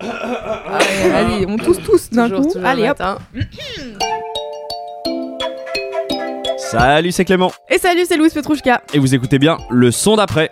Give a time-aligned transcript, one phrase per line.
[0.00, 2.42] Allez, allez, on tous tous d'un coup.
[2.44, 2.98] toujours Allez le hop.
[2.98, 3.18] matin.
[6.58, 7.50] Salut, c'est Clément.
[7.70, 8.82] Et salut, c'est Louis Petrouchka.
[8.92, 10.50] Et vous écoutez bien le son d'après.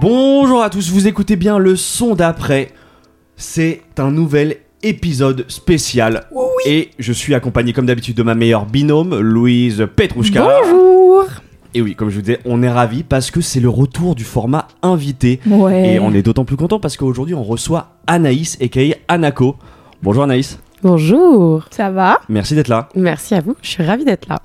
[0.00, 2.70] Bonjour à tous, vous écoutez bien le son d'après.
[3.36, 6.26] C'est un nouvel épisode spécial.
[6.66, 10.42] Et je suis accompagné comme d'habitude de ma meilleure binôme, Louise Petrouchka.
[10.42, 11.24] Bonjour.
[11.74, 14.24] Et oui, comme je vous disais, on est ravis parce que c'est le retour du
[14.24, 15.40] format invité.
[15.46, 15.94] Ouais.
[15.94, 19.56] Et on est d'autant plus content parce qu'aujourd'hui on reçoit Anaïs et Anako.
[20.02, 21.64] Bonjour Anaïs, Bonjour.
[21.70, 22.20] Ça va?
[22.28, 22.88] Merci d'être là.
[22.94, 23.56] Merci à vous.
[23.62, 24.38] Je suis ravie d'être là.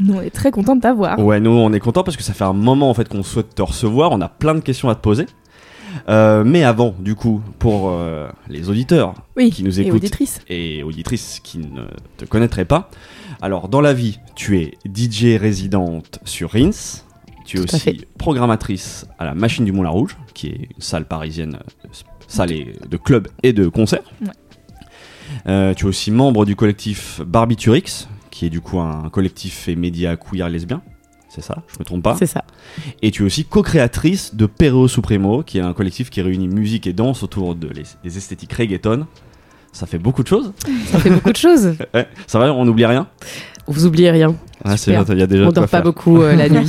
[0.00, 1.18] Nous, on est très contents de t'avoir.
[1.18, 3.54] Ouais, nous on est content parce que ça fait un moment en fait qu'on souhaite
[3.54, 4.10] te recevoir.
[4.12, 5.26] On a plein de questions à te poser.
[6.08, 9.50] Euh, mais avant, du coup, pour euh, les auditeurs Oui.
[9.50, 10.04] qui nous Et écoutent
[10.48, 11.84] et auditrices qui ne
[12.16, 12.90] te connaîtraient pas,
[13.42, 17.02] alors dans la vie, tu es DJ résidente sur Rins.
[17.44, 21.04] Tu es Tout aussi programmatrice à la Machine du Moulin Rouge, qui est une salle
[21.04, 21.88] parisienne, euh,
[22.26, 22.50] salle
[22.88, 24.02] de club et de concert.
[24.22, 24.28] Ouais.
[25.46, 29.76] Euh, tu es aussi membre du collectif Barbiturix, qui est du coup un collectif et
[29.76, 30.82] média queer lesbien.
[31.34, 32.14] C'est ça, je me trompe pas.
[32.16, 32.44] C'est ça.
[33.02, 36.86] Et tu es aussi co-créatrice de Pereo Supremo, qui est un collectif qui réunit musique
[36.86, 39.06] et danse autour de les- des esthétiques reggaeton.
[39.72, 40.52] Ça fait beaucoup de choses.
[40.86, 41.74] Ça fait beaucoup de choses.
[41.94, 43.08] Ouais, ça va, on n'oublie rien?
[43.66, 44.36] Vous oubliez rien.
[44.64, 45.82] Ah, c'est bien, y a déjà On dort pas faire.
[45.82, 46.68] beaucoup euh, la nuit.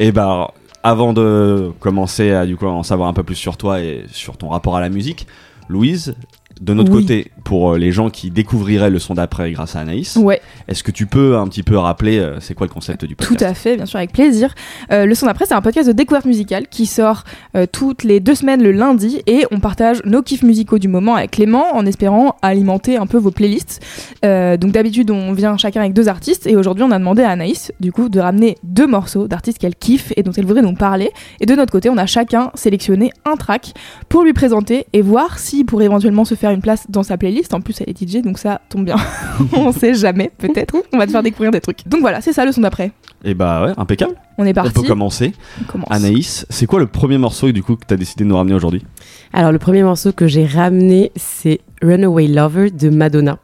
[0.00, 3.56] Et bah, alors, avant de commencer à du coup, en savoir un peu plus sur
[3.56, 5.26] toi et sur ton rapport à la musique,
[5.68, 6.14] Louise,
[6.60, 7.02] de notre Oui.
[7.02, 10.82] côté, pour euh, les gens qui découvriraient le son d'après grâce à Anaïs, Ouais, est-ce
[10.82, 13.50] que tu peux un petit peu rappeler euh, c'est quoi le concept du tout podcast
[13.50, 14.54] à fait, bien sûr, avec plaisir.
[14.92, 17.24] Euh, le son d'après, c'est un podcast de découverte musicale qui sort
[17.56, 21.14] euh, toutes les deux semaines le lundi et on partage nos kiffs musicaux du moment
[21.14, 23.80] avec Clément en espérant alimenter un peu vos playlists.
[24.22, 27.72] Donc d'habitude, on vient chacun avec deux artistes et aujourd'hui, on a demandé à Anaïs,
[27.80, 31.10] du coup, de ramener deux morceaux d'artistes qu'elle kiffe et dont elle voudrait nous parler.
[31.40, 33.74] Et de notre côté, on a chacun sélectionné un track
[34.08, 37.54] pour lui présenter et voir s'il pourrait éventuellement se faire une place dans sa playlist.
[37.54, 38.96] En plus, elle est DJ, donc ça tombe bien.
[39.52, 40.76] on sait jamais, peut-être.
[40.92, 41.86] On va te faire découvrir des trucs.
[41.86, 42.92] Donc voilà, c'est ça le son d'après.
[43.24, 44.14] Et bah ouais, impeccable.
[44.38, 44.72] On est On parti.
[44.72, 45.32] peut commencer.
[45.60, 45.88] On commence.
[45.90, 48.54] Anaïs, c'est quoi le premier morceau du coup que tu as décidé de nous ramener
[48.54, 48.84] aujourd'hui?
[49.32, 53.38] Alors, le premier morceau que j'ai ramené, c'est Runaway Lover de Madonna.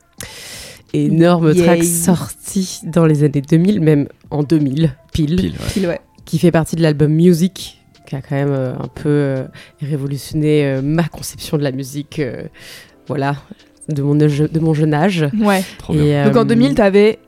[0.92, 1.62] Énorme Yay.
[1.64, 5.72] track sorti dans les années 2000, même en 2000, pile, Pile, ouais.
[5.72, 6.00] Pile, ouais.
[6.24, 9.44] qui fait partie de l'album Music, qui a quand même euh, un peu euh,
[9.82, 12.44] révolutionné euh, ma conception de la musique, euh,
[13.06, 13.36] voilà,
[13.88, 15.26] de mon, de mon jeune âge.
[15.40, 15.62] Ouais.
[15.78, 16.22] Trop bien.
[16.22, 17.18] Et, Donc en euh, 2000, t'avais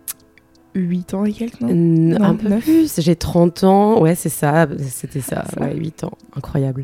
[0.74, 4.28] 8 ans et quelques, non N- Non, un peu plus, j'ai 30 ans, ouais c'est
[4.28, 5.60] ça, c'était ça, Ça.
[5.62, 6.82] ouais, 8 ans, incroyable.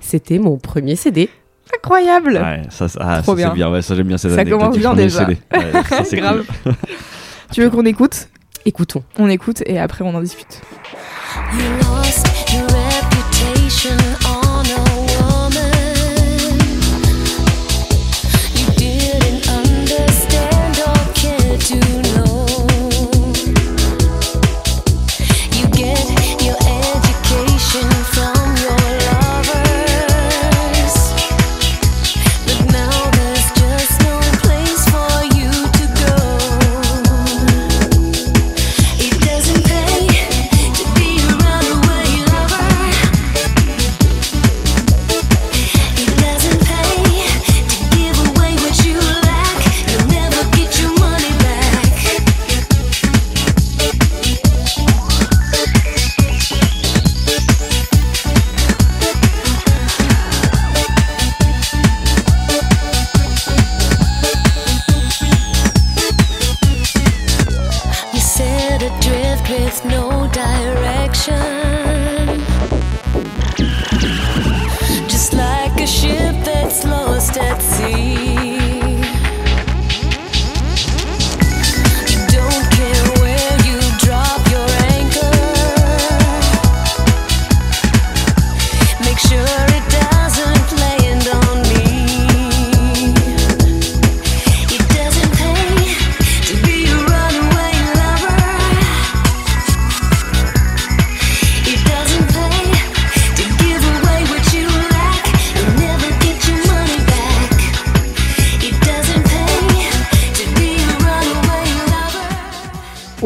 [0.00, 1.28] c'était mon premier CD.
[1.74, 3.70] Incroyable Ouais, ça, ça, ah, Trop ça, c'est bien.
[3.70, 5.20] Ouais, ça j'aime bien ces Ça commence bien déjà.
[5.20, 5.38] CD.
[5.54, 6.44] Ouais, ça, c'est Grave.
[6.64, 6.72] cool.
[7.52, 8.28] Tu veux qu'on écoute?
[8.66, 9.02] Écoutons.
[9.18, 10.60] On écoute et après on en discute.
[11.54, 13.96] You lost your reputation
[14.26, 14.99] on a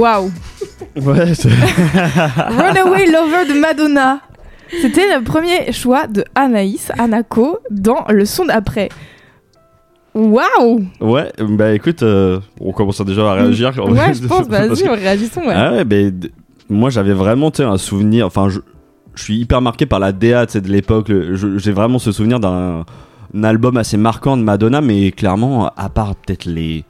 [0.04, 0.30] Waouh
[0.96, 1.48] Ouais, c'est-
[2.36, 4.20] Runaway Lover de Madonna.
[4.82, 8.90] C'était le premier choix de Anaïs, Anako, dans le son d'après.
[10.14, 13.72] Waouh ouais, bah écoute, euh, on commence déjà à réagir.
[13.88, 15.40] Ouais, je pense, vas-y, que- réagissons.
[15.40, 15.54] Ouais.
[15.56, 16.30] Ah ouais, d-
[16.70, 18.26] moi j'avais vraiment un souvenir.
[18.26, 18.60] Enfin, je,
[19.16, 21.08] je suis hyper marqué par la DA de l'époque.
[21.08, 22.84] le- je- J'ai vraiment ce souvenir d'un
[23.36, 26.84] un album assez marquant de Madonna, mais clairement, à part peut-être les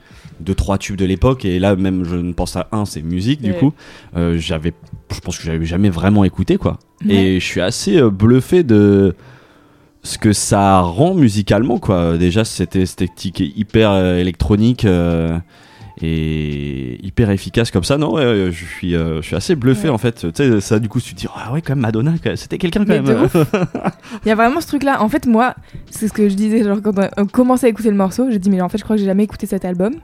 [0.44, 3.40] deux trois tubes de l'époque, et là même je ne pense à un, c'est musique
[3.42, 3.58] du Ouais.
[3.58, 3.72] coup.
[4.16, 4.72] euh, j'avais,
[5.12, 6.78] je pense que j'avais jamais vraiment écouté quoi.
[7.04, 7.14] Ouais.
[7.14, 9.14] Et je suis assez euh, bluffé de
[10.02, 12.16] ce que ça rend musicalement quoi.
[12.18, 14.84] Déjà cette esthétique hyper euh, électronique.
[14.84, 15.38] euh,
[16.02, 19.94] et hyper efficace comme ça non ouais, je suis euh, je suis assez bluffé Ouais.
[19.94, 22.12] en fait tu sais ça du coup tu te dis ah ouais quand même Madonna
[22.36, 23.28] c'était quelqu'un quand Mais même
[24.24, 25.02] Il y a vraiment ce truc-là.
[25.02, 25.54] En fait, moi,
[25.90, 28.30] c'est ce que je disais genre, quand on a commencé à écouter le morceau.
[28.30, 29.94] J'ai dit, mais en fait, je crois que j'ai jamais écouté cet album.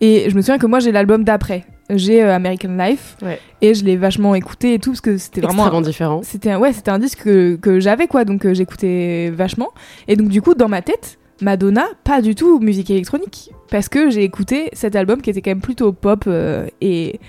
[0.00, 1.64] Et je me souviens que moi, j'ai l'album d'après.
[1.90, 3.16] J'ai euh, American Life.
[3.22, 3.38] Ouais.
[3.60, 5.64] Et je l'ai vachement écouté et tout, parce que c'était vraiment.
[5.64, 6.20] Extrêmement différent.
[6.24, 8.24] C'était un, ouais, c'était un disque que, que j'avais, quoi.
[8.24, 9.68] Donc, euh, j'écoutais vachement.
[10.08, 13.50] Et donc, du coup, dans ma tête, Madonna, pas du tout musique électronique.
[13.70, 16.24] Parce que j'ai écouté cet album qui était quand même plutôt pop.
[16.26, 17.20] euh, et,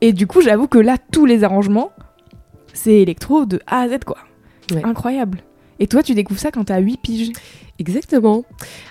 [0.00, 1.90] et du coup, j'avoue que là, tous les arrangements,
[2.72, 4.18] c'est électro de A à Z, quoi.
[4.72, 4.82] Ouais.
[4.84, 5.38] Incroyable.
[5.78, 7.32] Et toi, tu découvres ça quand t'as 8 piges.
[7.78, 8.44] Exactement.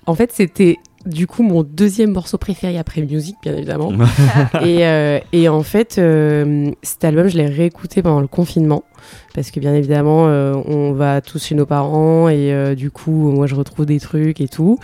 [0.06, 3.92] En fait, c'était du coup mon deuxième morceau préféré après Music, bien évidemment.
[4.62, 8.84] et, euh, et en fait, euh, cet album, je l'ai réécouté pendant le confinement.
[9.34, 13.32] Parce que bien évidemment, euh, on va tous chez nos parents et euh, du coup,
[13.32, 14.78] moi, je retrouve des trucs et tout.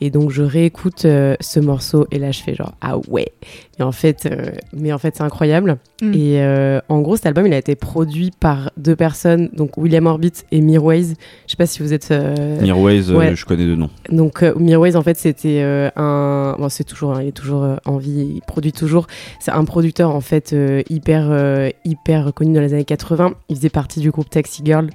[0.00, 3.32] Et donc, je réécoute euh, ce morceau et là, je fais genre ah ouais.
[3.78, 5.76] Et en fait, euh, mais en fait, c'est incroyable.
[6.00, 6.12] Mm.
[6.14, 10.06] Et euh, en gros, cet album, il a été produit par deux personnes, donc William
[10.06, 11.14] Orbit et Mirways.
[11.46, 13.36] Je sais pas si vous êtes euh, Mirways Ouais.
[13.36, 17.14] je connais de nom donc euh, Mirways en fait c'était euh, un bon c'est toujours
[17.14, 19.06] hein, il est toujours euh, en vie il produit toujours
[19.40, 23.56] c'est un producteur en fait euh, hyper euh, hyper connu dans les années 80 il
[23.56, 24.90] faisait partie du groupe Taxi Girl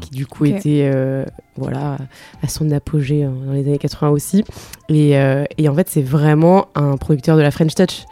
[0.00, 1.24] qui du coup était euh,
[1.56, 1.96] voilà
[2.42, 4.44] à son apogée hein, dans les années 80 aussi
[4.88, 8.04] et, euh, et en fait c'est vraiment un producteur de la French Touch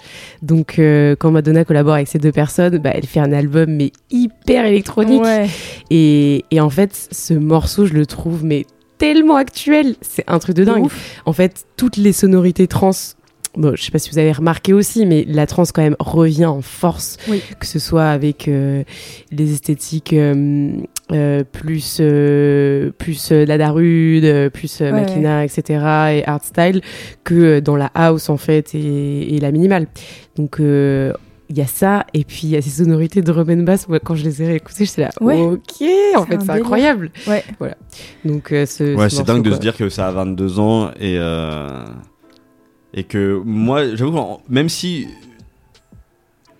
[0.43, 3.93] donc euh, quand Madonna collabore avec ces deux personnes bah, elle fait un album mais
[4.11, 5.49] hyper électronique Ouais.
[5.91, 8.67] et, et en fait, ce morceau, je le trouve mais
[8.99, 9.97] tellement actuel.
[10.01, 10.89] C'est un truc de dingue.
[11.27, 12.91] En fait, toutes les sonorités trans.
[13.57, 16.47] Bon, je sais pas si vous avez remarqué aussi, mais la trance quand même revient
[16.47, 17.41] en force, Oui.
[17.61, 18.83] que ce soit avec euh,
[19.31, 20.73] les esthétiques euh,
[21.13, 25.63] euh, plus euh, plus euh, la Darude, euh, plus euh, Ouais, Makina, etc.
[26.15, 26.81] et art style
[27.23, 29.87] que euh, dans la house en fait et, et la minimale.
[30.37, 31.13] Donc euh,
[31.51, 33.87] il y a ça et puis il y a ces sonorités de drum and bass.
[33.87, 35.39] Moi, quand je les ai réécoutées, j'étais là, Ouais.
[35.39, 35.85] ok,
[36.17, 37.11] en fait c'est incroyable.
[37.29, 37.45] Ouais.
[37.59, 37.77] Voilà.
[38.25, 40.91] Donc euh, ce, Ouais, ce c'est dingue de se dire que ça a 22 ans
[40.99, 41.85] et euh,
[42.95, 45.09] et que moi, j'avoue, même si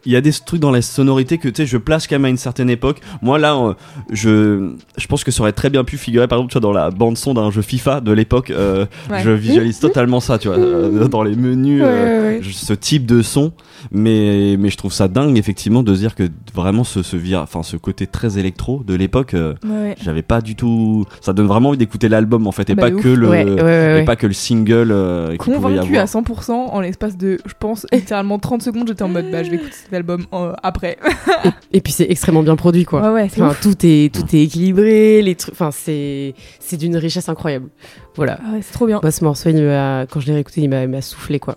[0.07, 2.25] il y a des trucs dans la sonorité que tu sais, je place quand même
[2.27, 3.01] à une certaine époque.
[3.23, 3.75] Moi là, euh,
[4.11, 6.73] je je pense que ça aurait très bien pu figurer par exemple tu vois, dans
[6.79, 8.51] la bande son d'un jeu FIFA de l'époque.
[8.51, 9.23] euh, Ouais.
[9.23, 13.23] Je visualise totalement ça, tu vois, euh, dans les menus, Ouais, ouais, ce type de
[13.23, 13.53] son.
[13.91, 16.25] Mais mais je trouve ça dingue effectivement de se dire que
[16.55, 19.35] vraiment ce ce enfin ce côté très électro de l'époque.
[20.03, 21.05] j'avais pas du tout.
[21.21, 23.35] Ça donne vraiment envie d'écouter l'album en fait, et Bah, pas que le,
[24.01, 24.93] et pas que le single
[25.39, 26.07] Convaincu à avoir.
[26.07, 29.57] 100% en l'espace de, je pense, littéralement 30 secondes, j'étais en mode, bah, je vais
[29.57, 30.99] écouter cet album euh, après.
[31.73, 33.01] Et puis c'est extrêmement bien produit quoi.
[33.03, 33.61] Ouais, ouais, c'est Enfin, ouf.
[33.61, 35.55] tout est tout est équilibré, les trucs.
[35.55, 37.69] Enfin, c'est c'est d'une richesse incroyable.
[38.17, 38.39] Voilà.
[38.47, 39.01] Ah ouais, c'est trop bien.
[39.03, 39.57] Moi, ce morceau, il
[40.11, 41.57] quand je l'ai réécouté, il m'a soufflé quoi.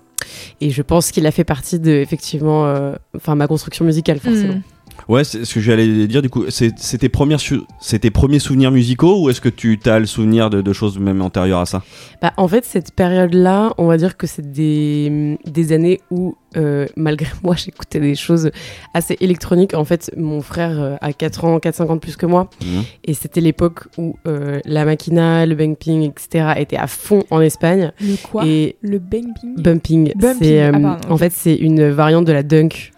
[0.62, 4.56] Et je pense qu'il a fait partie de effectivement, euh, enfin ma construction musicale forcément.
[4.56, 4.62] Mm.
[5.08, 6.46] Ouais, c'est ce que j'allais dire du coup.
[6.50, 10.06] C'est tes premières su- c'est tes premiers souvenirs musicaux ou est-ce que tu as le
[10.06, 11.84] souvenir de, de choses même antérieures à ça?
[12.22, 16.86] Bah, en fait, cette période-là, on va dire que c'est des, des années où, euh,
[16.96, 18.52] malgré moi, j'écoutais des choses
[18.94, 19.74] assez électroniques.
[19.74, 22.50] En fait, mon frère euh, a 4 ans, 4-5 ans de plus que moi.
[22.64, 22.84] Mhm.
[23.06, 26.54] Et c'était l'époque où euh, la Makina, le bumping, etc.
[26.58, 27.92] étaient à fond en Espagne.
[28.02, 28.46] Le quoi?
[28.46, 32.44] Et Le bang-bing bumping, Bumping, c'est euh, ah, en fait c'est une variante de la
[32.44, 32.92] dunk.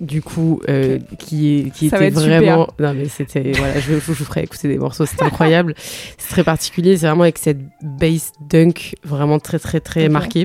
[0.00, 2.10] Du coup, euh, qui, était super.
[2.12, 2.68] vraiment.
[2.78, 3.50] Non, mais c'était.
[3.52, 5.74] Voilà, je, vous ferai écouter des morceaux, c'était incroyable.
[6.18, 10.10] C'est très particulier, c'est vraiment avec cette bass dunk vraiment très, très, très Ok.
[10.12, 10.44] marquée.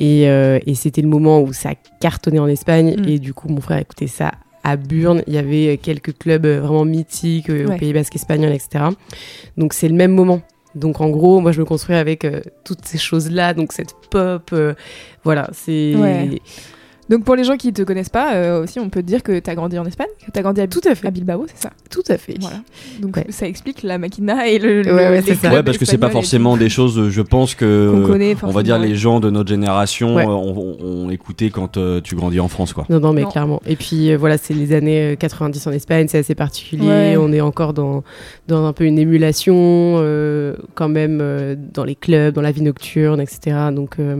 [0.00, 2.96] Et, euh, et c'était le moment où ça cartonnait en Espagne.
[2.98, 3.08] Mm.
[3.08, 4.32] Et du coup, mon frère écoutait ça
[4.64, 5.22] à Burn.
[5.28, 7.74] Il y avait quelques clubs euh, vraiment mythiques euh, Ouais.
[7.76, 8.86] au Pays Basque espagnol, etc.
[9.56, 10.42] Donc, c'est le même moment.
[10.74, 13.54] Donc, en gros, moi, je me construis avec euh, toutes ces choses-là.
[13.54, 14.50] Donc, cette pop.
[14.52, 14.74] euh,
[15.24, 15.94] voilà, c'est.
[15.96, 16.40] Ouais.
[17.10, 19.38] Donc pour les gens qui te connaissent pas, euh, aussi, on peut te dire que
[19.40, 21.06] t'as grandi en Espagne, que t'as grandi à, Tout à fait.
[21.08, 21.70] à Bilbao, c'est ça?
[21.90, 22.36] Tout à fait.
[22.40, 22.58] Voilà.
[23.00, 23.26] Donc Ouais.
[23.30, 24.82] ça explique la maquina et le.
[24.82, 25.52] le- Ouais, ouais, les ça.
[25.52, 27.90] Ouais, parce que c'est pas forcément des choses, euh, je pense que.
[27.92, 30.24] Qu'on connaît on va dire les gens de notre génération Ouais.
[30.24, 32.86] euh, ont, écouté quand euh, tu grandis en France, quoi.
[32.88, 33.28] Non, non, mais Non.
[33.30, 33.60] clairement.
[33.66, 36.86] Et puis euh, voilà, c'est les années euh, 90 en Espagne, c'est assez particulier.
[36.86, 37.16] Ouais.
[37.18, 38.04] On est encore dans,
[38.46, 42.62] dans un peu une émulation, euh, quand même, euh, dans les clubs, dans la vie
[42.62, 43.56] nocturne, etc.
[43.74, 44.16] Donc, euh,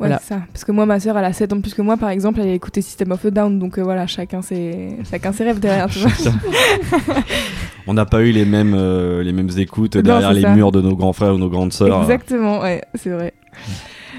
[0.00, 0.18] Ouais, Voilà.
[0.18, 0.40] ça.
[0.52, 2.40] Parce que moi, ma sœur, elle a 7 ans de plus que moi, par exemple,
[2.40, 5.60] elle a écouté System of a Down, donc euh, voilà, chacun ses, chacun ses rêves
[5.60, 5.88] derrière.
[7.86, 10.54] On n'a pas eu les mêmes, euh, les mêmes écoutes Non, derrière les ça.
[10.54, 12.00] murs de nos grands frères ou nos grandes sœurs.
[12.02, 13.34] Exactement, ouais, c'est vrai.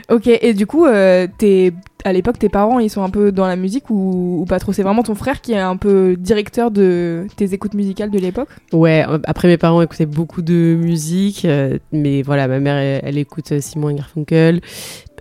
[0.09, 1.71] Ok, et du coup, euh, t'es-
[2.03, 4.73] à l'époque, tes parents, ils sont un peu dans la musique ou, ou pas trop?
[4.73, 8.49] C'est vraiment ton frère qui est un peu directeur de tes écoutes musicales de l'époque?
[8.73, 13.17] Ouais, après mes parents écoutaient beaucoup de musique, euh, mais voilà, ma mère, elle, elle
[13.19, 14.61] écoute Simon et Garfunkel,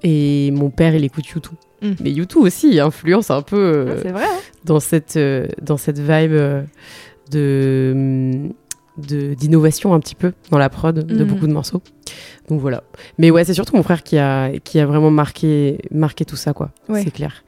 [0.03, 1.57] et mon père, il écoute YouTube.
[1.83, 1.93] Mm.
[2.03, 5.77] Mais YouTube aussi il influence un peu euh, Ah, vrai, hein dans cette euh, dans
[5.79, 6.63] cette vibe euh,
[7.33, 8.53] de hum,
[8.99, 11.31] de d'innovation un petit peu dans la prod de Mhm.
[11.31, 11.81] beaucoup de morceaux.
[12.51, 12.83] Donc voilà.
[13.19, 16.53] Mais ouais, c'est surtout mon frère qui a qui a vraiment marqué marqué tout ça
[16.53, 16.71] quoi.
[16.89, 17.03] Ouais.
[17.05, 17.45] C'est clair.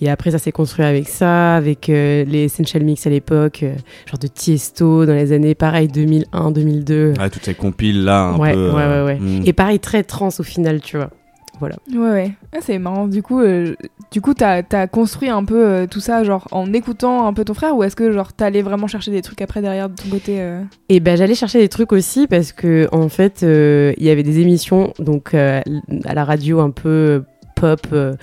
[0.00, 3.74] Et après ça s'est construit avec ça, avec euh, les Essential Mix à l'époque, euh,
[4.06, 7.14] genre de Tiesto dans les années pareil 2001, 2002.
[7.18, 8.70] Ouais, toutes ces compiles là, un Ouais, peu.
[8.70, 9.20] ouais, euh, ouais, ouais.
[9.20, 9.42] hmm.
[9.46, 11.10] Et pareil très trans au final, tu vois.
[11.60, 11.76] Voilà.
[11.92, 12.32] Ouais, ouais.
[12.52, 13.06] Ah, c'est marrant.
[13.06, 13.74] Du coup, euh,
[14.10, 17.44] du coup, t'as as construit un peu euh, tout ça, genre en écoutant un peu
[17.44, 20.08] ton frère, ou est-ce que genre t'allais vraiment chercher des trucs après derrière de ton
[20.08, 24.04] côté euh Et ben j'allais chercher des trucs aussi parce que en fait euh, il
[24.04, 25.60] y avait des émissions donc euh,
[26.04, 27.20] à la radio un peu euh,
[27.64, 28.14] pop euh,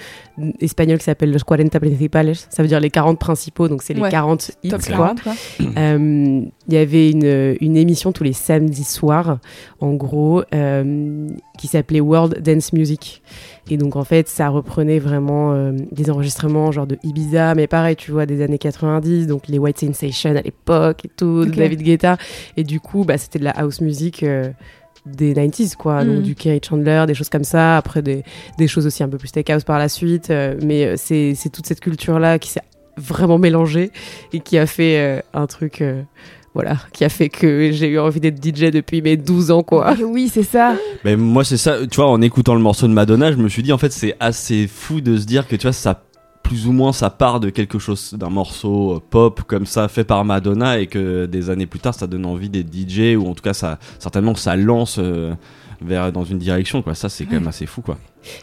[0.60, 4.02] espagnol qui s'appelle Los 40 Principales, ça veut dire les 40 principaux donc c'est les
[4.02, 4.10] Ouais.
[4.12, 5.14] 40 hits Top quoi.
[5.16, 5.34] 40, quoi.
[5.78, 9.40] Euh, Il y avait une, une émission tous les samedis soirs
[9.80, 13.22] en gros euh, qui s'appelait World Dance Music
[13.70, 18.12] et donc en fait ça reprenait vraiment des enregistrements genre de Ibiza mais pareil tu
[18.12, 21.56] vois des années 90 donc les White Sensation à l'époque et tout de Ok.
[21.58, 22.18] David Guetta
[22.58, 24.26] et du coup bah, c'était de la house music
[25.06, 26.04] des 90s quoi.
[26.04, 26.08] Mm.
[26.08, 27.78] donc du Kerry Chandler des choses comme ça.
[27.78, 28.24] Après des,
[28.58, 30.30] des choses aussi un peu plus steakhouse par la suite.
[30.30, 32.62] Euh, mais euh, c'est c'est toute cette culture là qui s'est
[32.98, 33.92] vraiment mélangée
[34.34, 36.02] et qui a fait euh, un truc euh,
[36.54, 39.96] voilà qui a fait que j'ai eu envie d'être DJ depuis mes 12 ans quoi.
[40.06, 40.76] Oui, c'est ça.
[41.04, 43.64] Mais moi, c'est ça, tu vois, en écoutant le morceau de Madonna, je me suis
[43.64, 46.04] dit, en fait, c'est assez fou de se dire que, tu vois, ça,
[46.44, 50.04] plus ou moins, ça part de quelque chose, d'un morceau euh, pop comme ça, fait
[50.04, 53.34] par Madonna, et que des années plus tard, ça donne envie d'être DJ, ou en
[53.34, 55.34] tout cas, ça, certainement, ça lance euh,
[55.82, 56.96] vers, dans une direction, quoi.
[56.96, 57.98] Ça, c'est quand même assez fou, quoi.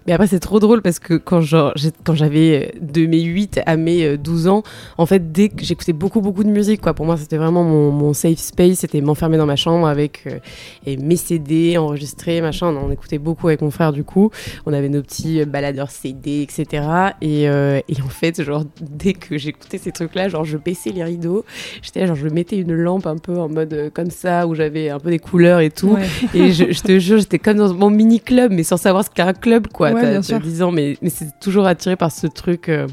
[0.06, 3.22] Mais après, c'est trop drôle parce que quand, genre, j'ai- quand j'avais euh, de mes
[3.22, 4.62] 8 à mes euh, 12 ans,
[4.96, 6.94] en fait, dès que j'écoutais beaucoup, beaucoup de musique, quoi.
[6.94, 8.78] Pour moi, c'était vraiment mon, mon safe space.
[8.80, 10.38] C'était m'enfermer dans ma chambre avec euh,
[10.86, 12.68] et mes CD enregistrés, machin.
[12.68, 14.30] On en écoutait beaucoup avec mon frère, du coup.
[14.66, 16.84] On avait nos petits euh, baladeurs CD, etc.
[17.20, 21.04] Et, euh, et en fait, genre, dès que j'écoutais ces trucs-là, genre, je baissais les
[21.04, 21.44] rideaux.
[21.82, 24.90] J'étais genre, je mettais une lampe un peu en mode euh, comme ça, où j'avais
[24.90, 25.90] un peu des couleurs et tout.
[25.90, 26.06] Ouais.
[26.34, 29.10] Et je, je te jure, j'étais comme dans mon mini club, mais sans savoir ce
[29.10, 29.90] qu'est un club, quoi.
[29.92, 30.40] Ouais, T'as- bien t'as sûr.
[30.40, 32.68] 10 ans, mais, mais c'est toujours attiré par ce truc.
[32.68, 32.86] euh,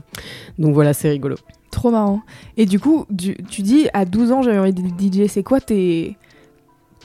[0.59, 1.35] Donc voilà, c'est rigolo.
[1.71, 2.21] Trop marrant.
[2.57, 5.59] Et du coup, du- tu dis à 12 ans j'avais envie d'être DJ, c'est quoi
[5.59, 6.17] tes.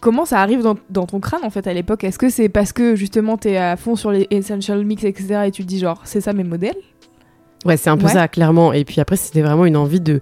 [0.00, 2.04] Comment ça arrive dans, dans ton crâne en fait à l'époque?
[2.04, 5.50] Est-ce que c'est parce que justement t'es à fond sur les essential mix etc et
[5.50, 6.76] tu te dis genre c'est ça mes modèles?
[7.66, 8.12] Ouais, c'est un peu Ouais.
[8.12, 8.72] ça, clairement.
[8.72, 10.20] Et puis après, c'était vraiment une envie de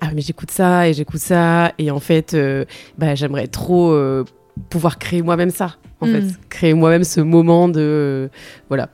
[0.00, 2.64] ah mais j'écoute ça et j'écoute ça et en fait, euh,
[2.98, 4.24] bah j'aimerais trop euh,
[4.70, 5.76] pouvoir créer moi-même ça.
[6.02, 6.12] En Mm.
[6.12, 8.28] fait, créer moi-même ce moment de euh,
[8.68, 8.88] voilà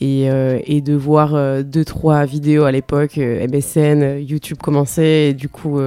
[0.00, 5.28] et, euh, et de voir euh, deux trois vidéos à l'époque euh, MSN, YouTube commençait
[5.30, 5.78] et du coup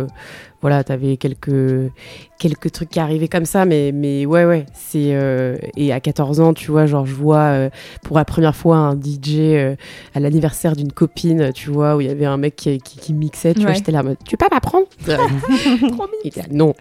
[0.62, 1.92] voilà, t'avais quelques
[2.40, 5.18] quelques trucs qui arrivaient comme ça, mais mais ouais ouais, c'est
[5.76, 7.70] et à 14 ans, tu vois, genre je vois
[8.04, 9.76] pour la première fois un DJ
[10.14, 13.14] à l'anniversaire d'une copine, tu vois, où il y avait un mec qui, qui, qui
[13.14, 13.76] mixait, tu vois, Ouais.
[13.76, 14.86] j'étais là tu peux pas m'apprendre?
[16.52, 16.76] Non.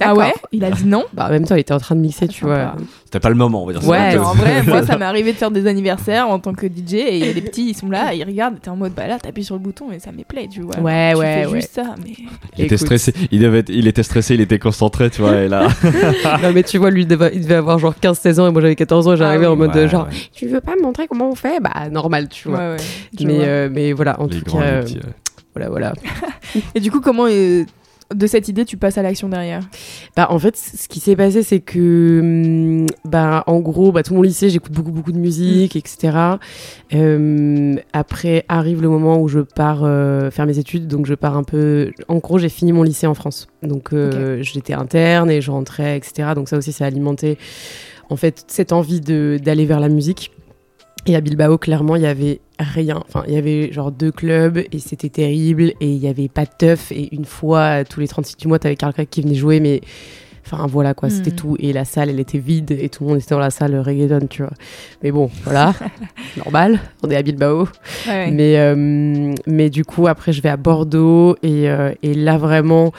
[0.00, 2.00] Ah ouais Il a dit non Bah, en même temps, il était en train de
[2.00, 2.56] mixer, tu vois.
[2.72, 2.76] Sympa.
[3.04, 3.88] C'était pas le moment, on va dire ça.
[3.88, 6.94] Ouais, en vrai, moi ça m'est arrivé de faire des anniversaires en tant que DJ
[6.94, 9.54] et des petits ils sont là, ils regardent, t'es en mode bah là t'appuies sur
[9.54, 10.76] le bouton et ça me plaît, tu vois.
[10.80, 11.60] Ouais, Tu ouais, fais ouais.
[11.60, 12.12] juste ça, mais.
[12.58, 15.48] Il était stressé, il, devait être- il était stressé, il était concentré, tu vois, et
[15.48, 15.68] là.
[16.42, 19.06] non, mais tu vois, lui, il devait, avoir genre 15-16 ans et moi j'avais 14
[19.06, 19.54] ans et j'arrivais Ah oui.
[19.54, 20.14] en mode Ouais, genre, ouais.
[20.32, 21.60] tu veux pas me montrer comment on fait?
[21.60, 22.58] Bah, normal, tu vois.
[22.58, 22.76] Ouais, ouais,
[23.20, 23.44] je mais, vois.
[23.44, 24.98] euh, mais voilà, en Les tout cas, les euh, petits,
[25.54, 25.92] voilà, voilà.
[26.74, 27.64] Et du coup, comment euh,
[28.12, 29.60] de cette idée tu passes à l'action derrière?
[30.16, 34.14] Bah, en fait, ce qui s'est passé, c'est que, hum, bah, en gros, bah, tout
[34.14, 36.16] mon lycée, j'écoute beaucoup, beaucoup de musique, etc.
[36.94, 41.36] Euh, après, arrive le moment où je pars euh, faire mes études, donc je pars
[41.36, 41.92] un peu.
[42.08, 45.96] En gros, j'ai fini mon lycée en France, donc euh, j'étais interne et je rentrais,
[45.96, 46.30] etc.
[46.34, 47.38] Donc ça aussi, ça a alimenté,
[48.10, 50.30] en fait, cette envie de d'aller vers la musique.
[51.06, 53.02] Et à Bilbao, clairement, il y avait rien.
[53.06, 56.44] Enfin, il y avait genre deux clubs et c'était terrible et il y avait pas
[56.44, 56.92] de teuf.
[56.92, 59.82] Et une fois, tous les 36 du mois, t'avais quelqu'un qui venait jouer, mais
[60.46, 61.36] enfin voilà quoi, c'était Mhm.
[61.36, 61.56] tout.
[61.58, 64.26] Et la salle, elle était vide et tout le monde était dans la salle reggaeton,
[64.28, 64.52] tu vois.
[65.02, 65.74] Mais bon, voilà,
[66.38, 67.68] normal, on est à Bilbao.
[68.08, 68.30] Ouais.
[68.30, 72.92] Mais, euh, mais du coup, après, je vais à Bordeaux et, euh, et là, vraiment,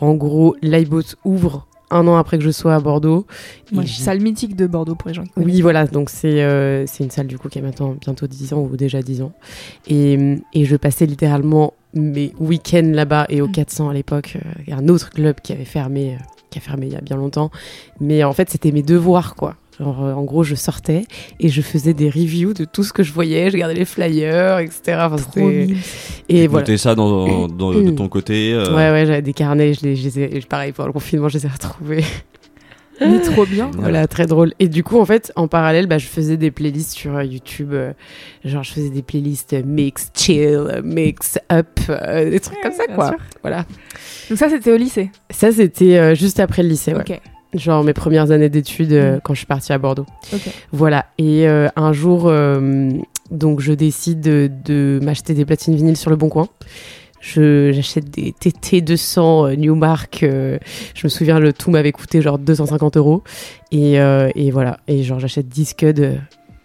[0.00, 3.26] en gros, l'iBot ouvre un an après que je sois à Bordeaux.
[3.72, 5.54] Ouais, salle mythique de Bordeaux pour les gens qui connaissent.
[5.54, 8.52] oui, voilà, donc c'est euh, c'est une salle du coup qui a maintenant bientôt 10
[8.54, 9.32] ans ou déjà 10 ans.
[9.88, 13.52] Et, et je passais littéralement mes week-ends là-bas et au Mm.
[13.52, 16.18] 400 à l'époque, euh, un autre club qui avait fermé, euh,
[16.50, 17.50] qui a fermé il y a bien longtemps.
[18.00, 19.56] Mais en fait, c'était mes devoirs quoi.
[19.82, 21.04] Genre, euh, en gros, je sortais
[21.40, 24.60] et je faisais des reviews de tout ce que je voyais, je regardais les flyers,
[24.60, 24.80] etc.
[25.00, 25.76] Enfin, Trop mignon.
[26.28, 26.78] et Tu voilà.
[26.78, 28.52] ça dans, dans- de ton côté.
[28.54, 31.28] euh, Ouais, ouais, j'avais des carnets, je les, je les ai, pareil, pendant le confinement,
[31.28, 32.04] je les ai retrouvés.
[33.00, 33.70] Mais trop bien.
[33.76, 34.52] Voilà, très drôle.
[34.60, 37.70] Et du coup, en fait, en parallèle, bah, je faisais des playlists sur euh, YouTube.
[37.72, 37.92] euh,
[38.44, 42.94] genre, je faisais des playlists mix, chill, mix, up, euh, des trucs comme ça, bien
[42.94, 43.08] quoi.
[43.08, 43.16] sûr.
[43.42, 43.64] Voilà.
[44.28, 45.10] Donc ça, c'était au lycée.
[45.30, 47.00] Ça, c'était euh, juste après le lycée, ouais.
[47.00, 47.20] Ok.
[47.54, 49.20] Genre mes premières années d'études euh, Mm.
[49.24, 50.06] quand je suis partie à Bordeaux.
[50.32, 50.40] Ok.
[50.72, 51.06] Voilà.
[51.18, 52.90] Et euh, un jour, euh,
[53.30, 56.48] donc, je décide de, de m'acheter des platines vinyles sur le Bon Coin.
[57.20, 60.18] Je- J'achète des TT 200 euh, Newmark.
[60.22, 60.58] je
[61.04, 63.22] me souviens, le tout m'avait coûté genre 250 euros.
[63.70, 64.78] Et, et voilà.
[64.88, 66.18] Et genre, j'achète 10 scuds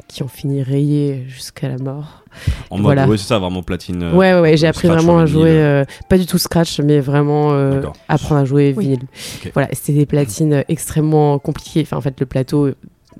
[0.07, 2.23] qui ont fini rayés jusqu'à la mort.
[2.69, 3.07] En mode, Voilà.
[3.07, 4.03] ouais, c'est ça, vraiment platine.
[4.03, 4.57] euh, ouais, ouais, ouais.
[4.57, 7.81] J'ai appris scratch vraiment en à jouer, euh, pas du tout scratch, mais vraiment euh,
[8.07, 8.85] apprendre à jouer Oui.
[8.85, 9.03] vinyle.
[9.53, 11.81] Voilà, c'était des platines euh, extrêmement compliquées.
[11.81, 12.69] Enfin, en fait, le plateau.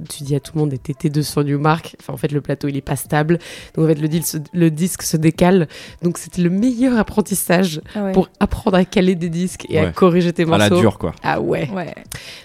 [0.10, 1.96] Tu dis à tout le monde des TT2 sur Newmark.
[2.00, 3.40] Enfin, en fait, le plateau, il est pas stable.
[3.76, 5.68] Donc, en fait, le, disque se- le disque se décale.
[6.04, 8.12] Donc, c'était le meilleur apprentissage Ah ouais.
[8.12, 10.76] pour apprendre à caler des disques et à corriger tes À morceaux.
[10.76, 11.16] la dure, quoi.
[11.24, 11.68] Ah ouais.
[11.74, 11.96] Ouais.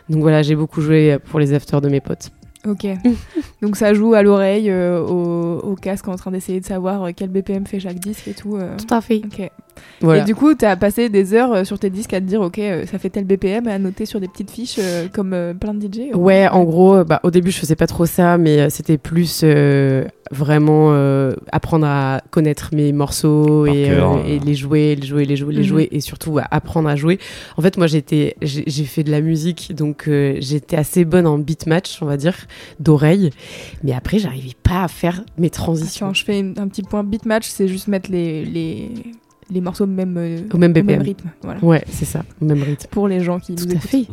[0.09, 2.31] Donc, voilà, j'ai beaucoup joué pour les afters de mes potes.
[2.67, 2.87] Ok.
[3.63, 7.11] Donc ça joue à l'oreille, euh, au, au casque en train d'essayer de savoir euh,
[7.15, 8.57] quel BPM fait chaque disque et tout.
[8.57, 8.77] euh.
[8.77, 9.21] Tout à fait.
[9.25, 9.51] Ok.
[10.01, 10.23] Voilà.
[10.23, 12.59] Et du coup, t'as passé des heures euh, sur tes disques à te dire, ok,
[12.59, 15.55] euh, ça fait tel BPM, et à noter sur des petites fiches euh, comme euh,
[15.55, 16.13] plein de DJ.
[16.15, 19.43] ou- Ouais, en gros, bah, au début, je faisais pas trop ça, mais c'était plus
[19.45, 25.25] euh, vraiment euh, apprendre à connaître mes morceaux et, cœur, et les jouer, les jouer,
[25.25, 25.67] les jouer, les Mhm.
[25.67, 27.19] jouer, et surtout bah, apprendre à jouer.
[27.57, 31.27] En fait, moi, j'étais, j'ai j'ai fait de la musique, donc euh, j'étais assez bonne
[31.29, 32.35] en beat match, on va dire,
[32.81, 33.31] d'oreille,
[33.85, 37.05] mais après, j'arrivais pas à faire mes transitions Attends, je fais une- un petit point
[37.05, 38.91] beat match, c'est juste mettre les, les,
[39.53, 40.87] les morceaux au même, euh, au même au BPM.
[40.87, 41.31] même rythme.
[41.43, 41.63] Voilà.
[41.63, 42.87] Ouais, c'est ça, au même rythme.
[42.91, 44.07] Pour les gens qui Tout nous à fait.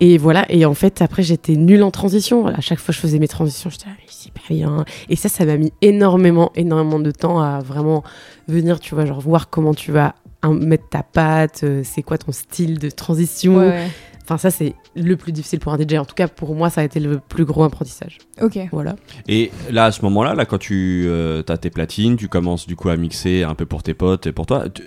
[0.00, 2.46] et voilà, et en fait, après, j'étais nulle en transition.
[2.46, 4.84] À chaque fois que je faisais mes transitions, j'étais ah, c'est pas bien.
[5.08, 8.04] Et ça, ça m'a mis énormément, énormément de temps à vraiment
[8.48, 10.14] venir, tu vois, genre voir comment tu vas
[10.52, 13.56] mettre ta patte, euh, c'est quoi ton style de transition.
[13.58, 13.88] Ouais.
[14.28, 15.94] Enfin, ça, c'est le plus difficile pour un DJ.
[15.94, 18.18] En tout cas, pour moi, ça a été le plus gros apprentissage.
[18.42, 18.58] Ok.
[18.72, 18.96] Voilà.
[19.28, 21.08] Et là, à ce moment-là, là, quand tu
[21.48, 24.32] as tes platines, tu commences du coup à mixer un peu pour tes potes et
[24.32, 24.64] pour toi.
[24.68, 24.82] Tu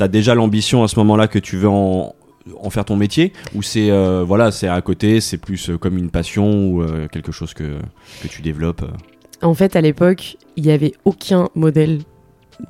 [0.00, 2.14] as déjà l'ambition à ce moment-là que tu veux en,
[2.60, 3.32] en faire ton métier?
[3.54, 7.06] Ou c'est euh, voilà, c'est à côté, c'est plus euh, comme une passion ou euh,
[7.06, 7.78] quelque chose que,
[8.22, 8.82] que tu développes.
[8.82, 9.46] euh?
[9.46, 12.00] En fait, à l'époque, il n'y avait aucun modèle,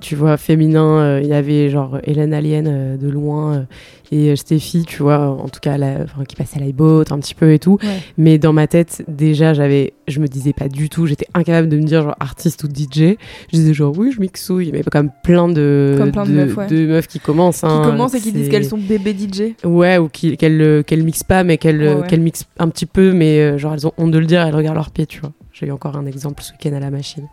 [0.00, 0.98] tu vois, féminin.
[0.98, 3.62] Euh, Il y avait genre Hélène Alien euh, de loin euh,
[4.10, 7.34] et Steffi, tu vois, en tout cas, la- enfin, qui passait à l'iBot un petit
[7.34, 7.78] peu et tout.
[7.82, 7.88] Ouais.
[8.18, 11.76] Mais dans ma tête, déjà, j'avais, je me disais pas du tout, j'étais incapable de
[11.78, 13.16] me dire genre artiste ou DJ.
[13.50, 16.70] Je disais genre oui, je mixouille, mais même plein de, Comme plein de meufs, ouais.
[16.86, 17.60] meufs qui commencent.
[17.60, 19.54] Qui hein, commencent et qui disent qu'elles sont bébés DJ.
[19.64, 23.58] Ouais, ou qui- qu'elles qu'elles mixent pas, mais qu'elles Ouais, mixent un petit peu, mais
[23.58, 25.32] genre elles ont honte de le dire, elles regardent leurs pieds, tu vois.
[25.62, 27.28] J'ai eu encore un exemple ce week-end à la machine.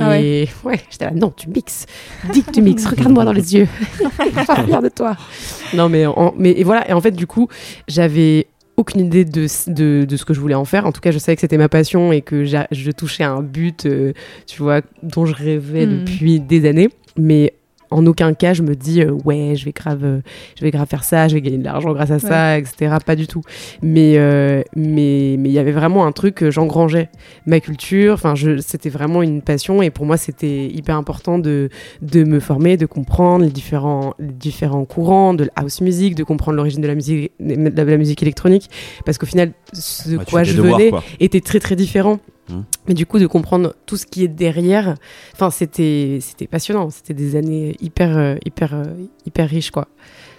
[0.00, 1.86] Ah et ouais, j'étais là, non, tu mixes.
[2.32, 3.68] Dis que tu mixes, regarde-moi dans les yeux.
[4.00, 5.16] Je suis fière de toi.
[5.74, 7.46] Non, mais, en- mais et voilà, et en fait, du coup,
[7.86, 10.84] j'avais aucune idée de, de, de ce que je voulais en faire.
[10.84, 13.42] En tout cas, je savais que c'était ma passion et que je touchais à un
[13.42, 14.12] but, euh,
[14.48, 16.04] tu vois, dont je rêvais Hmm.
[16.04, 16.88] depuis des années.
[17.16, 17.52] Mais
[17.90, 20.20] en aucun cas, je me dis, euh, ouais, je vais grave, euh,
[20.56, 22.96] je vais grave faire ça, je vais gagner de l'argent grâce à ça, etc.
[23.04, 23.42] Pas du tout.
[23.82, 27.08] Mais euh, mais mais il y avait vraiment un truc que j'engrangeais
[27.46, 28.14] ma culture.
[28.14, 31.68] Enfin, je, c'était vraiment une passion et pour moi, c'était hyper important de
[32.02, 36.24] de me former, de comprendre les différents les différents courants de la house music, de
[36.24, 38.70] comprendre l'origine de la musique de la musique électronique,
[39.04, 41.02] parce qu'au final, ce tu quoi je venais quoi.
[41.18, 42.20] était très très différent.
[42.50, 42.64] Mhm.
[42.88, 44.94] Mais du coup, de comprendre tout ce qui est derrière,
[45.34, 46.90] enfin, c'était c'était passionnant.
[46.90, 48.84] C'était des années hyper euh, hyper euh,
[49.26, 49.86] hyper riches, quoi.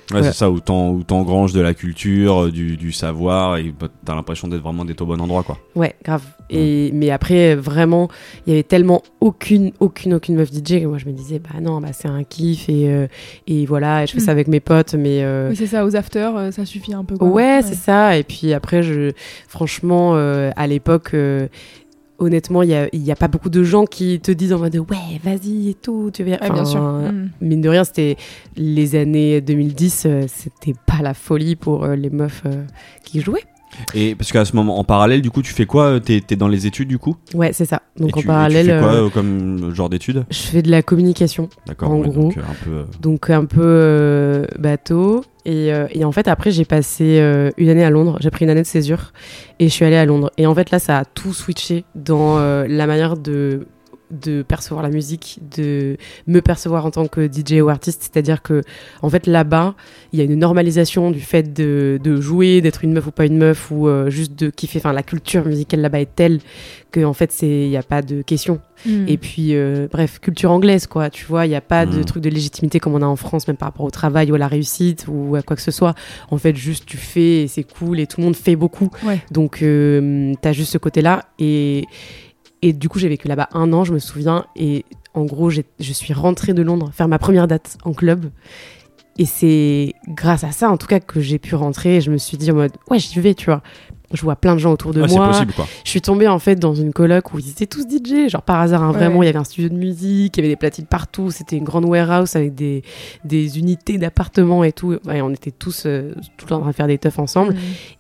[0.10, 0.34] Ouais, Voilà.
[0.34, 3.88] c'est ça, où t'en- où t'engranges de la culture, euh, du, du savoir, et bah,
[4.04, 5.58] t'as l'impression d'être vraiment d'être au bon endroit, quoi.
[5.74, 6.24] Ouais, grave.
[6.50, 8.10] Et mais après, vraiment,
[8.46, 11.62] il y avait tellement aucune aucune aucune meuf DJ que moi je me disais bah
[11.62, 13.08] non, bah c'est un kiff et euh,
[13.48, 15.96] et voilà, et je fais ça avec mes potes, mais euh, Oui, c'est ça, aux
[15.96, 17.16] afters, euh, ça suffit un peu.
[17.16, 17.30] quoi.
[17.30, 18.18] Ouais, c'est ça.
[18.18, 19.12] Et puis après, je,
[19.48, 21.48] franchement, euh, à l'époque, euh,
[22.22, 25.70] honnêtement, il y a, pas beaucoup de gens qui te disent en mode ouais, vas-y
[25.70, 26.10] et tout.
[26.14, 26.80] Tu veux Ouais, bien sûr.
[26.82, 27.30] Enfin, Mm.
[27.42, 28.16] Mine de rien, c'était
[28.56, 32.64] les années 2010, euh, c'était pas la folie pour euh, les meufs euh,
[33.04, 33.44] qui jouaient.
[33.94, 36.50] Et parce qu'à ce moment, en parallèle, du coup, tu fais quoi T'es t'es dans
[36.50, 37.16] les études, du coup?
[37.34, 37.82] Ouais, c'est ça.
[37.98, 40.26] Donc Et en tu- et parallèle, tu fais quoi euh, comme genre d'études?
[40.30, 41.48] je fais de la communication.
[41.68, 41.90] D'accord.
[41.92, 42.24] en ouais, gros.
[42.24, 42.86] donc, un peu.
[43.02, 45.24] donc un peu euh, bateau.
[45.46, 48.18] Et, euh, et en fait, après, j'ai passé euh, une année à Londres.
[48.22, 49.12] J'ai pris une année de césure
[49.60, 50.32] et je suis allée à Londres.
[50.38, 53.68] Et en fait, là, ça a tout switché dans euh, la manière de
[54.12, 55.98] de percevoir la musique, de
[56.28, 58.02] me percevoir en tant que DJ ou artiste.
[58.02, 58.62] C'est-à-dire que,
[59.02, 59.76] en fait, là-bas,
[60.14, 63.26] il y a une normalisation du fait de, de jouer, d'être une meuf ou pas
[63.26, 64.80] une meuf, ou euh, juste de kiffer.
[64.80, 66.40] Enfin, la culture musicale là-bas est telle
[66.92, 68.60] que, en fait, c'est il n'y a pas de question.
[68.86, 69.06] Mm.
[69.08, 71.10] Et puis, euh, bref, culture anglaise, quoi.
[71.10, 72.06] Tu vois, il n'y a pas de Mhm.
[72.06, 74.38] truc de légitimité comme on a en France, même par rapport au travail ou à
[74.38, 75.94] la réussite ou à quoi que ce soit.
[76.32, 78.90] En fait, juste tu fais et c'est cool et tout le monde fait beaucoup.
[79.06, 79.22] Ouais.
[79.32, 81.26] Donc, euh, t'as juste ce côté-là.
[81.40, 81.86] Et,
[82.62, 84.46] et du coup, j'ai vécu là-bas un an, je me souviens.
[84.56, 88.30] Et en gros, je suis rentrée de Londres faire ma première date en club.
[89.18, 91.98] Et c'est grâce à ça, en tout cas, que j'ai pu rentrer.
[91.98, 93.62] Et je me suis dit en mode, ouais, j'y vais, tu vois.
[94.14, 95.28] Je vois plein de gens autour de c'est moi.
[95.30, 95.66] possible, quoi.
[95.84, 98.60] Je suis tombée en fait dans une coloc où ils étaient tous DJ, genre par
[98.60, 98.98] hasard, hein, Ouais.
[98.98, 99.24] vraiment.
[99.24, 101.32] Il y avait un studio de musique, il y avait des platines partout.
[101.32, 102.84] C'était une grande warehouse avec des,
[103.24, 104.98] des unités d'appartements et tout.
[105.06, 107.56] Ouais, on était tous euh, tout le temps en train de faire des teufs ensemble.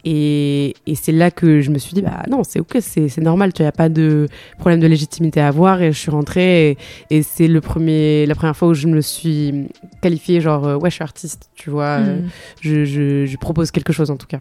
[0.05, 3.21] Et, et c'est là que je me suis dit, bah non, c'est ok, c'est c'est
[3.21, 5.81] normal, tu n'y a pas de problème de légitimité à avoir.
[5.81, 6.77] Et je suis rentrée et,
[7.09, 9.67] et c'est le premier, la première fois où je me suis
[10.01, 11.99] qualifiée, genre, euh, ouais, je suis artiste, tu vois.
[11.99, 12.29] euh, Mm.
[12.61, 14.39] je, je, je propose quelque chose en tout cas.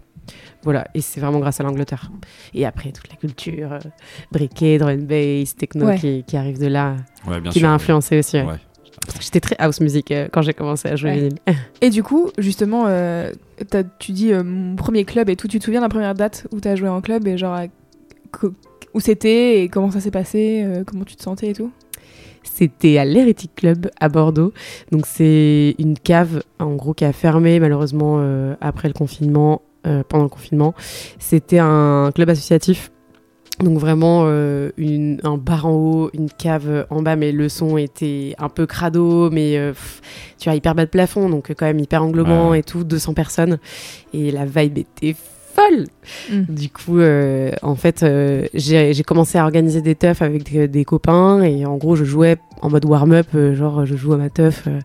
[0.62, 2.10] Voilà, et c'est vraiment grâce à l'Angleterre.
[2.54, 3.78] Et après, toute la culture, euh,
[4.30, 5.98] briquet, drum and bass, techno Ouais.
[5.98, 6.96] qui, qui arrive de là,
[7.26, 8.36] Ouais, bien qui m'a influencé aussi.
[8.36, 8.44] ouais.
[8.44, 8.56] Ouais.
[9.20, 11.16] J'étais très house music euh, quand j'ai commencé à jouer Ouais.
[11.16, 11.38] vinyle.
[11.80, 13.32] Et du coup, justement, euh,
[13.98, 15.48] tu dis euh, mon premier club et tout.
[15.48, 17.58] Tu te souviens de la première date où t'as joué en club et genre
[18.92, 21.70] où c'était et comment ça s'est passé, euh, comment tu te sentais et tout?
[22.42, 24.52] C'était à l'Heretic Club à Bordeaux.
[24.92, 29.62] Donc c'est une cave, en gros, qui a fermé malheureusement euh, après le confinement,
[30.08, 30.74] pendant le confinement.
[31.18, 32.90] C'était un club associatif.
[33.62, 37.76] Donc vraiment euh, une, un bar en haut, une cave en bas, mais le son
[37.76, 40.00] était un peu crado, mais euh, pff,
[40.38, 42.60] tu vois, hyper bas de plafond, donc euh, quand même hyper englobant Ouais.
[42.60, 43.58] et tout, 200 personnes.
[44.14, 45.84] Et la vibe était folle
[46.32, 46.42] Mm.
[46.54, 50.66] du coup, euh, en fait, euh, j'ai j'ai commencé à organiser des teufs avec des,
[50.68, 54.16] des copains et en gros, je jouais en mode warm-up, euh, genre je joue à
[54.16, 54.78] ma teuf, euh,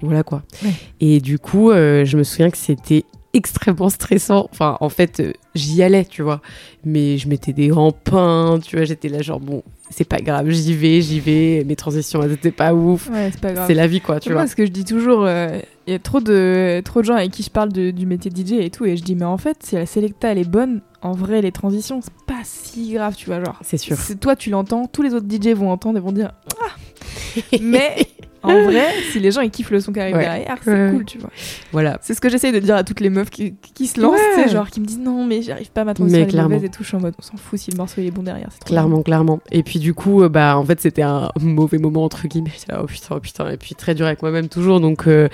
[0.00, 0.42] voilà quoi.
[0.64, 0.70] Ouais.
[1.00, 4.48] Et du coup, euh, je me souviens que c'était extrêmement stressant.
[4.52, 6.40] Enfin, en fait, euh, j'y allais, tu vois,
[6.84, 10.50] mais je mettais des grands pains, tu vois, j'étais là genre bon, c'est pas grave,
[10.50, 11.64] j'y vais, j'y vais.
[11.66, 13.08] Mes transitions, elles étaient pas ouf.
[13.10, 13.30] Ouais,
[13.66, 14.46] c'est la vie, quoi, tu Moi, vois.
[14.48, 17.30] ce que je dis toujours, euh, il y a trop de, trop de gens avec
[17.32, 19.38] qui je parle de- du métier de DJ et tout, et je dis, mais en
[19.38, 23.16] fait, si la sélecta elle est bonne, en vrai, les transitions, c'est pas si grave,
[23.16, 23.42] tu vois.
[23.42, 23.96] Genre, C'est sûr.
[24.20, 27.96] toi, tu l'entends, tous les autres DJ vont entendre et vont dire, ah Mais
[28.42, 30.22] en vrai, si les gens ils kiffent le son qui arrive Ouais.
[30.24, 30.90] derrière, c'est Ouais.
[30.92, 31.30] cool, tu vois.
[31.72, 31.98] Voilà.
[32.02, 34.42] C'est ce que j'essaye de dire à toutes les meufs qui, qui se lancent, Ouais.
[34.42, 36.68] tu sais, genre qui me disent non, mais j'arrive pas à ma transition est et
[36.68, 36.82] tout.
[36.82, 38.48] Je suis en mode, on s'en fout si le morceau il est bon derrière.
[38.50, 39.40] c'est trop Clairement, clairement.
[39.50, 42.50] Et puis du coup, euh, bah en fait c'était un mauvais moment entre guillemets.
[42.80, 43.50] Oh putain, oh putain.
[43.50, 44.80] Et puis très dur avec moi-même toujours.
[44.80, 45.28] Donc euh,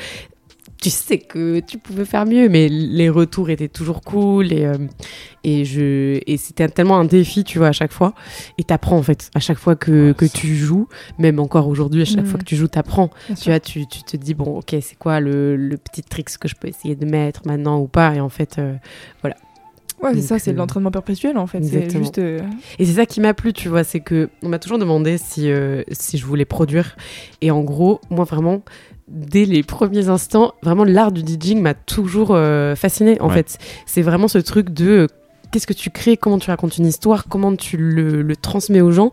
[0.81, 4.77] tu sais que tu pouvais faire mieux, mais les retours étaient toujours cool et euh,
[5.45, 8.15] et je et c'était tellement un défi, tu vois, à chaque fois.
[8.59, 10.87] Et t'apprends en fait à chaque fois que que tu joues,
[11.19, 12.27] même encore aujourd'hui, à chaque Mhm.
[12.27, 13.11] fois que tu joues, t'apprends.
[13.29, 13.53] Tu sûr.
[13.53, 16.55] vois, tu, tu te dis bon, ok, c'est quoi le, le petit trick que je
[16.55, 18.15] peux essayer de mettre maintenant ou pas?
[18.15, 18.75] Et en fait, euh,
[20.01, 21.59] Ouais, c'est ça, c'est euh, de l'entraînement perpétuel en fait.
[21.65, 22.05] C'est exactement.
[22.05, 22.19] juste.
[22.19, 22.39] euh,
[22.79, 25.51] Et c'est ça qui m'a plu, tu vois, c'est que on m'a toujours demandé si
[25.51, 26.97] euh, si je voulais produire.
[27.41, 28.63] Et en gros, moi vraiment,
[29.09, 33.21] dès les premiers instants, vraiment l'art du DJing m'a toujours euh, fasciné.
[33.21, 33.35] En Ouais.
[33.35, 35.07] fait, c'est vraiment ce truc de euh,
[35.51, 38.91] qu'est-ce que tu crées, comment tu racontes une histoire, comment tu le, le transmets aux
[38.93, 39.11] gens.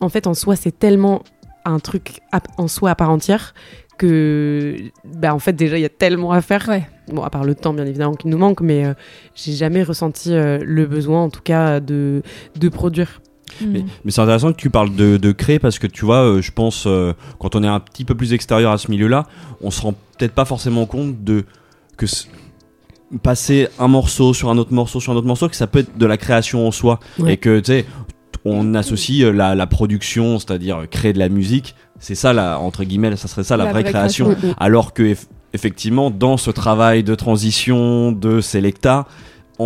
[0.00, 1.22] En fait, en soi, c'est tellement
[1.64, 3.54] un truc à- en soi à part entière
[3.98, 6.66] que, bah, en fait, déjà, il y a tellement à faire.
[6.68, 6.88] Ouais.
[7.08, 8.94] Bon, à part le temps, bien évidemment, qui nous manque, mais euh,
[9.34, 12.22] j'ai jamais ressenti euh, le besoin, en tout cas, de,
[12.58, 13.20] de produire.
[13.60, 13.86] Mais, mm.
[14.04, 16.50] mais c'est intéressant que tu parles de, de créer parce que tu vois, euh, je
[16.52, 19.26] pense, euh, quand on est un petit peu plus extérieur à ce milieu-là,
[19.60, 21.44] on se rend peut-être pas forcément compte de
[21.96, 22.06] que
[23.22, 25.98] passer un morceau sur un autre morceau sur un autre morceau, que ça peut être
[25.98, 27.34] de la création en soi Ouais.
[27.34, 27.86] et que tu sais,
[28.44, 32.84] on associe euh, la, la production, c'est-à-dire créer de la musique, c'est ça la entre
[32.84, 34.30] guillemets, ça serait ça la, vraie, création.
[34.30, 34.54] Mm, mm.
[34.58, 39.06] Alors que eff- effectivement, dans ce travail de transition, de Selecta,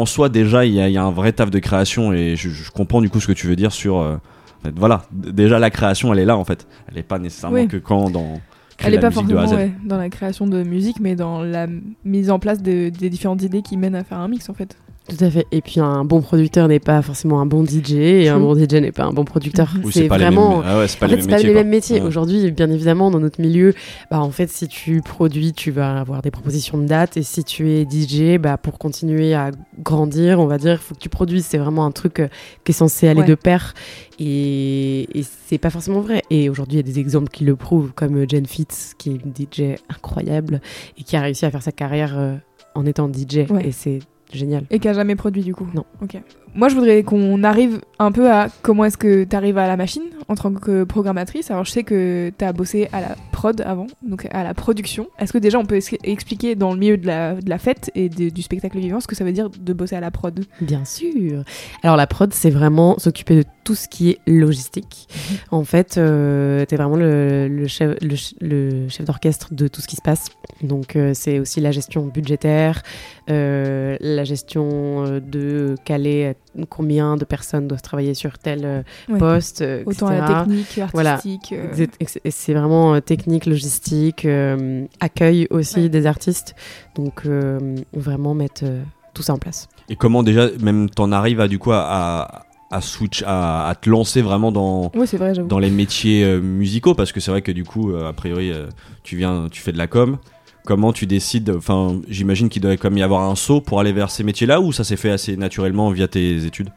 [0.01, 2.37] en soi déjà, il y, a- il y a un vrai taf de création et
[2.37, 3.99] je, je comprends du coup ce que tu veux dire sur.
[3.99, 6.67] euh, en fait, voilà, déjà la création, elle est là en fait.
[6.91, 7.69] Elle est pas nécessairement Oui.
[7.69, 8.41] que quand dans.
[8.79, 11.67] Elle est la pas forcément ouais, dans la création de musique, mais dans la
[12.05, 14.77] mise en place de- des différentes idées qui mènent à faire un mix en fait.
[15.09, 15.47] Tout à fait.
[15.53, 18.75] Et puis un bon producteur n'est pas forcément un bon DJ et un bon DJ
[18.75, 19.73] n'est pas un bon producteur.
[19.85, 20.51] Oui, c'est pas vraiment.
[20.51, 22.01] les mêmes, ah ouais, pas en les fait, c'est pas les mêmes métiers.
[22.01, 22.07] Ouais.
[22.07, 23.73] Aujourd'hui, bien évidemment, dans notre milieu,
[24.11, 27.16] bah, en fait, si tu produis, tu vas avoir des propositions de dates.
[27.16, 30.95] Et si tu es DJ, bah, pour continuer à grandir, on va dire, il faut
[30.97, 31.47] que tu produises.
[31.47, 32.29] C'est vraiment un truc euh,
[32.64, 33.27] qui est censé aller Ouais.
[33.27, 33.75] de pair.
[34.19, 36.23] Et, et c'est pas forcément vrai.
[36.31, 39.11] Et aujourd'hui, il y a des exemples qui le prouvent, comme euh, Jen Fitz, qui
[39.11, 40.61] est une DJ incroyable
[40.99, 42.35] et qui a réussi à faire sa carrière euh,
[42.75, 43.47] en étant DJ.
[43.62, 44.01] Et c'est
[44.33, 44.65] génial.
[44.71, 45.85] Et qui a jamais produit du coup Non.
[46.03, 46.17] Ok.
[46.57, 49.77] Moi, je voudrais qu'on arrive un peu à comment est-ce que tu arrives à la
[49.77, 51.51] machine en tant que programmatrice.
[51.51, 55.07] Alors, je sais que tu as bossé à la prod avant, donc à la production.
[55.19, 57.90] Est-ce que déjà on peut es- expliquer dans le milieu de la, de la fête
[57.95, 60.45] et de- du spectacle vivant ce que ça veut dire de bosser à la prod?
[60.62, 61.45] Bien sûr.
[61.83, 65.09] Alors la prod, c'est vraiment s'occuper de tout ce qui est logistique.
[65.51, 69.83] En fait, euh, t'es vraiment le, le chef, le, ch- le chef d'orchestre de tout
[69.83, 70.27] ce qui se passe.
[70.62, 72.83] Donc euh, c'est aussi la gestion budgétaire,
[73.29, 79.19] euh, la gestion euh, de caler combien de personnes doivent travailler sur tel euh, Ouais.
[79.19, 80.25] poste, euh, Autant etc.
[80.29, 81.12] la technique, Voilà.
[81.14, 81.53] artistique.
[81.53, 85.88] euh, ex- et C'est vraiment euh, technique, logistique, euh, accueil aussi Ouais.
[85.88, 86.55] des artistes.
[86.95, 88.83] Donc euh, vraiment mettre euh,
[89.14, 89.69] tout ça en place.
[89.88, 92.45] Et comment déjà, même t'en arrives à du coup à,
[92.81, 96.95] switch, à, à te lancer vraiment dans, vrai, dans les métiers euh, musicaux?
[96.95, 98.66] Parce que c'est vrai que du coup, euh, a priori, euh,
[99.05, 100.19] tu viens, tu fais de la com.
[100.66, 104.11] Comment tu décides Enfin, j'imagine qu'il doit quand y avoir un saut pour aller vers
[104.11, 106.70] ces métiers-là ou ça s'est fait assez naturellement via tes études?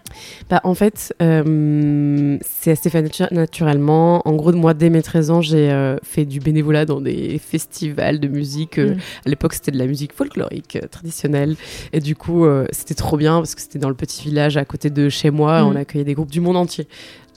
[0.50, 4.22] Bah, en fait, euh, c'est assez fait natu- naturellement.
[4.28, 8.20] En gros, moi, dès mes 13 ans, j'ai euh, fait du bénévolat dans des festivals
[8.20, 8.78] de musique.
[8.78, 8.98] euh, Mm.
[9.26, 11.56] À l'époque, c'était de la musique folklorique traditionnelle.
[11.94, 14.90] Et du coup, c'était trop bien parce que c'était dans le petit village à côté
[14.90, 15.62] de chez moi.
[15.62, 15.68] Mm.
[15.68, 16.88] On accueillait des groupes du monde entier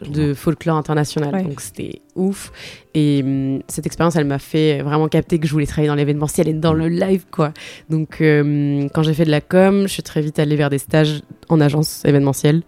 [0.09, 1.33] de folklore international.
[1.33, 1.43] Ouais.
[1.45, 2.51] Donc, c'était ouf.
[2.95, 6.49] Et hum, cette expérience, elle m'a fait vraiment capter que je voulais travailler dans l'événementiel
[6.49, 7.53] et dans le live, quoi.
[7.89, 10.79] Donc, euh, quand j'ai fait de la com, je suis très vite allée vers des
[10.79, 12.63] stages en agence événementielle.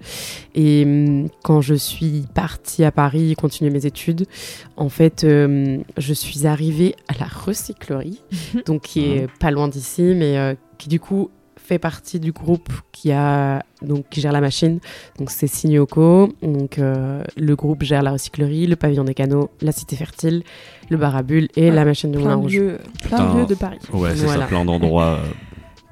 [0.54, 4.26] Et hum, quand je suis partie à Paris continuer mes études,
[4.76, 8.20] en fait, euh, je suis arrivée à la recyclerie,
[8.66, 12.68] donc qui est pas loin d'ici, mais euh, qui du coup fait partie du groupe
[12.92, 14.80] qui a donc qui gère la machine.
[15.18, 16.30] Donc c'est Signoco.
[16.42, 20.42] Donc euh, le groupe gère la recyclerie, le pavillon des canaux, la cité fertile,
[20.90, 22.56] le bar à bulles et Ouais, la machine du Moulin plein de Rouge.
[22.58, 23.78] lieux, plein de lieux de Paris.
[23.94, 24.42] Ouais, c'est Voilà.
[24.42, 25.26] ça, plein d'endroits euh,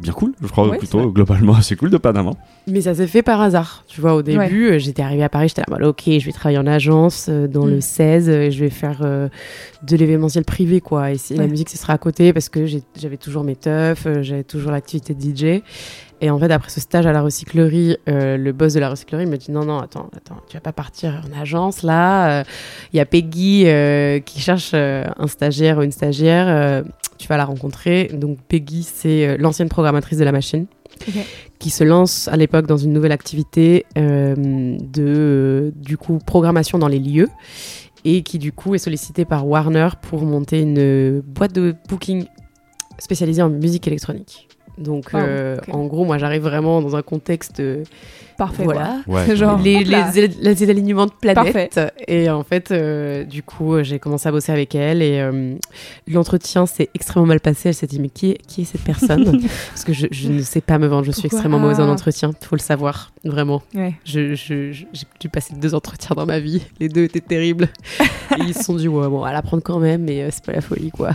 [0.03, 2.33] bien cool, je crois Ouais, plutôt globalement assez cool de Panama.
[2.67, 3.85] Mais ça s'est fait par hasard.
[3.88, 6.33] Tu vois, au début, euh, j'étais arrivée à Paris, j'étais là, bah, ok, je vais
[6.33, 7.71] travailler en agence euh, dans Mm.
[7.71, 9.29] le 16, euh, je vais faire euh,
[9.83, 11.11] de l'événementiel privé, quoi.
[11.12, 11.49] Et si la Ouais.
[11.49, 15.21] musique, ce sera à côté parce que j'avais toujours mes teufs, j'avais toujours l'activité de
[15.21, 15.62] DJ.
[16.23, 19.27] Et en fait, après ce stage à la recyclerie, euh, le boss de la recyclerie
[19.27, 22.45] me dit non, non, attends, attends, tu vas pas partir en agence là.
[22.93, 26.47] Il y a Peggy euh, qui cherche euh, un stagiaire ou une stagiaire.
[26.49, 26.83] euh,
[27.19, 28.09] tu vas la rencontrer.
[28.13, 30.67] Donc Peggy, c'est euh, l'ancienne programmatrice de la machine
[31.59, 36.79] qui se lance à l'époque dans une nouvelle activité euh, de euh, du coup programmation
[36.79, 37.29] dans les lieux
[38.05, 42.27] et qui du coup est sollicitée par Warner pour monter une euh, boîte de booking
[42.99, 44.49] spécialisée en musique électronique.
[44.79, 47.85] Donc euh, en gros moi j'arrive vraiment dans un contexte euh,
[48.46, 48.64] Parfait.
[48.64, 49.37] voilà Ouais.
[49.37, 51.68] Genre, les, les, les alignements de Parfait.
[51.70, 51.81] planètes.
[52.09, 55.55] Et en fait, euh, du coup, euh, j'ai commencé à bosser avec elle et euh,
[56.09, 57.68] l'entretien s'est extrêmement mal passé.
[57.70, 60.42] Elle s'est dit, mais qui est, qui est cette personne Parce que je, je ne
[60.42, 61.92] sais pas me vendre, je suis extrêmement mauvaise en Ah.
[61.92, 63.62] entretien, faut le savoir, vraiment.
[63.74, 63.94] Ouais.
[64.05, 67.68] Je, je- je- j'ai dû passer deux entretiens dans ma vie, les deux étaient terribles.
[68.00, 68.05] et
[68.48, 70.52] ils se sont dit, ouais, bon, à la prendre quand même, mais euh, c'est pas
[70.52, 71.11] la folie, quoi.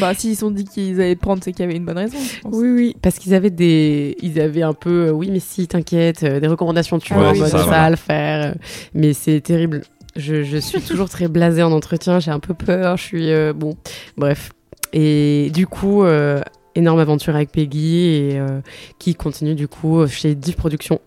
[0.00, 2.16] Bah, s'ils se sont dit qu'ils allaient prendre, c'est qu'il y avait une bonne raison.
[2.18, 2.54] je pense.
[2.54, 6.22] Oui, oui, parce qu'ils avaient des, ils avaient un peu, euh, oui, mais si, t'inquiète,
[6.42, 7.84] des recommandations, tu Ah vois, ça, ça voilà.
[7.84, 8.50] à le faire.
[8.50, 8.54] euh,
[8.92, 9.82] Mais c'est terrible.
[10.16, 13.54] Je, je suis toujours très blasée en entretien, j'ai un peu peur, je suis, euh,
[13.54, 13.76] bon,
[14.18, 14.50] bref.
[14.92, 16.42] Et du coup, euh,
[16.74, 18.60] énorme aventure avec Peggy et euh,
[18.98, 21.00] qui continue du coup chez Div Productions.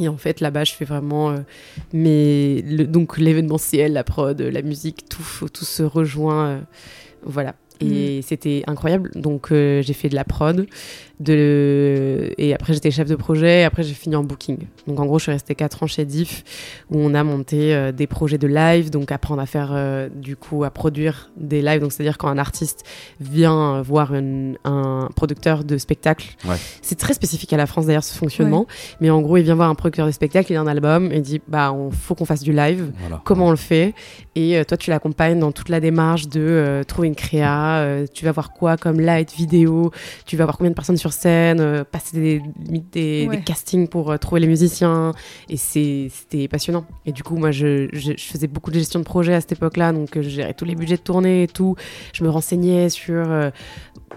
[0.00, 1.38] Et en fait, là-bas, je fais vraiment, euh,
[1.92, 6.58] mais le- donc l'événementiel, la prod, la musique, tout, tout se rejoint, euh,
[7.24, 7.54] voilà.
[7.80, 9.10] Et c'était incroyable.
[9.16, 10.64] Donc euh, j'ai fait de la prod,
[11.20, 13.60] de et après j'étais chef de projet.
[13.60, 14.58] Et après j'ai fini en booking.
[14.86, 16.44] Donc en gros, je suis restée 4 ans chez Diff
[16.90, 18.90] où on a monté euh, des projets de live.
[18.90, 21.80] Donc apprendre à faire euh, du coup à produire des lives.
[21.80, 22.84] Donc c'est à dire quand un artiste
[23.20, 26.34] vient euh, voir une- un producteur de spectacle.
[26.44, 26.56] Ouais.
[26.82, 28.66] C'est très spécifique à la France d'ailleurs ce fonctionnement.
[29.00, 31.16] Mais en gros, il vient voir un producteur de spectacle, il a un album et
[31.16, 33.20] il dit bah on faut qu'on fasse du live Voilà.
[33.24, 33.94] comment on le fait?
[34.34, 38.06] Et euh, toi tu l'accompagnes dans toute la démarche de euh, trouver une créa euh,
[38.12, 39.90] tu vas voir quoi comme light, vidéo,
[40.26, 43.36] tu vas voir combien de personnes sur scène, euh, passer des, limite des, Ouais.
[43.36, 45.12] des castings pour euh, trouver les musiciens.
[45.50, 46.86] Et c'est- c'était passionnant.
[47.04, 49.52] Et du coup, moi, je, je, je faisais beaucoup de gestion de projet à cette
[49.52, 51.76] époque-là, donc euh, je gérais tous les budgets de tournée et tout.
[52.14, 53.50] Je me renseignais sur, euh,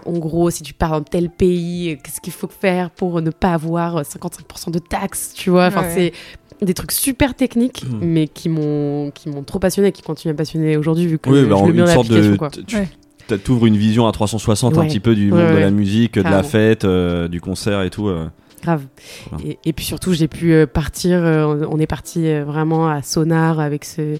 [0.06, 3.30] en gros, si tu pars dans tel pays, euh, qu'est-ce qu'il faut faire pour ne
[3.30, 5.66] pas avoir euh, 55% de taxes, tu vois.
[5.66, 6.12] Enfin, Ouais,
[6.60, 7.98] c'est des trucs super techniques, Mhm.
[8.02, 11.28] mais qui m'ont qui m'ont trop passionné, qui continuent à me passionner aujourd'hui vu que
[11.28, 12.36] Oui, je bah, le mets une en sorte de.
[12.36, 12.48] Quoi.
[12.50, 12.88] t- Tu Ouais.
[13.36, 14.86] T'ouvres une vision à 360 un Ouais.
[14.88, 15.60] petit peu du Ouais, monde de ouais.
[15.60, 18.08] la musique, de la fête, euh, du concert et tout.
[18.08, 18.28] euh.
[18.60, 18.82] Grave.
[19.30, 19.44] Voilà.
[19.46, 21.20] Et, et puis surtout, j'ai pu euh, partir.
[21.22, 24.00] euh, on- est parti euh, vraiment à Sonar avec ce.
[24.00, 24.16] euh,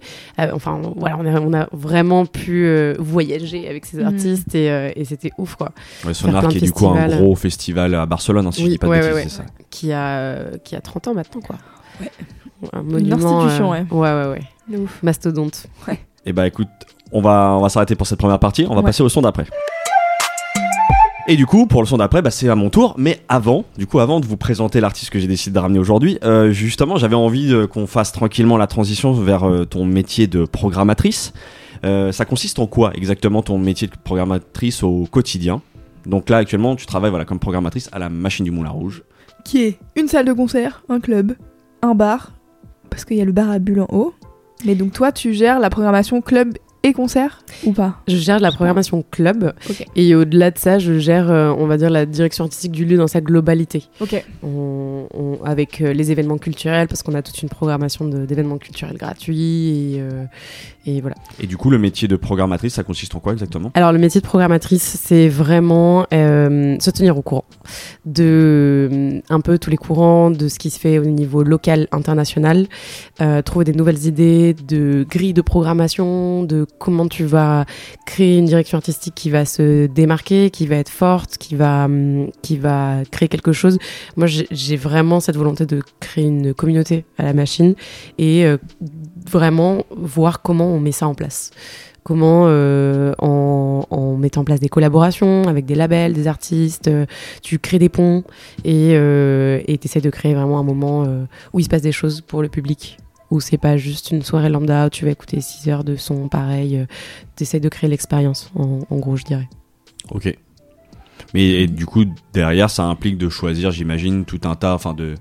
[0.52, 4.06] enfin, voilà, on a, on a vraiment pu euh, voyager avec ces Mhm.
[4.06, 5.72] artistes et, euh, et c'était ouf, quoi.
[6.06, 8.70] Ouais, Sonar qui est du coup un gros festival à Barcelone, hein, si je Oui,
[8.72, 9.44] dis pas de ouais, bêtises, ouais, c'est ça.
[9.70, 11.56] Qui a, euh, qui a 30 ans maintenant, quoi.
[12.00, 12.10] Ouais.
[12.72, 13.40] Un monument.
[13.40, 13.86] institution, euh, ouais.
[13.90, 14.38] Ouais, ouais,
[14.70, 14.78] ouais.
[14.78, 15.02] Ouf.
[15.02, 15.66] Mastodonte.
[16.26, 16.68] Et bah écoute,
[17.12, 18.86] on va, on va s'arrêter pour cette première partie, on va Ouais.
[18.86, 19.46] passer au son d'après.
[21.30, 22.94] Et du coup, pour le son d'après, bah, c'est à mon tour.
[22.96, 26.18] Mais avant, du coup, avant de vous présenter l'artiste que j'ai décidé de ramener aujourd'hui,
[26.24, 31.34] euh, justement, j'avais envie qu'on fasse tranquillement la transition vers euh, ton métier de programmatrice.
[31.84, 35.60] Euh, ça consiste en quoi exactement ton métier de programmatrice au quotidien?
[36.06, 39.02] Donc là, actuellement, tu travailles voilà, comme programmatrice à la Machine du Moulin Rouge.
[39.44, 41.34] Qui est une salle de concert, un club,
[41.82, 42.32] un bar,
[42.88, 44.14] parce qu'il y a le bar à Bulle en haut.
[44.64, 46.54] Mais donc toi, tu gères la programmation club
[46.88, 48.00] et concert ou pas?
[48.08, 49.52] Je gère la programmation club
[49.96, 52.96] et au-delà de ça, je gère, euh, on va dire, la direction artistique du lieu
[52.96, 53.84] dans sa globalité.
[54.00, 54.24] Ok.
[54.42, 58.96] On- on- avec euh, les événements culturels, parce qu'on a toute une programmation d'événements culturels
[58.96, 60.24] gratuits et, euh,
[60.88, 61.16] et voilà.
[61.40, 63.70] Et du coup, le métier de programmatrice, ça consiste en quoi exactement?
[63.74, 67.44] Alors le métier de programmatrice, c'est vraiment euh, se tenir au courant
[68.06, 71.88] de euh, un peu tous les courants, de ce qui se fait au niveau local,
[71.92, 72.66] international,
[73.20, 77.66] euh, trouver des nouvelles idées, de grilles de programmation, de comment tu vas
[78.06, 81.88] créer une direction artistique qui va se démarquer, qui va être forte, qui va
[82.42, 83.78] qui va créer quelque chose.
[84.16, 87.74] Moi, j'ai vraiment cette volonté de créer une communauté à la machine
[88.18, 88.46] et
[89.26, 91.50] vraiment voir comment on met ça en place
[92.08, 97.04] comment euh, en, en mettant en place des collaborations avec des labels, des artistes, euh,
[97.42, 98.24] tu crées des ponts
[98.64, 101.92] et euh, et t'essaies de créer vraiment un moment euh, où il se passe des
[101.92, 102.96] choses pour le public,
[103.30, 106.28] où c'est pas juste une soirée lambda où tu vas écouter 6 heures de son
[106.28, 106.86] pareil, euh,
[107.36, 109.48] t'essaies de créer l'expérience en, gros je dirais.
[110.10, 110.34] Ok.
[111.34, 115.14] Mais du coup, derrière, ça implique de choisir, j'imagine, tout un tas, enfin, de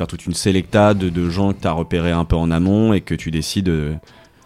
[0.00, 2.94] faire toute une sélecta de, de gens que tu as repérés un peu en amont
[2.94, 3.94] et que tu décides euh,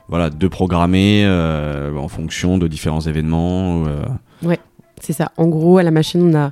[0.09, 3.85] voilà, de programmer euh, en fonction de différents événements.
[3.87, 4.03] euh,
[5.01, 5.31] C'est ça.
[5.37, 6.51] En gros, à la machine, on a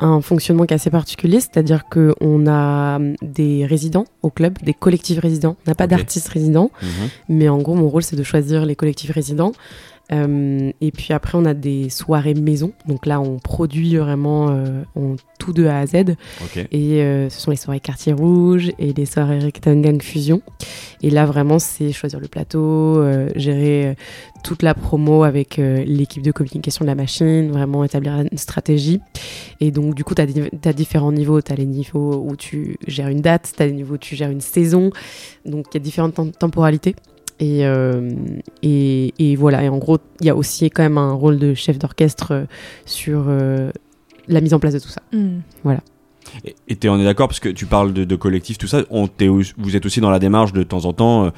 [0.00, 4.74] un fonctionnement qui est assez particulier, c'est-à-dire qu'on a hum, des résidents au club, des
[4.74, 5.56] collectifs résidents.
[5.66, 7.08] On n'a pas d'artistes résidents, mhm.
[7.30, 9.52] mais en gros, mon rôle, c'est de choisir les collectifs résidents.
[10.10, 12.72] Euh, et puis après, on a des soirées maison.
[12.86, 15.94] Donc là, on produit vraiment euh, on- tout de A à Z.
[16.70, 20.42] Et euh, ce sont les soirées Quartier Rouge et les soirées Rectangang Fusion.
[21.02, 22.60] Et là, vraiment, c'est choisir le plateau,
[22.98, 23.96] euh, gérer
[24.44, 29.00] toute la promo avec l'équipe de communication de la machine, vraiment établir une stratégie.
[29.60, 31.40] Et donc, du coup, tu as, différents niveaux.
[31.40, 34.14] Tu as les niveaux où tu gères une date, tu as les niveaux où tu
[34.16, 34.90] gères une saison.
[35.46, 36.94] Donc, il y a différentes tem- temporalités.
[37.40, 38.10] Et, euh,
[38.62, 41.54] et, et voilà, et en gros, il y a aussi quand même un rôle de
[41.54, 42.44] chef d'orchestre euh,
[42.86, 43.70] sur euh,
[44.28, 45.02] la mise en place de tout ça.
[45.12, 45.38] Hmm.
[46.44, 48.82] Et- Et on est d'accord parce que tu parles de, de collectif, tout ça.
[48.90, 49.08] On,
[49.58, 51.32] vous êtes aussi dans la démarche de temps en temps.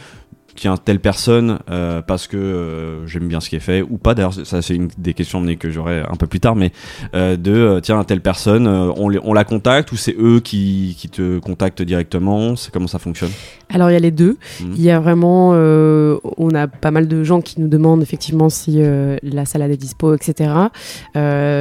[0.57, 4.14] Tiens, telle personne, euh, parce que euh, j'aime bien ce qui est fait, ou pas,
[4.14, 6.73] d'ailleurs, ça c'est une des questions mais que j'aurai un peu plus tard, mais
[7.14, 11.09] euh, de, tiens, telle personne, on, les- on la contacte, ou c'est eux qui, qui
[11.09, 13.31] te contactent directement, c'est comment ça fonctionne?
[13.71, 14.37] Alors il y a les deux.
[14.61, 14.75] Mhm.
[14.77, 18.81] Il y a vraiment, on a pas mal de gens qui nous demandent effectivement si
[19.23, 20.51] la salade est dispo, etc.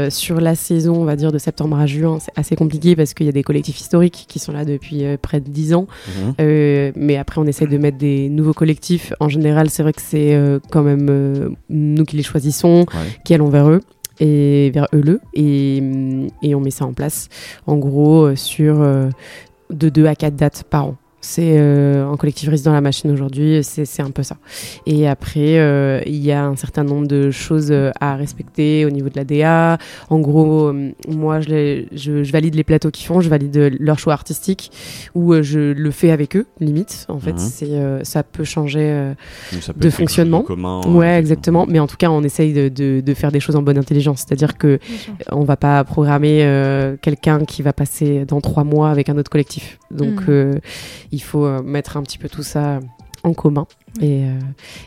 [0.10, 3.26] Sur la saison, on va dire de septembre à juin, c'est assez compliqué parce qu'il
[3.26, 5.88] y a des collectifs historiques qui sont là depuis près de 10 ans.
[6.08, 6.92] Mhm.
[6.96, 8.83] Mais après, on essaie de mettre des nouveaux collectifs.
[9.20, 13.20] En général, c'est vrai que c'est euh, quand même euh, nous qui les choisissons, Ouais.
[13.24, 13.82] qui allons vers eux
[14.20, 15.78] et vers eux le et,
[16.44, 17.30] et on met ça en place
[17.66, 18.76] en gros euh, sur
[19.72, 20.96] de 2 à 4 dates par an.
[21.26, 24.36] C'est euh, un collectif résident la machine aujourd'hui, c'est c'est un peu ça.
[24.86, 28.90] Et après, euh, il y a un certain nombre de choses euh, à respecter au
[28.90, 29.78] niveau de la DA.
[30.10, 34.00] En gros, euh, moi, je, je, je valide les plateaux qu'ils font, je valide leur
[34.00, 34.70] choix artistique,
[35.16, 37.06] ou euh, je le fais avec eux, limite.
[37.08, 37.38] En fait, Mhm.
[37.38, 38.82] c'est euh, ça peut changer.
[38.84, 39.14] euh,
[39.54, 40.42] Donc, ça peut de fonctionnement.
[40.42, 41.66] commun, Ouais, exactement.
[41.70, 44.26] Mais en tout cas, on essaye de, de, de faire des choses en bonne intelligence.
[44.28, 44.78] C'est-à-dire que
[45.32, 49.32] on va pas programmer euh, quelqu'un qui va passer dans trois mois avec un autre
[49.32, 49.80] collectif.
[49.90, 50.60] Donc, Mhm.
[51.14, 52.80] Euh, il faut euh, mettre un petit peu tout ça
[53.24, 53.66] en commun.
[54.02, 54.40] Et, euh,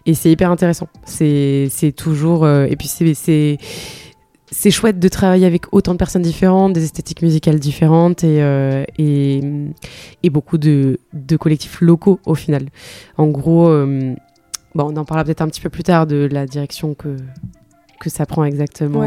[0.05, 0.89] et c'est hyper intéressant.
[1.05, 2.45] C'est toujours.
[2.45, 3.59] euh, et puis, c'est-
[4.49, 8.85] c'est chouette de travailler avec autant de personnes différentes, des esthétiques musicales différentes et, euh,
[8.99, 9.41] et,
[10.31, 12.67] beaucoup de, de collectifs locaux au final.
[13.17, 14.15] En gros, euh,
[14.75, 17.17] bon, on en parlera peut-être un petit peu plus tard de la direction que,
[18.01, 19.01] que ça prend exactement.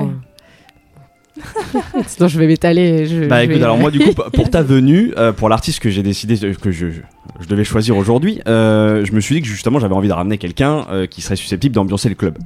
[2.08, 3.06] Sinon, je vais m'étaler.
[3.06, 5.80] je- Bah je écoute, vais- alors moi du coup, pour ta venue, euh, pour l'artiste
[5.80, 7.02] que j'ai décidé que je, je,
[7.40, 10.38] je devais choisir aujourd'hui, euh, je me suis dit que justement j'avais envie de ramener
[10.38, 12.38] quelqu'un euh, qui serait susceptible d'ambiancer le club.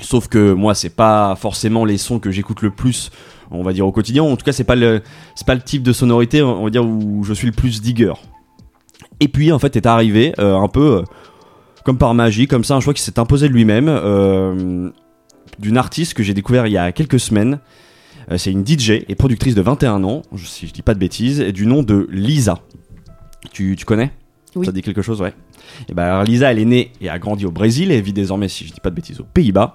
[0.00, 3.10] Sauf que moi, c'est pas forcément les sons que j'écoute le plus,
[3.50, 4.22] on va dire au quotidien.
[4.24, 5.00] En tout cas, c'est pas le,
[5.36, 8.12] c'est pas le type de sonorité, on va dire où je suis le plus digger.
[9.20, 11.02] Et puis en fait, est arrivé un peu
[11.84, 13.86] comme par magie, comme ça, un choix qui s'est imposé de lui-même,
[15.60, 17.60] d'une artiste que j'ai découvert il y a quelques semaines.
[18.30, 21.40] Euh, c'est une DJ et productrice de 21 ans, si je dis pas de bêtises,
[21.40, 22.58] et du nom de Lisa.
[23.52, 24.12] Tu, tu connais?
[24.54, 24.66] Oui.
[24.66, 25.32] Ça dit quelque chose, ouais.
[25.88, 28.48] Et ben alors Lisa, elle est née et a grandi au Brésil et vit désormais,
[28.48, 29.74] si je dis pas de bêtises, aux Pays-Bas.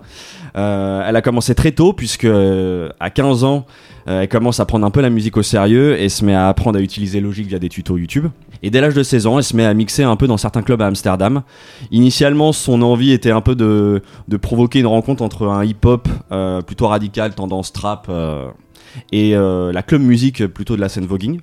[0.56, 3.66] Euh, elle a commencé très tôt puisque euh, à 15 ans,
[4.08, 6.48] euh, elle commence à prendre un peu la musique au sérieux et se met à
[6.48, 8.28] apprendre à utiliser Logic via des tutos YouTube.
[8.64, 10.62] Et dès l'âge de 16 ans, elle se met à mixer un peu dans certains
[10.62, 11.44] clubs à Amsterdam.
[11.92, 14.02] Initialement, son envie était un peu de,
[14.42, 18.50] provoquer une rencontre entre un hip-hop euh, plutôt radical, tendance trap, euh,
[19.12, 21.40] et euh, la club musique plutôt de la scène voguing.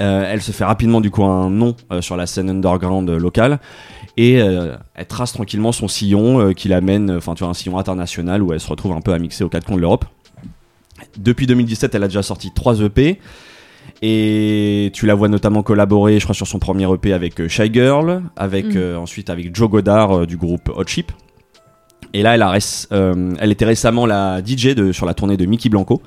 [0.00, 3.58] Elle se fait rapidement du coup un nom sur la scène underground locale
[4.16, 8.52] et elle trace tranquillement son sillon qui l'amène, enfin tu vois, un sillon international où
[8.52, 10.04] elle se retrouve un peu à mixer aux quatre coins de l'Europe.
[11.18, 13.18] Depuis 2017, elle a déjà sorti 3 EP
[14.00, 17.72] et tu la vois notamment collaborer, je crois, sur son premier EP avec euh, Shy
[17.72, 18.76] Girl, avec Mm.
[18.76, 21.10] euh, ensuite avec Joe Godard euh, du groupe Hot Chip.
[22.14, 22.56] Et là, elle, a
[22.92, 26.00] euh, elle était récemment la DJ de, sur la tournée de Mickey Blanco.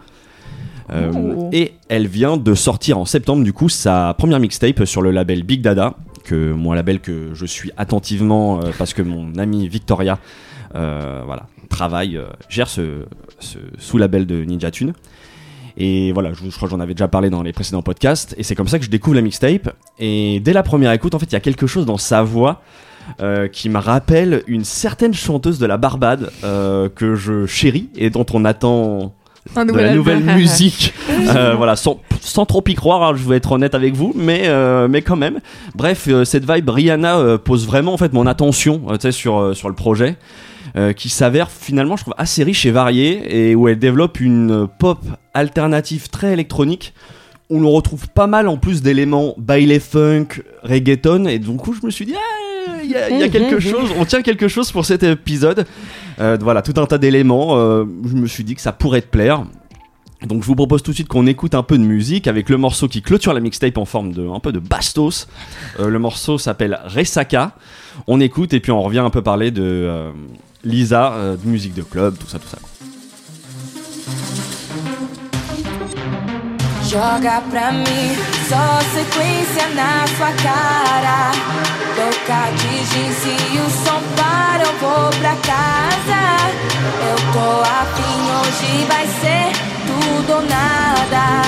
[0.94, 1.50] Oh.
[1.54, 5.44] Et elle vient de sortir en septembre, du coup, sa première mixtape sur le label
[5.44, 5.94] Big Dada,
[6.26, 10.20] que moi, label que je suis attentivement parce que mon amie Victoria,
[10.74, 12.20] voilà, travaille,
[12.50, 13.06] gère ce,
[13.40, 14.92] ce sous-label de Ninja Tune.
[15.78, 18.36] Et voilà, je, je crois que j'en avais déjà parlé dans les précédents podcasts.
[18.38, 19.74] Et c'est comme ça que je découvre la mixtape.
[20.00, 22.62] Et dès la première écoute, en fait, il y a quelque chose dans sa voix
[23.20, 28.10] euh, qui me rappelle une certaine chanteuse de la Barbade euh, que je chéris et
[28.10, 29.14] dont on attend
[29.56, 30.94] Un de la nouvelle musique.
[31.22, 34.50] Euh, voilà, sans, sans trop y croire, hein, je vais être honnête avec vous, mais,
[34.90, 35.40] mais quand même.
[35.76, 40.18] Bref, cette vibe Rihanna pose vraiment en fait mon attention sur, sur le projet.
[40.76, 44.68] Euh, qui s'avère finalement, je trouve, assez riche et variée, et où elle développe une
[44.80, 45.00] pop
[45.34, 46.94] alternative très électronique,
[47.50, 51.86] où l'on retrouve pas mal en plus d'éléments baile funk, reggaeton, et du coup je
[51.86, 54.48] me suis dit, Ah, il y a, il y a quelque chose, on tient quelque
[54.48, 55.66] chose pour cet épisode.
[56.20, 59.08] Euh, voilà, tout un tas d'éléments, euh, je me suis dit que ça pourrait te
[59.08, 59.44] plaire.
[60.26, 62.58] Donc je vous propose tout de suite qu'on écoute un peu de musique avec le
[62.58, 65.28] morceau qui clôture la mixtape en forme de un peu de bastos.
[65.80, 67.56] Euh, le morceau s'appelle Resaka.
[68.06, 70.12] On écoute et puis on revient un peu parler de
[70.64, 72.58] Lisa, euh, musique de club, tout ça, tout ça.
[76.88, 78.16] Joga pra mim,
[78.50, 81.32] só sequência na sua cara.
[81.96, 86.22] Toca de jeans e o som para, eu vou pra casa.
[87.10, 89.52] Eu tô afim, hoje vai ser
[89.88, 91.42] tudo ou nada.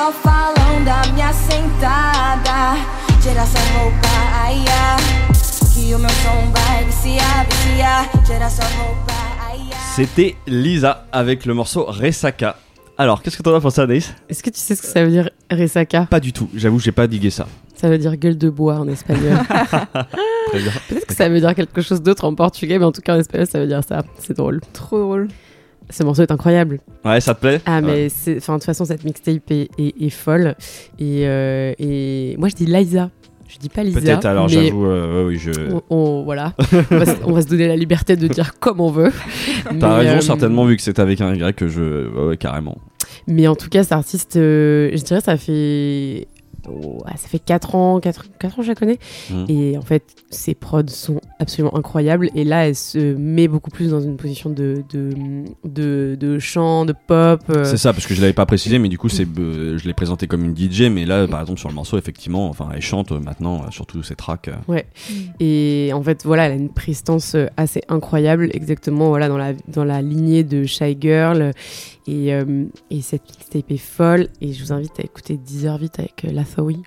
[0.00, 2.78] Só falam da minha sentada.
[3.20, 4.08] Tira essa roupa,
[4.42, 4.96] ai, ai,
[5.74, 8.08] que o meu som vai viciar, viciar.
[8.24, 9.12] Tira essa roupa,
[9.46, 9.94] ai, ai.
[9.94, 12.56] C'était Lisa avec le morceau Resaka.
[12.96, 14.14] Alors, qu'est-ce que t'en as pensé, Anaïs?
[14.30, 16.06] Est-ce que tu sais ce que ça veut dire Resaka?
[16.06, 17.46] Pas du tout, j'avoue, j'ai pas digué ça.
[17.76, 19.38] Ça veut dire gueule de bois en espagnol.
[20.88, 23.18] Peut-être que ça veut dire quelque chose d'autre en portugais, mais en tout cas en
[23.18, 24.02] espagnol ça veut dire ça.
[24.18, 24.62] C'est drôle.
[24.72, 25.28] Trop drôle.
[25.90, 26.78] Ce morceau est incroyable.
[27.04, 30.54] Ouais, ça te plaît Ah, mais de toute façon, cette mixtape est, est, est folle.
[30.98, 33.10] Et, euh, et moi, je dis Liza.
[33.48, 34.00] Je dis pas Lisa.
[34.00, 35.50] Peut-être, alors j'avoue, euh, oui, je.
[35.72, 36.54] on, on- voilà.
[36.92, 39.10] on, va, se- on va se donner la liberté de dire comme on veut.
[39.80, 42.08] T'as raison, euh, certainement, vu que c'est avec un Y que je.
[42.08, 42.78] Ouais, ouais, carrément.
[43.26, 46.28] Mais en tout cas, cet artiste, euh, je dirais, ça fait.
[46.68, 48.98] Oh, ah, ça fait 4 ans, 4, ans que je la connais.
[49.30, 49.46] Mhm.
[49.48, 52.30] Et en fait, ses prods sont absolument incroyables.
[52.34, 55.10] Et là, elle se met beaucoup plus dans une position de, de,
[55.64, 57.40] de, de chant, de pop.
[57.50, 59.86] euh, C'est ça, parce que je l'avais pas précisé, mais du coup, c'est, euh, je
[59.86, 62.82] l'ai présenté comme une DJ, mais là, par exemple, sur le morceau, effectivement, enfin, elle
[62.82, 64.48] chante euh, maintenant, surtout ses tracks.
[64.68, 64.80] euh.
[65.40, 69.84] Et en fait, voilà, elle a une prestance assez incroyable, exactement voilà, dans, la, dans
[69.84, 71.52] la lignée de Shy Girl.
[72.06, 74.28] Et, euh, et cette mixtape est folle.
[74.40, 76.82] Et je vous invite à écouter 10 heures vite avec euh, Lathaoui,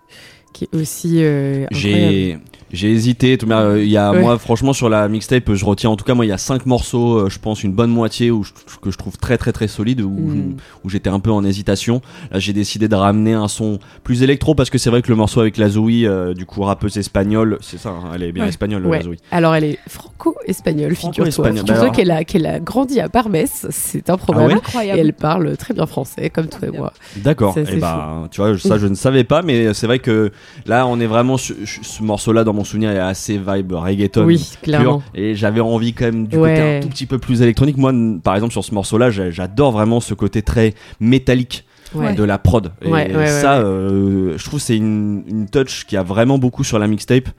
[0.54, 2.12] qui est aussi euh, incroyable.
[2.12, 2.38] J'ai,
[2.74, 4.20] j'ai hésité, euh, il y a, Ouais.
[4.20, 6.66] moi, franchement, sur la mixtape, je retiens, en tout cas, moi, il y a cinq
[6.66, 8.52] morceaux, euh, je pense, une bonne moitié, où je-
[8.82, 10.56] que je trouve très, très, très solide, où, Mm.
[10.84, 12.02] où j'étais un peu en hésitation.
[12.32, 15.16] Là, j'ai décidé de ramener un son plus électro, parce que c'est vrai que le
[15.16, 18.44] morceau avec la Zoé, euh, du coup, rappeuse espagnole, c'est ça, hein, elle est bien
[18.44, 18.50] Ouais.
[18.50, 18.98] espagnole, Ouais.
[18.98, 19.18] la Zoé.
[19.32, 21.14] Alors, elle est franco-espagnole, figure-toi.
[21.14, 21.96] Franco-espagnole, Figure-toi d'accord.
[21.96, 24.44] qu'elle a, qu'elle a grandi à Barbès, c'est improbable.
[24.46, 25.00] Ah ouais et Incroyable.
[25.00, 26.94] elle parle très bien français, comme toi et moi.
[27.18, 27.56] D'accord.
[27.58, 30.32] Et bah, tu vois, ça je ne savais pas, mais c'est vrai que
[30.66, 31.54] là, on est vraiment ce
[32.02, 34.26] morceau-là dans mon souvenir est assez vibe reggaeton.
[34.26, 35.02] oui, clairement.
[35.16, 36.56] Et j'avais envie quand même du Ouais.
[36.56, 37.78] côté un tout petit peu plus électronique.
[37.78, 37.92] Moi,
[38.24, 42.16] par exemple, sur ce morceau-là, j'a- j'adore vraiment ce côté très métallique Ouais.
[42.16, 42.72] de la prod.
[42.82, 46.80] Et Ouais, ça, euh, je trouve c'est une, une touch qui a vraiment beaucoup sur
[46.80, 47.30] la mixtape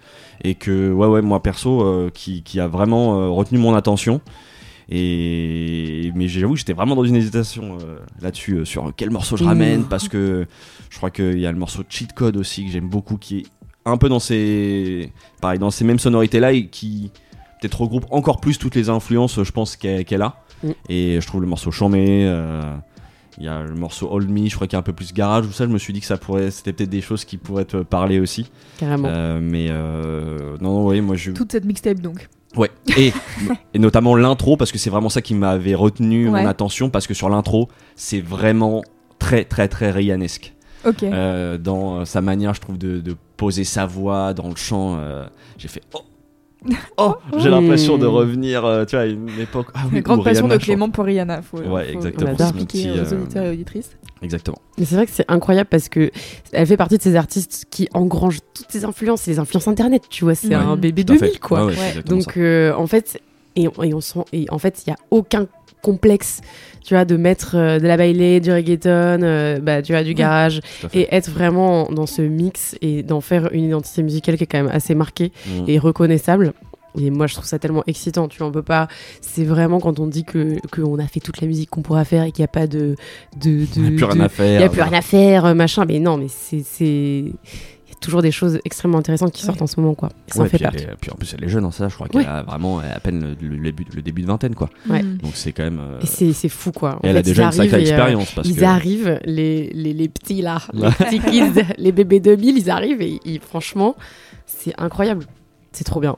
[0.44, 4.20] et que, ouais, ouais, moi perso, euh, qui, qui a vraiment euh, retenu mon attention.
[5.06, 9.36] Et mais j'avoue, que j'étais vraiment dans une hésitation euh, là-dessus euh, sur quel morceau
[9.36, 9.48] je Mmh.
[9.48, 10.46] ramène parce que
[10.90, 13.46] je crois qu'il y a le morceau Cheat Code aussi que j'aime beaucoup qui est
[13.86, 17.10] un peu dans ces pareil dans ces mêmes sonorités là et qui
[17.60, 20.70] peut-être regroupe encore plus toutes les influences je pense qu'elle a Mm.
[20.88, 22.62] et je trouve le morceau Chambé euh,
[23.36, 25.12] il y a le morceau Hold Me je crois qu'il y a un peu plus
[25.12, 27.36] garage ou ça je me suis dit que ça pourrait c'était peut-être des choses qui
[27.36, 29.08] pourraient te parler aussi Carrément.
[29.10, 32.28] Euh, mais euh, non non ouais moi je Toute cette mixtape donc.
[32.56, 33.12] Ouais, et,
[33.74, 36.40] et notamment l'intro, parce que c'est vraiment ça qui m'avait retenu Ouais.
[36.42, 38.82] mon attention, parce que sur l'intro, c'est vraiment
[39.18, 40.53] très très très Rianesque.
[41.02, 44.96] Euh, dans sa manière, je trouve, de, de poser sa voix dans le chant.
[44.98, 45.24] euh,
[45.58, 46.00] j'ai fait Oh
[46.96, 49.66] Oh J'ai l'impression de revenir, euh, tu vois, à une époque.
[49.74, 50.64] Ah oui, grande passion de Rihanna.
[50.64, 51.42] Clément pour Rihanna.
[51.42, 52.30] Faut, Ouais, faut- exactement.
[52.30, 52.46] on adore.
[52.48, 53.90] expliquer aux auditeurs et auditrices.
[54.22, 54.58] Exactement.
[54.78, 56.10] Mais c'est vrai que c'est incroyable parce que
[56.52, 60.24] elle fait partie de ces artistes qui engrangent toutes ces influences, les influences internet, tu
[60.24, 61.26] vois, c'est Ouais, un bébé Tout à fait.
[61.26, 61.66] 2000 quoi.
[61.66, 62.02] Ouais, Ouais.
[62.06, 63.20] Donc euh, en fait
[63.56, 65.46] et, et on sent et en fait il y a aucun
[65.84, 66.40] complexe,
[66.84, 70.14] tu vois, de mettre euh, de la baile, du reggaeton, euh, bah tu vois du
[70.14, 70.60] garage
[70.92, 74.62] et être vraiment dans ce mix et d'en faire une identité musicale qui est quand
[74.62, 75.64] même assez marquée Mm.
[75.68, 76.52] et reconnaissable.
[76.96, 78.28] Et moi, je trouve ça tellement excitant.
[78.28, 78.86] Tu vois, on peut pas.
[79.20, 82.22] C'est vraiment quand on dit que qu'on a fait toute la musique qu'on pourra faire
[82.22, 82.94] et qu'il n'y a pas de
[83.36, 83.66] de.
[83.76, 84.46] Il n'y a de- plus rien de- à faire.
[84.54, 85.84] il n'y a plus rien à faire, machin.
[85.88, 87.24] Mais non, mais c'est.
[88.04, 90.10] Toujours des choses extrêmement intéressantes qui sortent en ce moment, quoi.
[90.28, 90.84] Et ça en fait puis, elle partie.
[90.84, 92.22] est- puis en plus, elle est jeune, hein, ça, je crois Ouais.
[92.24, 94.70] qu'elle a vraiment à peine le, le début, le début de vingtaine, quoi.
[94.88, 95.02] Ouais.
[95.02, 95.18] Mm.
[95.18, 95.80] Donc c'est quand même.
[95.80, 96.96] euh, Et c'est fou, quoi.
[97.02, 98.32] En et elle a fait, déjà une sacrée et, euh, expérience.
[98.32, 98.64] parce Ils que...
[98.64, 103.20] arrivent, les, les, les petits là, les petits kids, les bébés 2000, ils arrivent et
[103.24, 103.96] ils- franchement,
[104.46, 105.26] c'est incroyable.
[105.72, 106.16] C'est trop bien.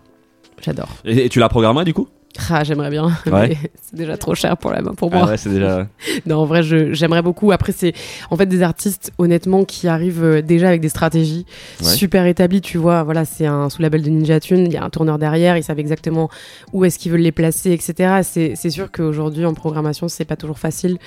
[0.63, 0.89] J'adore.
[1.05, 2.09] Et, et tu la programmerais du coup?
[2.51, 3.11] Ah, j'aimerais bien.
[3.27, 3.57] Ouais.
[3.83, 5.23] c'est déjà trop cher pour, la, pour moi.
[5.25, 5.87] Ah ouais, c'est déjà.
[6.27, 7.51] Non, en vrai, je- j'aimerais beaucoup.
[7.51, 7.95] Après, c'est
[8.31, 11.47] en fait des artistes, honnêtement, qui arrivent euh, déjà avec des stratégies
[11.81, 11.87] Ouais.
[11.87, 12.61] super établies.
[12.61, 14.67] Tu vois, voilà, c'est un sous-label de Ninja Tune.
[14.67, 15.57] Il y a un tourneur derrière.
[15.57, 16.29] Ils savent exactement
[16.75, 18.21] où est-ce qu'ils veulent les placer, etc.
[18.23, 20.99] C'est c'est sûr qu'aujourd'hui, en programmation, c'est pas toujours facile.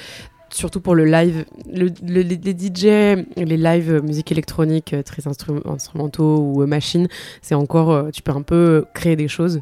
[0.52, 5.04] Surtout pour le live, le, le- les, les DJ, les live euh, musique électronique euh,
[5.04, 7.08] très instru- instrumentaux ou euh, machines,
[7.42, 9.60] c'est encore, euh, tu peux un peu créer des choses.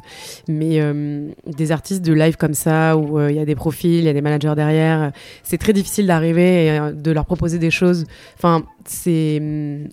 [0.48, 3.90] Mais euh, des artistes de live comme ça, où euh, il y a des profils,
[3.98, 5.12] il y a des managers derrière,
[5.42, 8.04] c'est très difficile d'arriver et euh, de leur proposer des choses.
[8.38, 9.38] Enfin, c'est.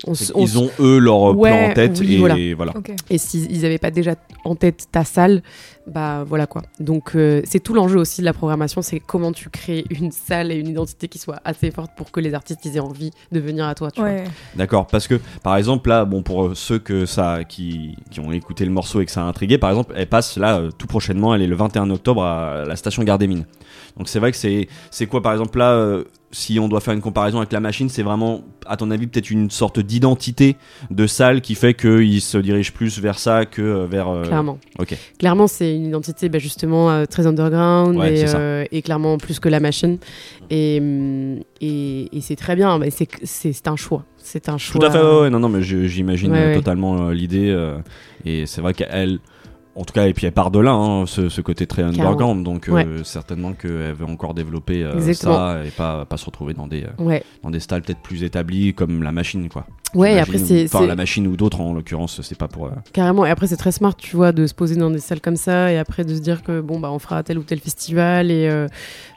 [0.07, 2.53] on s- on s- Ils ont eux leur euh, plan Ouais, en tête oui, et
[2.53, 2.73] voilà.
[3.09, 4.15] et s'ils n'avaient pas déjà
[4.45, 5.43] en tête ta salle,
[5.87, 6.63] bah voilà quoi.
[6.79, 10.51] Donc euh, c'est tout l'enjeu aussi de la programmation, c'est comment tu crées une salle
[10.51, 13.39] et une identité qui soit assez forte pour que les artistes ils aient envie de
[13.39, 13.91] venir à toi.
[13.91, 14.09] Tu vois.
[14.09, 14.23] Ouais.
[14.55, 18.31] D'accord, parce que par exemple là, bon pour euh, ceux que ça qui, qui ont
[18.31, 20.87] écouté le morceau et que ça a intrigué, par exemple, elle passe là euh, tout
[20.87, 23.45] prochainement, elle est le 21 octobre à la station Gare des Mines.
[23.97, 26.03] Donc c'est vrai que c'est c'est quoi par exemple là euh,
[26.35, 29.31] si on doit faire une comparaison avec la machine, c'est vraiment à ton avis peut-être
[29.31, 30.57] une sorte d'identité
[30.91, 34.59] de salle qui fait qu'ils se dirigent plus vers ça que euh, vers euh, Clairement.
[34.77, 34.97] Ok.
[35.17, 39.47] Clairement, c'est une identité bah, justement euh, très underground Ouais, et, euh, clairement plus que
[39.47, 39.97] la machine.
[40.49, 44.03] Et, hum, et, et c'est très bien, mais c'est un choix.
[44.17, 44.81] C'est un choix.
[44.81, 47.55] Tout à fait, ouais, ouais, non, non, mais j'imagine totalement l'idée.
[48.25, 49.19] et c'est vrai qu'elle,
[49.75, 52.43] en tout cas, et puis elle part de là, hein, ce, ce côté très underground.
[52.45, 56.67] Donc, euh, certainement qu'elle veut encore développer euh, ça et pas, pas se retrouver dans
[56.67, 57.23] des, euh, Ouais.
[57.43, 59.65] dans des styles peut-être plus établis comme la machine, quoi.
[59.95, 62.65] Ouais, après, c'est- Enfin, c'est- la machine ou d'autres, en l'occurrence, c'est pas pour.
[62.67, 65.21] euh, Carrément, et après c'est très smart, tu vois, de se poser dans des salles
[65.21, 67.59] comme ça, et après de se dire que bon bah on fera tel ou tel
[67.59, 68.67] festival, et euh,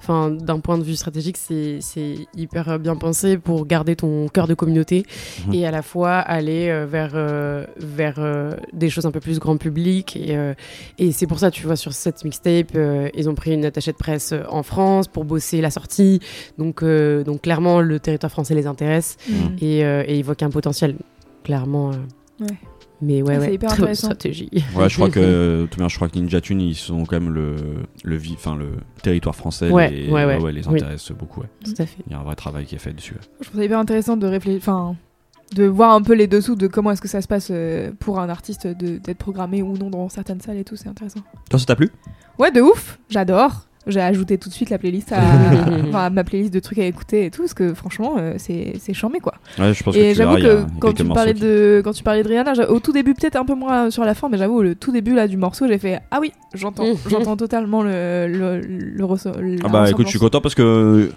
[0.00, 4.46] enfin d'un point de vue stratégique, c'est c'est hyper bien pensé pour garder ton cœur
[4.46, 5.04] de communauté
[5.46, 5.54] Mhm.
[5.54, 9.38] et à la fois aller euh, vers euh, vers euh, des choses un peu plus
[9.38, 10.54] grand public, et euh,
[10.98, 13.92] et c'est pour ça, tu vois, sur cette mixtape, euh, ils ont pris une attachée
[13.92, 16.20] de presse en France pour bosser la sortie,
[16.58, 19.32] donc euh, donc clairement le territoire français les intéresse Mm.
[19.60, 20.67] et, euh, et évoque un potentiel,
[21.44, 21.90] clairement.
[21.92, 21.96] euh.
[22.44, 22.56] Ouais.
[23.00, 24.06] Mais ouais, Ah, c'est ouais, hyper très bonne intéressant.
[24.08, 24.50] stratégie.
[24.74, 27.32] Ouais, je crois que, tout bien, je crois que Ninja Tune, ils sont quand même
[27.32, 27.54] le,
[28.02, 28.70] le, enfin, le
[29.02, 29.70] territoire français.
[29.70, 30.52] Ouais, les, ouais, ouais.
[30.52, 30.74] les Oui.
[30.76, 31.40] intéresse beaucoup.
[31.42, 31.48] Ouais.
[31.64, 31.98] Tout à fait.
[32.06, 33.14] Il y a un vrai travail qui est fait dessus.
[33.14, 33.20] ouais.
[33.40, 34.96] Je trouve ça hyper intéressant de réfléchir, enfin,
[35.54, 38.18] de voir un peu les dessous de comment est-ce que ça se passe euh, pour
[38.18, 41.20] un artiste de- d'être programmé ou non dans certaines salles et tout, c'est intéressant.
[41.50, 41.90] Toi, ça t'a plu?
[42.38, 43.67] Ouais, de ouf, j'adore.
[43.86, 45.18] J'ai ajouté tout de suite la playlist à,
[45.88, 48.74] enfin, à ma playlist de trucs à écouter et tout, parce que franchement, euh, c'est
[48.80, 49.32] c'est charmé quoi.
[49.58, 51.92] Ouais, je pense Et que tu j'avoue verras, que quand tu, parlais qui- de, quand
[51.92, 54.36] tu parlais de Rihanna, au tout début, peut-être un peu moins sur la fin, mais
[54.36, 58.26] j'avoue, le tout début là du morceau, j'ai fait Ah oui, j'entends, j'entends totalement le,
[58.28, 61.10] le, le, resso- la Ah bah écoute, je suis content parce que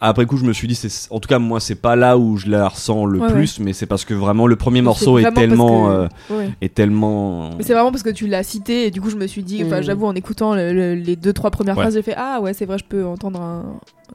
[0.00, 2.36] après coup, je me suis dit, c'est en tout cas moi, c'est pas là où
[2.36, 5.30] je la ressens le Ouais, plus, mais c'est parce que vraiment le premier morceau est
[5.32, 6.50] tellement, que- euh, Ouais.
[6.60, 7.50] est tellement.
[7.56, 9.62] Mais c'est vraiment parce que tu l'as cité et du coup je me suis dit,
[9.64, 12.54] enfin j'avoue en écoutant le- le- les deux trois premières phrases j'ai fait ah ouais
[12.54, 13.64] c'est vrai je peux entendre un.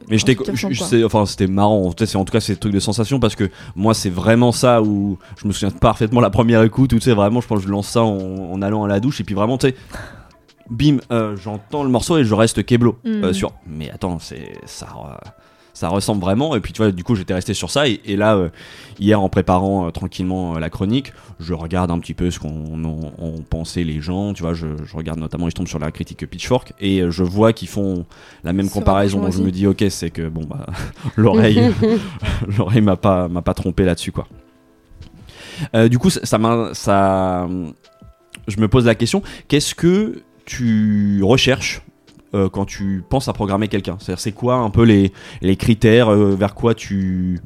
[0.09, 0.36] Mais j'étais,
[1.03, 1.81] enfin c'était marrant.
[1.84, 3.93] En tout cas, c'est en tout cas c'est des trucs de sensation parce que moi
[3.93, 7.41] c'est vraiment ça où je me souviens parfaitement la première écoute où tu sais vraiment
[7.41, 8.17] je pense que je lance ça en,
[8.51, 9.75] en allant à la douche et puis vraiment tu sais
[10.69, 13.23] bim euh, j'entends le morceau et je reste keblo Mm.
[13.23, 13.51] euh, sur.
[13.67, 14.88] Mais attends c'est ça.
[14.97, 15.29] euh,
[15.74, 16.55] ça ressemble vraiment.
[16.55, 17.88] Et puis tu vois du coup j'étais resté sur ça.
[17.88, 18.49] Et, et là euh,
[18.99, 22.84] hier en préparant euh, tranquillement euh, la chronique je regarde un petit peu ce qu'on
[22.86, 24.34] en- en pensaient les gens.
[24.34, 26.74] Tu vois je, je regarde notamment je tombe sur la critique Pitchfork.
[26.80, 28.05] Et je vois qu'ils font
[28.43, 29.19] la même comparaison.
[29.21, 30.65] Donc je me dis ok c'est que bon bah
[31.15, 31.61] l'oreille
[32.57, 34.28] l'oreille m'a pas m'a pas trompé là-dessus quoi.
[35.89, 37.47] Du coup ça ça m'a ça
[38.47, 39.21] je me pose la question.
[39.47, 41.82] Qu'est-ce que tu recherches
[42.36, 45.11] euh, quand tu penses à programmer quelqu'un C'est-à-dire, c'est quoi un peu les,
[45.41, 47.39] les critères euh, vers quoi tu.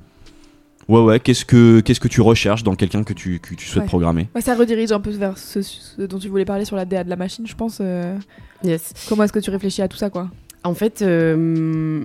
[0.88, 3.84] Ouais, ouais, qu'est-ce que, qu'est-ce que tu recherches dans quelqu'un que tu, que tu souhaites
[3.84, 3.88] Ouais.
[3.90, 4.30] programmer?
[4.34, 7.04] Ouais, ça redirige un peu vers ce, ce dont tu voulais parler sur la DA
[7.04, 7.80] de la machine je pense.
[7.82, 8.18] euh,
[8.64, 8.94] Yes.
[9.10, 10.30] comment est-ce que tu réfléchis à tout ça quoi?
[10.64, 12.04] En fait, euh,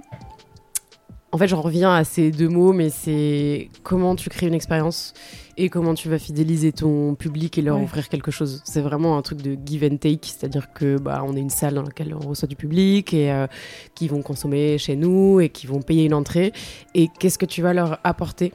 [1.30, 5.14] en fait, j'en reviens à ces deux mots, mais c'est comment tu crées une expérience
[5.56, 7.84] et comment tu vas fidéliser ton public et leur Ouais.
[7.84, 8.62] offrir quelque chose.
[8.64, 11.74] C'est vraiment un truc de give and take, c'est-à-dire que bah on est une salle
[11.74, 13.46] dans laquelle on reçoit du public et euh,
[13.94, 16.52] qui vont consommer chez nous et qui vont payer une entrée.
[16.94, 18.52] Et qu'est-ce que tu vas leur apporter?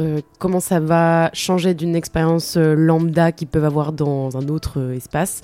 [0.00, 4.80] Euh, comment ça va changer d'une expérience euh, lambda qu'ils peuvent avoir dans un autre
[4.80, 5.42] euh, espace?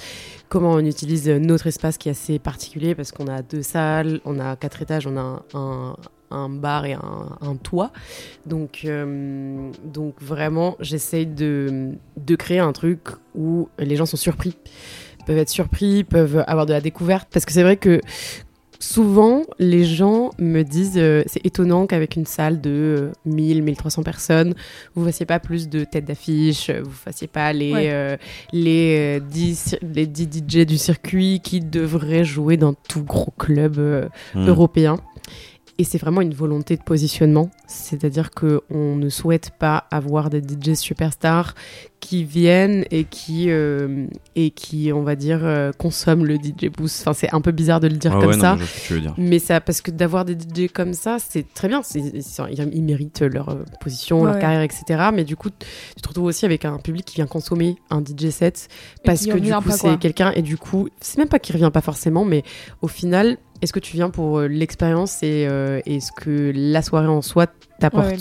[0.48, 4.40] Comment on utilise notre espace qui est assez particulier parce qu'on a deux salles, on
[4.40, 5.96] a quatre étages, on a un, un-
[6.30, 7.90] un bar et un, un toit.
[8.46, 13.00] Donc, euh, donc vraiment, j'essaye de, de créer un truc
[13.34, 14.56] où les gens sont surpris.
[15.26, 17.28] Peuvent être surpris, peuvent avoir de la découverte.
[17.32, 18.00] Parce que c'est vrai que
[18.80, 24.04] souvent, les gens me disent euh, c'est étonnant qu'avec une salle de euh, 1000, 1300
[24.04, 24.54] personnes,
[24.94, 27.88] vous fassiez pas plus de têtes d'affiche, vous fassiez pas les, Ouais.
[27.90, 28.16] euh,
[28.52, 33.32] les, euh, 10, cir- les 10 DJ du circuit qui devraient jouer dans tout gros
[33.36, 34.46] club euh, Hmm.
[34.48, 34.96] européen.
[35.80, 40.40] Et c'est vraiment une volonté de positionnement, c'est-à-dire que on ne souhaite pas avoir des
[40.40, 41.54] DJ superstars
[42.00, 47.02] qui viennent et qui euh, et qui, on va dire, euh, consomment le DJ boost.
[47.02, 48.56] Enfin, c'est un peu bizarre de le dire Ouais, comme ouais, non, ça.
[48.56, 49.14] mais je vois ce que tu veux dire.
[49.18, 51.80] Mais ça, parce que d'avoir des DJ comme ça, c'est très bien.
[51.94, 52.22] Ils,
[52.72, 54.40] ils méritent leur euh, position, Ouais, leur ouais.
[54.40, 55.10] carrière, etc.
[55.14, 58.30] Mais du coup, tu te retrouves aussi avec un public qui vient consommer un DJ
[58.30, 58.68] set
[59.04, 60.32] parce que du coup, c'est quelqu'un.
[60.34, 62.42] Et du coup, c'est même pas qu'il revient pas forcément, mais
[62.82, 66.82] au final, est-ce que tu viens pour euh, l'expérience et, euh, et ce que la
[66.82, 67.46] soirée en soi
[67.80, 68.16] t'apporte Ouais,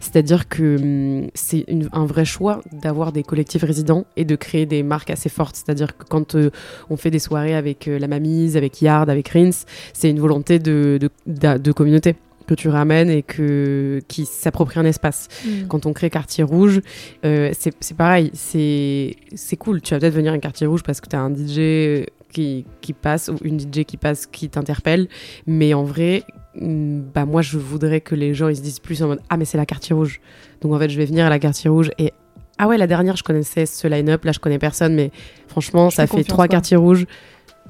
[0.00, 0.76] c'est-à-dire que
[1.22, 5.28] hum, c'est un vrai choix d'avoir des collectifs résidents et de créer des marques assez
[5.28, 5.56] fortes.
[5.56, 6.50] C'est-à-dire que quand euh,
[6.90, 10.58] on fait des soirées avec euh, la Mamise, avec Yard, avec Rins, c'est une volonté
[10.58, 12.16] de, de, d'a- de communauté
[12.46, 15.28] que tu ramènes et que, qui s'approprie un espace.
[15.44, 15.48] Mm.
[15.68, 16.80] Quand on crée Quartier Rouge,
[17.24, 19.80] euh, c'est pareil, c'est c'est cool.
[19.80, 22.64] Tu vas peut-être venir à un Quartier Rouge parce que tu as un DJ qui,
[22.80, 25.08] qui passe ou une DJ qui passe qui t'interpelle,
[25.46, 26.24] mais en vrai,
[26.60, 29.36] hum, bah moi je voudrais que les gens ils se disent plus en mode ah
[29.36, 30.20] mais c'est la Quartier Rouge.
[30.62, 32.12] Donc en fait je vais venir à la Quartier Rouge et
[32.58, 35.10] ah ouais la dernière je connaissais ce line-up, là je connais personne, mais
[35.48, 36.46] franchement Je ça fait trois.
[36.48, 37.06] Quartiers Rouges.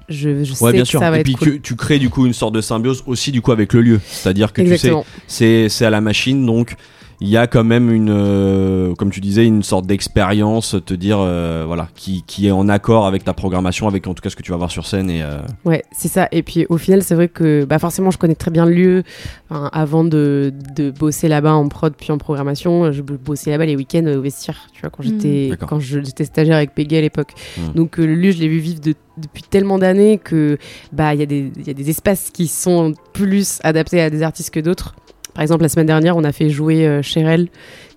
[0.08, 0.98] Je, je Ouais, sais bien que sûr.
[1.00, 1.52] ça va Et être puis cool.
[1.54, 4.00] tu, tu crées du coup une sorte de symbiose aussi du coup avec le lieu.
[4.04, 5.04] C'est-à-dire que tu sais, Exactement.
[5.28, 6.74] c'est c'est à la machine donc
[7.20, 11.18] il y a quand même une, euh, comme tu disais, une sorte d'expérience, te dire,
[11.20, 14.36] euh, voilà, qui, qui est en accord avec ta programmation, avec en tout cas ce
[14.36, 15.10] que tu vas voir sur scène.
[15.10, 16.28] Et, euh, Ouais, c'est ça.
[16.32, 19.02] Et puis au final, c'est vrai que bah, forcément, je connais très bien le lieu.
[19.50, 23.76] Enfin, avant de, de bosser là-bas en prod puis en programmation, je bossais là-bas les
[23.76, 25.06] week-ends au vestiaire, tu vois, quand Mm.
[25.06, 25.68] j'étais D'accord.
[25.68, 27.32] quand je- j'étais stagiaire avec Peggy à l'époque.
[27.58, 27.72] Mm.
[27.74, 30.56] Donc euh, le lieu, je l'ai vu vivre de- depuis tellement d'années que
[30.92, 34.08] bah il y a des il y a des espaces qui sont plus adaptés à
[34.08, 34.94] des artistes que d'autres.
[35.34, 37.48] Par exemple, la semaine dernière, on a fait jouer euh, Cheryl,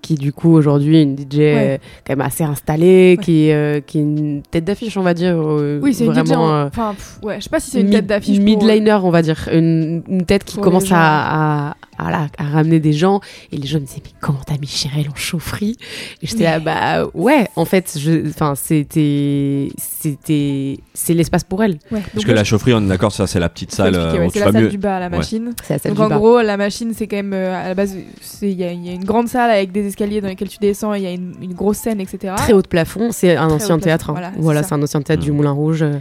[0.01, 3.79] qui du coup aujourd'hui est une DJ euh, quand même assez installée, qui, est, euh,
[3.79, 5.35] qui est une tête d'affiche, on va dire.
[5.37, 6.31] euh, Oui, c'est une vraiment, DJ.
[6.37, 8.37] en- euh, Enfin, pff, ouais, je sais pas si c'est une tête d'affiche.
[8.37, 9.49] pour- Midliner, on va dire.
[9.51, 13.19] Une, une tête qui Pour à, à, à, voilà, à ramener des gens.
[13.51, 15.77] Et les gens me disaient, mais comment t'as mis Cheryl en chaufferie?
[16.21, 17.97] Et j'étais là, bah ouais, en fait,
[18.29, 19.69] enfin, c'était.
[19.77, 21.79] c'était C'est l'espace pour elle.
[21.91, 22.01] Ouais.
[22.13, 23.95] parce que la chaufferie, on est d'accord, ça c'est la petite salle.
[23.95, 24.69] euh, ouais, c'est la salle mieux.
[24.69, 25.53] du bas à la machine.
[25.63, 27.73] C'est la salle Donc du en gros, la machine, c'est quand même euh, à la
[27.75, 27.95] base,
[28.41, 30.57] il y, a il y a une grande salle avec des escaliers dans lesquels tu
[30.59, 32.33] descends, et il y a une, une grosse scène, etc.
[32.37, 34.09] Très haut de plafond, c'est un ancien théâtre.
[34.11, 34.31] hein.
[34.37, 35.81] Voilà, c'est un ancien théâtre du Moulin Rouge.
[35.83, 35.99] euh.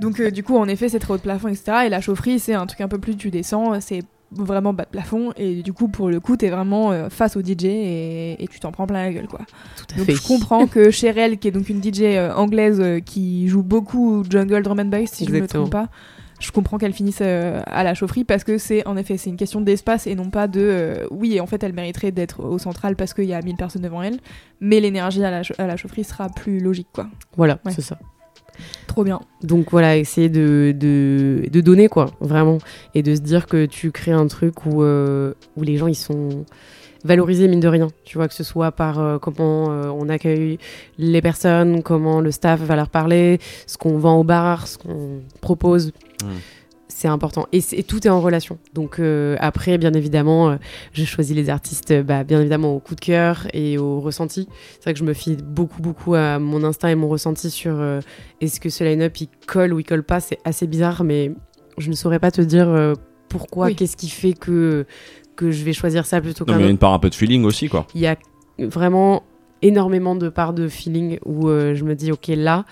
[0.00, 1.72] Donc euh, du coup, en effet, c'est très haut de plafond, etc.
[1.86, 4.02] Et la chaufferie, c'est un truc un peu plus, tu descends, c'est
[4.36, 7.40] vraiment bas de plafond, et du coup, pour le coup, t'es vraiment euh, face au
[7.40, 9.40] DJ et, et tu t'en prends plein la gueule, quoi.
[9.76, 10.14] Tout à Donc fait.
[10.14, 14.22] je comprends que Cheryl, qui est donc une DJ euh, anglaise euh, qui joue beaucoup
[14.28, 15.88] jungle drum and bass, si je ne me trompe pas,
[16.40, 19.60] je comprends qu'elle finisse à la chaufferie parce que c'est en effet c'est une question
[19.60, 23.26] d'espace et non pas de oui en fait elle mériterait d'être au central parce qu'il
[23.26, 24.18] y a 1000 personnes devant elle,
[24.60, 27.06] mais l'énergie à la, à la chaufferie sera plus logique quoi.
[27.36, 27.70] Voilà, Ouais.
[27.72, 27.96] c'est ça.
[28.86, 29.20] Trop bien.
[29.42, 32.58] Donc voilà, essayer de, de, de donner quoi, vraiment.
[32.94, 35.94] Et de se dire que tu crées un truc où, euh, où les gens ils
[35.94, 36.44] sont
[37.04, 37.88] valorisés mine de rien.
[38.04, 40.58] Tu vois, que ce soit par euh, comment euh, on accueille
[40.98, 45.20] les personnes, comment le staff va leur parler, ce qu'on vend au bar, ce qu'on
[45.40, 45.92] propose.
[46.22, 46.28] Mm.
[46.94, 47.46] C'est important.
[47.52, 48.58] Et, tout est en relation.
[48.74, 50.56] Donc euh, après, bien évidemment, euh,
[50.92, 54.46] je choisis les artistes, bah, bien évidemment, au coup de cœur et au ressenti.
[54.74, 57.74] C'est vrai que je me fie beaucoup, beaucoup à mon instinct et mon ressenti sur
[57.80, 58.00] euh,
[58.40, 60.20] est-ce que ce line-up il colle ou il colle pas?
[60.20, 61.32] C'est assez bizarre, mais
[61.78, 62.94] je ne saurais pas te dire euh,
[63.28, 63.74] pourquoi, Oui.
[63.74, 64.84] qu'est-ce qui fait que,
[65.34, 66.72] que je vais choisir ça plutôt Non, qu'un mais il y a autre.
[66.72, 67.86] une part un peu de feeling aussi, quoi.
[67.94, 68.16] Il y a
[68.58, 69.22] vraiment
[69.62, 72.64] énormément de parts de feeling où euh, je me dis, ok, là,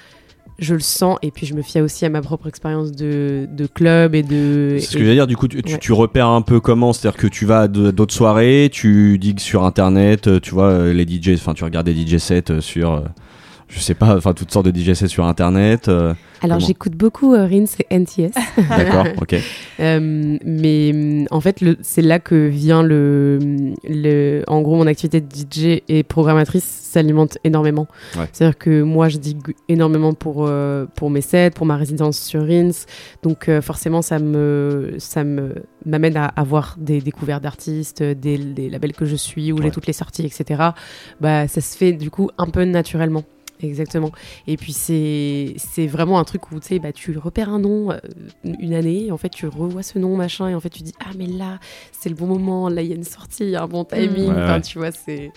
[0.60, 3.66] je le sens, et puis je me fie aussi à ma propre expérience de, de
[3.66, 4.76] club et de.
[4.78, 5.78] C'est ce que je veux dire, du coup, tu, tu- Ouais.
[5.78, 9.64] tu repères un peu comment, c'est-à-dire que tu vas à d'autres soirées, tu digues sur
[9.64, 13.02] internet, euh, tu vois, euh, les DJ, enfin, tu regardes des DJ sets euh, sur,
[13.70, 15.88] je sais pas, enfin, toutes sortes de DJ sets sur internet.
[15.88, 16.12] euh,
[16.42, 18.32] Alors j'écoute beaucoup euh, Rins et NTS.
[18.68, 19.36] D'accord, ok.
[19.80, 23.38] Euh, mais hum, en fait, c'est là que vient le,
[23.88, 24.42] le.
[24.48, 27.86] En gros, mon activité de DJ et programmatrice s'alimente énormément.
[28.18, 28.24] Ouais.
[28.32, 32.46] C'est-à-dire que moi, je digue énormément pour, euh, pour mes sets, pour ma résidence sur
[32.46, 32.70] Rins.
[33.22, 35.54] Donc, forcément, ça me ça me
[35.86, 39.62] m'amène à avoir des découvertes d'artistes, des, des labels que je suis, où Ouais.
[39.64, 40.60] j'ai toutes les sorties, etc.
[41.20, 43.22] Bah, ça se fait du coup un peu naturellement.
[43.62, 44.10] Exactement.
[44.46, 45.54] Et puis c'est
[45.86, 47.98] vraiment un truc où tu sais bah tu repères un nom euh,
[48.44, 50.94] une année et en fait tu revois ce nom machin et en fait tu dis
[51.00, 51.58] ah mais là
[51.92, 53.84] c'est le bon moment là il y a une sortie il y a un bon
[53.84, 54.34] timing Mm.
[54.36, 54.60] Ouais, Enfin, ouais.
[54.62, 55.30] tu vois c'est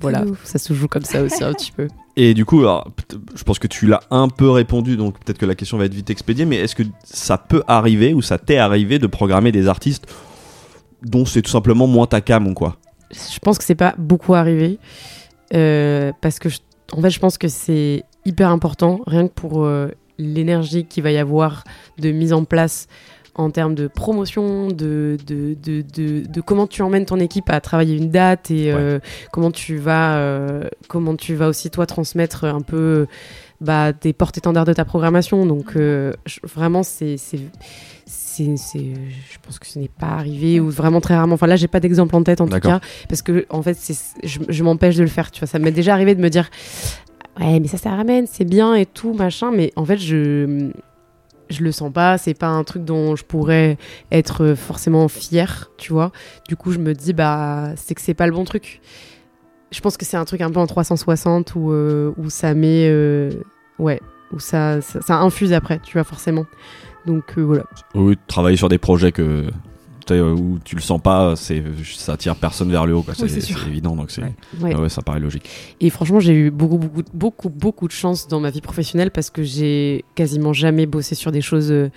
[0.00, 0.40] voilà ouf.
[0.44, 1.88] ça se joue comme ça aussi un petit peu.
[2.16, 2.90] Et du coup, alors,
[3.34, 5.94] je pense que tu l'as un peu répondu, donc peut-être que la question va être
[5.94, 9.68] vite expédiée, mais est-ce que ça peut arriver ou ça t'est arrivé de programmer des
[9.68, 10.06] artistes
[11.02, 12.76] dont c'est tout simplement moins ta cam ou quoi?
[13.12, 14.78] Je pense que c'est pas beaucoup arrivé
[15.54, 16.58] euh, parce que je-
[16.92, 19.88] en fait je pense que c'est hyper important rien que pour euh,
[20.18, 21.64] l'énergie qu'il va y avoir
[21.98, 22.86] de mise en place
[23.36, 27.60] en termes de promotion, de, de, de, de, de comment tu emmènes ton équipe à
[27.60, 28.98] travailler une date et euh,
[29.32, 33.06] comment tu vas euh, comment tu vas aussi toi transmettre un peu
[33.60, 35.46] bah, des porte-étendards de ta programmation.
[35.46, 37.16] Donc euh, je- vraiment c'est
[38.30, 41.34] c'est c'est- je pense que ce n'est pas arrivé ou vraiment très rarement.
[41.34, 43.96] Enfin là j'ai pas d'exemple en tête en tout cas parce que en fait c'est
[44.24, 45.30] je, je m'empêche de le faire.
[45.30, 46.48] Tu vois ça m'est déjà arrivé de me dire
[47.40, 50.70] ouais mais ça ça ramène c'est bien et tout machin mais en fait je
[51.48, 53.76] je le sens pas, c'est pas un truc dont je pourrais
[54.12, 56.12] être forcément fière, tu vois.
[56.48, 58.80] Du coup, je me dis, bah, c'est que c'est pas le bon truc.
[59.72, 62.86] Je pense que c'est un truc un peu en 360 où, euh, où ça met.
[62.88, 63.32] euh,
[63.80, 64.00] ouais,
[64.32, 66.46] où ça, ça, ça infuse après, tu vois, forcément.
[67.06, 67.64] Donc euh, voilà.
[67.94, 69.46] Oui, travailler sur des projets que
[70.06, 73.04] tu sais, où tu le sens pas, c'est ça attire personne vers le haut.
[73.06, 74.34] Oui, c'est évident, donc c'est Ouais.
[74.60, 74.74] Ouais.
[74.74, 75.48] Ouais, ça paraît logique.
[75.80, 79.30] Et franchement, j'ai eu beaucoup, beaucoup, beaucoup, beaucoup de chance dans ma vie professionnelle parce
[79.30, 81.90] que j'ai quasiment jamais bossé sur des choses euh,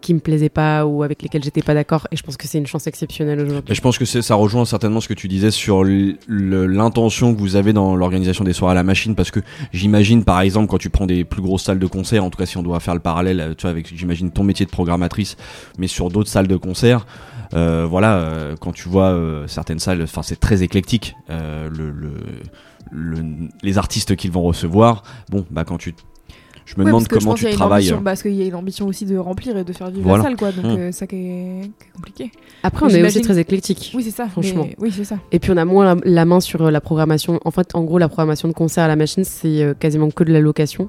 [0.00, 2.06] qui me plaisaient pas ou avec lesquelles j'étais pas d'accord.
[2.12, 3.74] Et je pense que c'est une chance exceptionnelle aujourd'hui.
[3.74, 7.72] je pense que ça rejoint certainement ce que tu disais sur l'intention que vous avez
[7.72, 9.40] dans l'organisation des soirées à la machine, parce que
[9.72, 12.46] j'imagine par exemple quand tu prends des plus grosses salles de concert, en tout cas
[12.46, 15.36] si on doit faire le parallèle, euh, avec j'imagine ton métier de programmatrice,
[15.78, 17.06] mais sur d'autres salles de concert,
[17.52, 19.12] Euh, voilà, euh, quand tu vois
[19.48, 21.16] certaines salles, enfin c'est très éclectique.
[21.28, 22.14] le, le-
[22.92, 25.94] le- les artistes qu'ils vont recevoir, bon, bah quand tu,
[26.76, 27.80] je me Ouais, demande comment tu travailles.
[27.90, 30.22] ambition- Parce qu'il y a une ambition aussi de remplir et de faire vivre Voilà.
[30.22, 30.52] la salle, quoi.
[30.52, 30.78] Donc, Mm.
[30.78, 32.30] euh, ça qui est, qui est compliqué.
[32.62, 33.90] Après, on est aussi très éclectique.
[33.94, 34.28] Oui, c'est ça.
[34.28, 34.66] Franchement.
[34.68, 35.16] mais- Oui, c'est ça.
[35.32, 37.40] Et puis on a moins la, la main sur euh, la programmation.
[37.44, 40.22] En fait, en gros, la programmation de concert à la machine, c'est euh, quasiment que
[40.24, 40.88] de la location.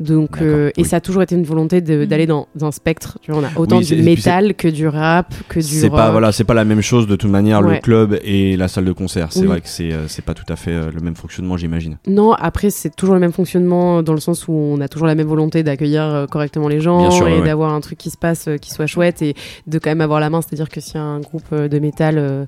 [0.00, 0.88] Donc, euh, et oui.
[0.88, 2.06] ça a toujours été une volonté Mhm.
[2.06, 3.16] d'aller dans, dans un spectre.
[3.22, 6.10] Tu vois, on a autant Oui, du métal que du rap, que du C'est pas
[6.10, 8.92] voilà, c'est pas la même chose de toute manière le club et la salle de
[8.92, 9.28] concert.
[9.30, 9.46] C'est Oui.
[9.46, 11.96] vrai que c'est euh, c'est pas tout à fait euh, le même fonctionnement, j'imagine.
[12.08, 15.14] Non, après, c'est toujours le même fonctionnement dans le sens où on a toujours la
[15.14, 17.46] même volonté d'accueillir euh, correctement les gens sûr, et ouais, ouais.
[17.46, 19.34] d'avoir un truc qui se passe, euh, qui soit chouette et
[19.68, 20.40] de quand même avoir la main.
[20.42, 22.46] C'est-à-dire que s'il y a un groupe euh, de métal, euh,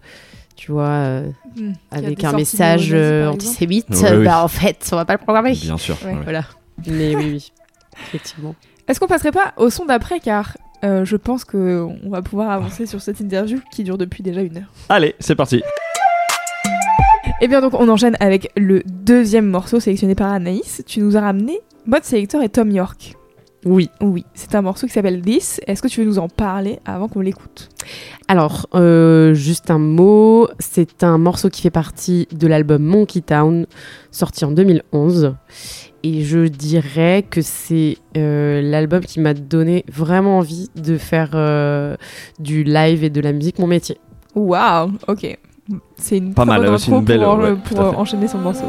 [0.57, 1.27] tu vois, euh,
[1.57, 1.73] Mm.
[1.91, 4.25] A avec un message euh, antisémite, Ouais, oui.
[4.25, 5.53] bah en fait, on va pas le programmer.
[5.53, 5.97] Bien sûr.
[6.25, 6.43] Voilà.
[6.87, 7.53] Mais oui, oui.
[8.09, 8.55] Effectivement.
[8.89, 12.87] Est-ce qu'on passerait pas au son d'après Car euh, je pense qu'on va pouvoir avancer
[12.87, 14.73] sur cette interview qui dure depuis déjà une heure.
[14.89, 15.63] Allez, c'est parti.
[17.41, 20.83] Et bien donc on enchaîne avec le deuxième morceau sélectionné par Anaïs.
[20.87, 23.17] Tu nous as ramené Mode Selector et Tom York.
[23.65, 23.91] Oui.
[24.01, 25.61] Oui, c'est un morceau qui s'appelle This.
[25.67, 27.69] Est-ce que tu veux nous en parler avant qu'on l'écoute?
[28.29, 30.49] Alors, euh, juste un mot.
[30.61, 33.67] C'est un morceau qui fait partie de l'album Monkey Town,
[34.13, 35.35] sorti en 2011.
[36.09, 41.97] Et je dirais que c'est euh, l'album qui m'a donné vraiment envie de faire euh,
[42.39, 43.99] du live et de la musique mon métier.
[44.37, 45.37] Waouh, ok.
[45.97, 47.79] C'est une Pas très mal, intro une belle, pour, ouais, fait.
[47.81, 48.67] enchaîner son morceau.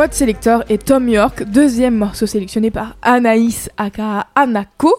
[0.00, 4.94] Mode Selector et Tom York, deuxième morceau sélectionné par Anaïs aka Anako.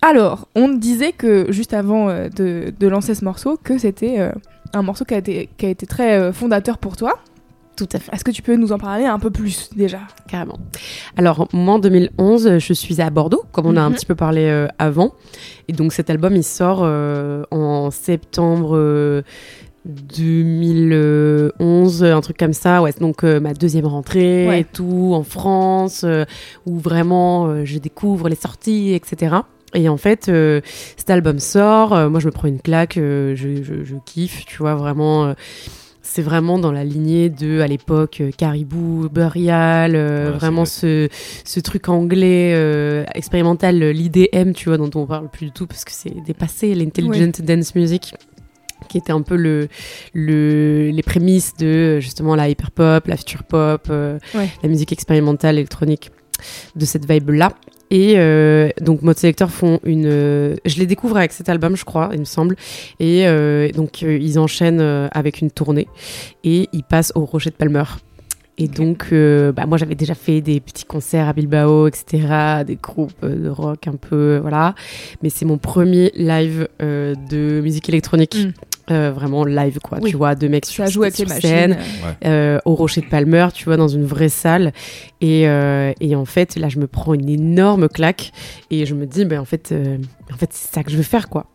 [0.00, 4.32] Alors, on disait que juste avant euh, de, de lancer ce morceau, que c'était euh,
[4.72, 7.18] un morceau qui a été, qui a été très euh, fondateur pour toi.
[7.76, 8.10] Tout à fait.
[8.14, 9.98] Est-ce que tu peux nous en parler un peu plus déjà?
[10.26, 10.58] Carrément.
[11.18, 13.94] Alors, moi, en 2011, je suis à Bordeaux, comme on a un Mhm.
[13.94, 15.12] petit peu parlé avant.
[15.68, 16.80] Et donc, cet album, il sort
[17.50, 19.22] en septembre
[19.88, 22.82] 2011, un truc comme ça.
[22.82, 24.60] Ouais, c'est donc euh, ma deuxième rentrée Ouais.
[24.60, 26.24] et tout, en France, euh,
[26.66, 29.36] où vraiment euh, je découvre les sorties, etc.
[29.74, 30.60] Et en fait, euh,
[30.96, 34.44] cet album sort, euh, moi je me prends une claque, euh, je, je- je kiffe,
[34.46, 35.26] tu vois, vraiment.
[35.26, 35.34] euh,
[36.10, 40.70] c'est vraiment dans la lignée de, à l'époque, euh, Caribou, Burial, euh, Ouais, vraiment vrai.
[40.70, 41.08] ce,
[41.44, 45.84] ce truc anglais euh, expérimental, l'IDM, tu vois, dont on parle plus du tout parce
[45.84, 48.14] que c'est dépassé, l'intelligent dance music
[48.88, 49.68] qui était un peu le,
[50.14, 54.48] le les prémices de justement la hyper pop, la future pop, euh, Ouais.
[54.62, 56.10] la musique expérimentale électronique
[56.76, 57.52] de cette vibe là.
[57.90, 61.84] Et euh, donc Mode Selector font une, euh, je les découvre avec cet album, je
[61.86, 62.54] crois, il me semble.
[63.00, 63.24] Et
[63.74, 65.88] donc ils enchaînent avec une tournée
[66.44, 67.84] et ils passent au Rocher de Palmer.
[68.60, 72.74] Et donc, euh, bah, moi, j'avais déjà fait des petits concerts à Bilbao, etc., des
[72.74, 74.74] groupes de rock un peu, voilà.
[75.22, 78.50] Mais c'est mon premier live euh, de musique électronique, Mm.
[78.90, 79.98] Euh, vraiment live, quoi.
[80.00, 80.10] Oui.
[80.10, 82.16] Tu vois, deux mecs sur, joue avec sur les scène, machines.
[82.24, 84.72] euh, au Rocher de Palmer, tu vois, dans une vraie salle.
[85.20, 88.32] Et, euh, et en fait, là, je me prends une énorme claque
[88.70, 89.98] et je me dis, ben en fait, euh,
[90.32, 91.46] en fait, c'est ça que je veux faire, quoi.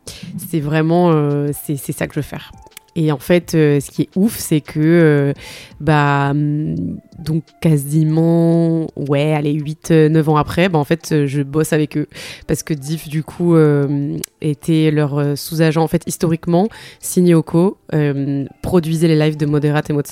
[0.49, 2.51] C'est vraiment, euh, c'est c'est ça que je veux faire.
[2.95, 5.33] Et en fait, euh, ce qui est ouf, c'est que, euh,
[5.79, 6.75] bah, hum,
[7.19, 12.07] donc quasiment, ouais, allez, 8-9 ans après, bah, en fait, euh, je bosse avec eux.
[12.47, 15.81] Parce que Diff, du coup, euh, était leur euh, sous-agent.
[15.81, 16.67] En fait, historiquement,
[16.99, 20.07] Signioco euh, produisait les lives de Moderate et Mode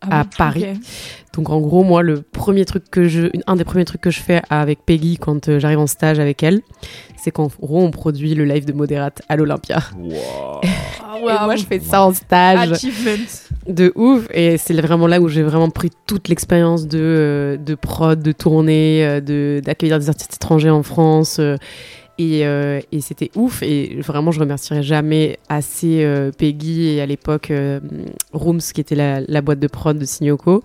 [0.00, 0.66] à Paris.
[1.34, 4.20] Donc en gros, moi, le premier truc que je, un des premiers trucs que je
[4.20, 6.62] fais avec Peggy quand euh, j'arrive en stage avec elle,
[7.16, 9.78] c'est qu'en gros, on produit le live de Moderate à l'Olympia.
[9.96, 10.60] Wow.
[11.18, 13.24] Et moi, je fais ça en stage Achievement.
[13.66, 14.26] de ouf.
[14.32, 18.32] Et c'est vraiment là où j'ai vraiment pris toute l'expérience de, euh, de prod, de
[18.32, 21.40] tournée, euh, de d'accueillir des artistes étrangers en France.
[22.18, 23.62] Et, euh, et c'était ouf.
[23.62, 27.80] Et vraiment, je remercierai jamais assez euh, Peggy et à l'époque euh,
[28.32, 30.64] Rooms, qui était la, la boîte de prod de Signoko,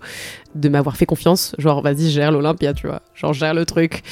[0.54, 1.54] de m'avoir fait confiance.
[1.58, 3.02] Genre, vas-y, gère l'Olympia, tu vois.
[3.14, 4.02] Genre, gère le truc,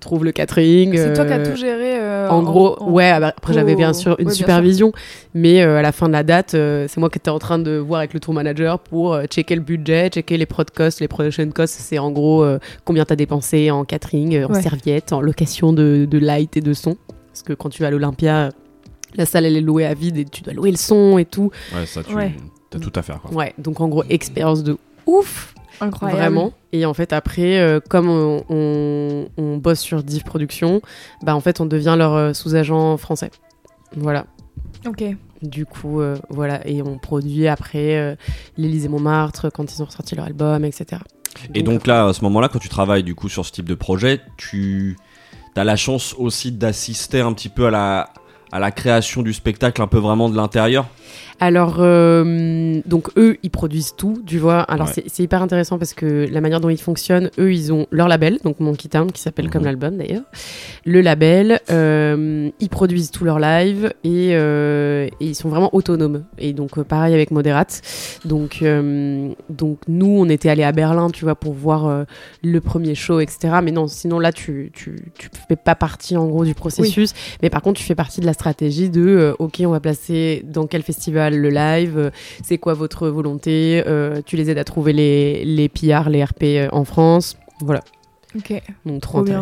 [0.00, 0.96] trouve le catering.
[0.96, 1.98] C'est toi qui as euh, tout géré.
[2.00, 4.92] euh, en gros, en- ouais, ah bah, après j'avais bien sûr une ouais, bien supervision,
[5.34, 7.58] mais euh, à la fin de la date, euh, c'est moi qui étais en train
[7.58, 11.00] de voir avec le tour manager pour euh, checker le budget, checker les prod costs,
[11.00, 14.62] les production costs, c'est en gros euh, combien t'as dépensé en catering, euh, en Ouais.
[14.62, 16.96] serviette, en location de, de light et de son.
[17.32, 18.50] Parce que quand tu vas à l'Olympia,
[19.16, 21.50] la salle elle est louée à vide et tu dois louer le son et tout.
[21.74, 22.32] Ouais, ça, tu Ouais.
[22.74, 23.20] as tout à faire.
[23.20, 23.34] Quoi.
[23.36, 24.76] Ouais, donc en gros, expérience de
[25.06, 25.54] ouf.
[25.80, 26.20] Incroyable.
[26.20, 26.52] Vraiment.
[26.72, 30.80] Et en fait, après, euh, comme on, on- on bosse sur Div Productions,
[31.22, 33.30] bah en fait, on devient leur euh, sous-agent français.
[33.96, 34.26] Voilà.
[34.86, 35.04] Ok.
[35.42, 36.66] Du coup, euh, voilà.
[36.68, 38.14] Et on produit après euh,
[38.56, 41.00] l'Élysée Montmartre quand ils ont ressorti leur album, etc.
[41.54, 43.74] Et donc là, à ce moment-là, quand tu travailles du coup sur ce type de
[43.74, 44.96] projet, tu
[45.56, 48.10] as la chance aussi d'assister un petit peu à la,
[48.52, 50.86] à la création du spectacle, un peu vraiment de l'intérieur?
[51.42, 54.60] Alors, euh, donc eux, ils produisent tout, tu vois.
[54.60, 55.02] Alors, Ouais.
[55.06, 58.38] c'est- hyper intéressant parce que la manière dont ils fonctionnent, eux, ils ont leur label,
[58.44, 59.66] donc Monkey Town, qui s'appelle comme Mhm.
[59.66, 60.22] l'album d'ailleurs.
[60.84, 66.24] Le label, euh, ils produisent tous leurs lives et, euh, et ils sont vraiment autonomes.
[66.38, 67.80] Et donc, euh, pareil avec Moderate.
[68.26, 72.04] Donc, euh, donc, nous, on était allés à Berlin, tu vois, pour voir euh,
[72.42, 73.54] le premier show, etc.
[73.62, 77.14] Mais non, sinon là, tu, tu, tu fais pas partie en gros du processus.
[77.42, 80.44] Mais par contre, tu fais partie de la stratégie de euh, OK, on va placer
[80.46, 82.10] dans quel festival le live, euh,
[82.44, 86.42] c'est quoi votre volonté, euh, tu les aides à trouver les, les PR, les RP
[86.44, 87.36] euh, en France.
[87.60, 87.82] Voilà,
[88.36, 88.52] Ok.
[88.86, 89.40] donc trop, bien.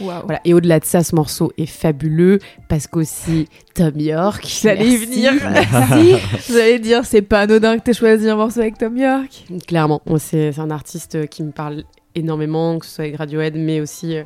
[0.00, 0.40] Voilà.
[0.44, 2.38] Et au-delà de ça, ce morceau est fabuleux
[2.68, 4.46] parce qu'aussi Tom York.
[4.62, 5.32] J'allais venir.
[5.50, 6.14] Merci.
[6.52, 9.46] J'allais dire, c'est pas anodin que t'aies choisi un morceau avec Tom York.
[9.66, 11.82] Clairement, c'est un artiste qui me parle
[12.14, 14.16] énormément, que ce soit avec Radiohead, mais aussi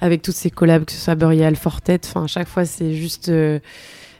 [0.00, 1.98] avec toutes ses collabs, que ce soit Burial, Fortet.
[2.04, 3.28] Enfin, à chaque fois, c'est juste.
[3.28, 3.58] euh,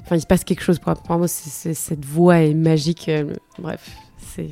[0.09, 0.79] Enfin, il se passe quelque chose.
[0.79, 3.11] Pour, pour moi, c'est- cette voix est magique.
[3.11, 3.91] euh, bref,
[4.35, 4.49] c'est.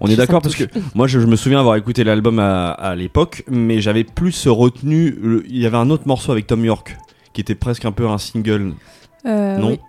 [0.00, 2.94] On est d'accord parce que moi je, je me souviens avoir écouté l'album à, à
[2.94, 5.10] l'époque, mais j'avais plus retenu.
[5.20, 6.96] le- Il y avait un autre morceau avec Tom York
[7.34, 8.72] qui était presque un peu un single.
[9.26, 9.70] Euh, non?
[9.70, 9.80] oui.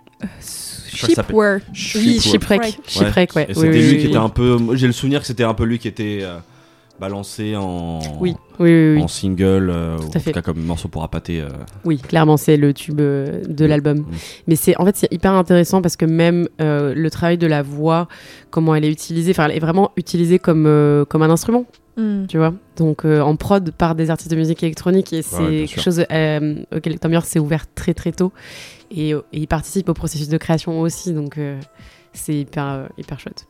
[0.92, 1.60] Shipware.
[1.94, 2.78] Oui, Shipwreck.
[2.86, 3.34] Shipwreck.
[3.36, 3.46] Ouais.
[3.46, 4.08] Shipwreck, c'était oui, lui oui, qui oui.
[4.08, 4.58] était un peu.
[4.74, 6.38] J'ai le souvenir que c'était un peu lui qui était euh,
[7.00, 7.98] balancé en.
[8.20, 9.02] Oui, oui, oui, oui.
[9.02, 11.40] En single, euh, ou en tout cas comme morceau pour appâter.
[11.40, 11.48] euh.
[11.84, 14.06] Oui, clairement, c'est le tube euh, de l'album.
[14.46, 17.62] Mais c'est, en fait, c'est hyper intéressant parce que même euh, le travail de la
[17.62, 18.08] voix,
[18.50, 21.66] comment elle est utilisée, enfin, elle est vraiment utilisée comme, euh, comme un instrument,
[21.98, 22.26] Hmm.
[22.26, 22.52] tu vois.
[22.76, 25.82] Donc, euh, en prod par des artistes de musique électronique et c'est Ouais, quelque sûr.
[25.82, 28.34] chose euh, auquel Tom York s'est ouvert très très tôt
[28.90, 31.58] et, et il participe au processus de création aussi, donc euh,
[32.12, 33.46] c'est hyper, euh, hyper chouette.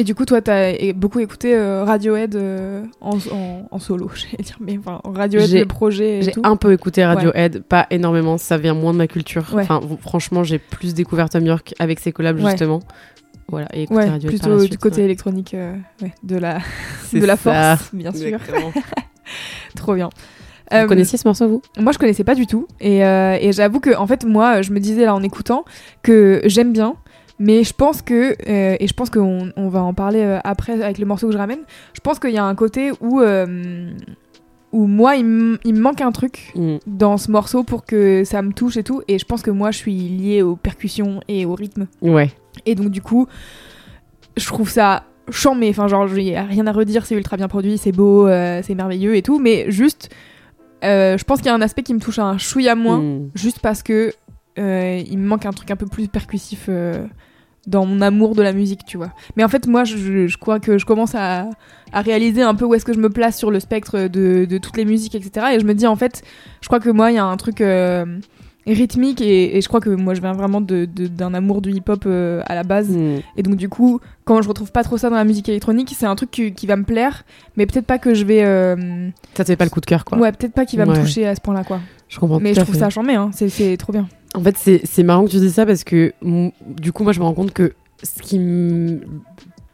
[0.00, 4.44] Et du coup, toi, t'as beaucoup écouté euh, Radiohead euh, en, en, en solo, j'allais
[4.44, 8.38] dire, mais enfin, Radiohead, J'ai- le projet et J'ai un peu écouté Radiohead, pas énormément,
[8.38, 9.44] ça vient moins de ma culture.
[9.52, 9.62] Ouais.
[9.64, 12.50] Enfin, franchement, j'ai plus découvert Tom York avec ses collabs Ouais.
[12.52, 12.78] justement.
[13.48, 15.04] Voilà, et écouté Ouais, Radiohead par plutôt la du côté ouais.
[15.06, 16.58] électronique euh, ouais, de la,
[17.12, 17.76] de la ça.
[17.76, 18.38] force, bien sûr.
[19.74, 20.10] Trop bien.
[20.70, 21.62] Vous Euh, connaissiez ce morceau, vous?
[21.78, 22.68] Moi, je connaissais pas du tout.
[22.78, 25.64] Et, euh, et j'avoue que, en fait, moi, je me disais là en écoutant
[26.02, 26.94] que j'aime bien.
[27.40, 30.82] Mais je pense que, euh, et je pense qu'on on va en parler euh, après
[30.82, 31.60] avec le morceau que je ramène,
[31.92, 33.90] je pense qu'il y a un côté où, euh,
[34.72, 36.78] où moi, il me manque un truc Mm.
[36.88, 39.02] dans ce morceau pour que ça me touche et tout.
[39.06, 41.86] Et je pense que moi, je suis liée aux percussions et au rythme.
[42.02, 42.32] Ouais.
[42.66, 43.28] Et donc, du coup,
[44.36, 45.68] je trouve ça chambé.
[45.70, 48.74] Enfin, genre, il n'y a rien à redire, c'est ultra bien produit, c'est beau, c'est
[48.74, 49.38] merveilleux et tout.
[49.38, 50.10] Mais juste,
[50.82, 53.30] je pense qu'il y a un aspect qui me touche un chouïa moins, Mm.
[53.36, 54.12] juste parce que
[54.56, 56.68] il me manque un truc un peu plus percussif
[57.68, 59.12] dans mon amour de la musique, tu vois.
[59.36, 61.48] Mais en fait, moi, je, je crois que je commence à,
[61.92, 64.58] à réaliser un peu où est-ce que je me place sur le spectre de, de
[64.58, 65.46] toutes les musiques, etc.
[65.54, 66.22] Et je me dis, en fait,
[66.60, 68.04] je crois que moi, il y a un truc euh,
[68.66, 71.70] rythmique et, et je crois que moi, je viens vraiment de- de- d'un amour du
[71.70, 72.90] hip-hop euh, à la base.
[72.90, 73.20] Mm.
[73.36, 76.04] Et donc du coup, quand je retrouve pas trop ça dans la musique électronique, c'est
[76.06, 77.24] un truc qui, qui va me plaire,
[77.56, 78.44] mais peut-être pas que je vais...
[78.44, 80.18] euh, Ça te fait pas le coup de cœur, quoi.
[80.18, 81.80] Ouais, peut-être pas qu'il va me toucher à ce point-là, quoi.
[82.08, 82.80] Je comprends Mais tout je trouve fait.
[82.80, 83.30] ça charmé, hein.
[83.32, 84.06] c'est trop bien.
[84.38, 86.12] En fait, c'est marrant que tu dis ça parce que
[86.66, 87.72] du coup, moi, je me rends compte que
[88.02, 89.00] ce qui me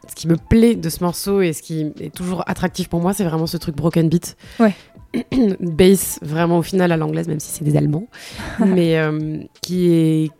[0.07, 3.13] ce qui me plaît de ce morceau et ce qui est toujours attractif pour moi,
[3.13, 4.37] c'est vraiment ce truc broken beat.
[4.59, 4.73] Ouais.
[5.59, 8.07] Bass, vraiment au final à l'anglaise, même si c'est des Allemands,
[8.65, 10.31] mais euh, qui est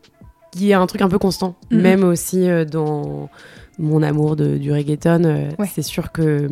[0.51, 1.81] qui est un truc un peu constant, Mhm.
[1.81, 3.29] même aussi euh, dans
[3.77, 5.23] mon amour de, du reggaeton.
[5.25, 5.67] euh, Ouais.
[5.73, 6.47] C'est sûr que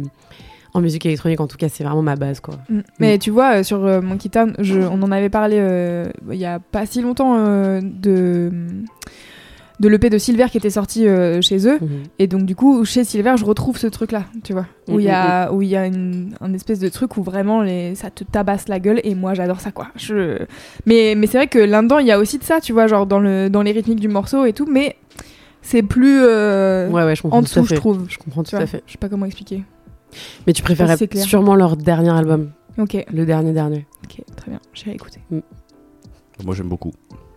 [0.74, 2.56] en musique électronique, en tout cas, c'est vraiment ma base, quoi.
[2.70, 2.80] Mm.
[3.00, 6.38] Mais tu vois, euh, sur euh, Monkey Town, je- on en avait parlé euh, il
[6.38, 8.52] y a pas si longtemps euh, de,
[9.80, 11.78] de l'EP de Silver qui était sorti euh, chez eux.
[11.82, 11.90] Mhm.
[12.20, 14.66] Et donc, du coup, chez Silver, je retrouve ce truc-là, tu vois.
[14.88, 17.24] Où il y Mm, a, où il y a une, un espèce de truc où
[17.24, 19.00] vraiment les, ça te tabasse la gueule.
[19.04, 19.88] Et moi, j'adore ça, quoi.
[19.96, 20.40] Je...
[20.86, 23.06] Mais, mais c'est vrai que là-dedans, il y a aussi de ça, tu vois, genre
[23.06, 24.66] dans, le, dans les rythmiques du morceau et tout.
[24.70, 24.96] Mais
[25.62, 28.06] c'est plus euh, Ouais, ouais, je en tout dessous, je trouve.
[28.10, 28.84] Je comprends tout vois, à fait.
[28.88, 29.64] Je sais pas comment expliquer.
[30.48, 31.24] Mais tu préférais c'est clair.
[31.26, 33.86] sûrement leur dernier album, Ok, le dernier dernier.
[34.04, 34.60] ok, très bien.
[34.74, 35.20] J'irai écouter.
[36.44, 36.92] Moi j'aime beaucoup.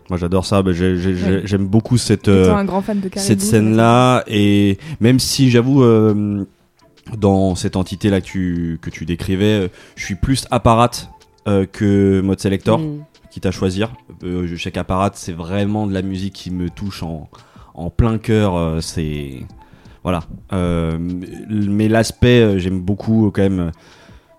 [0.08, 0.62] Moi j'adore ça.
[0.62, 0.72] Ouais.
[1.44, 2.28] J'aime beaucoup cette.
[2.28, 6.44] Euh, un grand fan de Caribou, cette scène-là, et même si j'avoue, euh,
[7.18, 10.90] dans cette entité-là que tu, que tu décrivais, euh, je suis plus apparat
[11.48, 13.04] euh, que mode selector, Mm.
[13.30, 13.92] quitte à choisir.
[14.24, 17.28] Euh, je sais qu'apparat, c'est vraiment de la musique qui me touche en,
[17.74, 18.56] en plein cœur.
[18.56, 19.40] euh, c'est.
[20.06, 20.22] Voilà.
[20.52, 20.96] Euh,
[21.50, 23.72] mais l'aspect, euh, j'aime beaucoup euh, quand même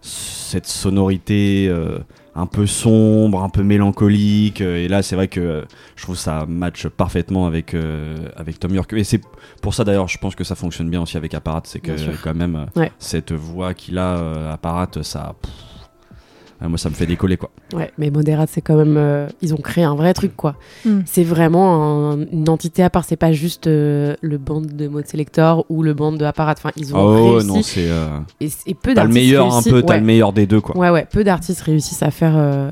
[0.02, 1.70] cette sonorité
[2.36, 4.62] un peu sombre, un peu mélancolique.
[4.62, 5.66] et là, c'est vrai que
[5.98, 8.94] je trouve ça match parfaitement avec, euh, avec Tom York.
[8.94, 9.20] Et c'est
[9.62, 11.64] pour ça d'ailleurs, je pense que ça fonctionne bien aussi avec Apparat.
[11.66, 11.92] C'est que
[12.24, 12.92] quand même, Ouais.
[12.98, 15.36] cette voix qu'il a, Apparat, ça.
[15.42, 15.52] pff,
[16.62, 17.52] moi, ça me fait décoller quoi.
[17.74, 18.96] Ouais, mais Moderate, c'est quand même.
[18.98, 20.56] euh, ils ont créé un vrai truc, quoi.
[20.86, 21.00] Mm.
[21.06, 23.06] C'est vraiment un- une entité à part.
[23.06, 26.56] C'est pas juste euh, le band de Mode Selector ou le band de Apparat.
[26.58, 27.48] Enfin, ils ont Oh réussi.
[27.48, 27.90] non, c'est.
[27.92, 28.08] euh,
[28.42, 30.00] et, et peu T'as le d'artistes meilleur un peu, t'as ouais.
[30.00, 30.76] le meilleur des deux quoi.
[30.78, 32.72] Ouais, ouais, peu d'artistes réussissent à faire euh,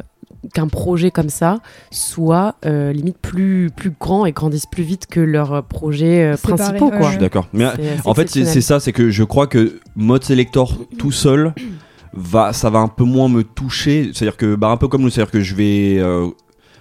[0.53, 1.59] qu'un projet comme ça
[1.91, 6.37] soit euh, limite plus, plus grand et grandisse plus vite que leurs euh, projets euh,
[6.37, 7.01] principaux, quoi.
[7.03, 7.47] Je suis d'accord.
[7.53, 7.65] Mais
[8.05, 11.53] En fait, c'est ça, c'est que je crois que mode selector tout seul
[12.15, 14.11] va, ça va un peu moins me toucher.
[14.13, 16.27] C'est-à-dire que, bah, un peu comme nous, c'est-à-dire que je vais, euh,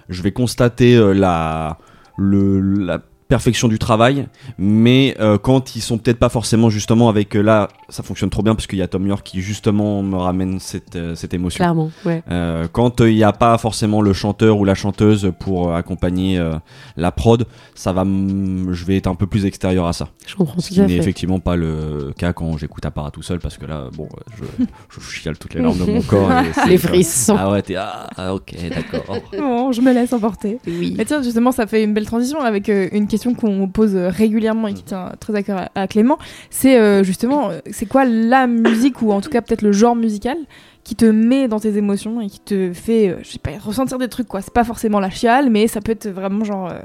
[0.09, 1.79] je vais constater euh, la,
[2.17, 3.01] le, la
[3.35, 4.29] perfection du travail,
[4.59, 8.45] mais euh, quand ils sont peut-être pas forcément justement avec euh, là, ça fonctionne trop
[8.45, 11.59] bien parce qu'il y a Tom York qui justement me ramène cette, euh, cette émotion.
[11.59, 12.23] Clairement, ouais.
[12.31, 16.55] Euh, quand il n'y a pas forcément le chanteur ou la chanteuse pour accompagner euh,
[16.97, 20.11] la prod, ça va, je vais être un peu plus extérieur à ça.
[20.29, 23.59] Je comprends Ce qui n'est effectivement pas le cas quand j'écoute Apparat tout seul parce
[23.59, 24.09] que là, bon,
[24.39, 26.31] je, je chiale toutes les larmes de mon corps.
[26.31, 27.37] et Les frissons.
[27.37, 29.17] Ah ouais, t'es ah, ah, ok, d'accord.
[29.37, 30.59] Bon, je me laisse emporter.
[30.69, 30.95] Oui.
[30.97, 34.09] Mais tiens, justement, ça fait une belle transition avec euh, une question qu'on pose euh,
[34.09, 36.19] régulièrement et qui tient très à cœur à, Clément.
[36.51, 39.97] C'est euh, justement, euh, c'est quoi la musique ou en tout cas peut-être le genre
[39.97, 40.37] musical
[40.85, 43.99] qui te met dans tes émotions et qui te fait, euh, je sais pas, ressentir
[43.99, 44.43] des trucs quoi.
[44.43, 46.79] C'est pas forcément la chiale, mais ça peut être vraiment genre euh,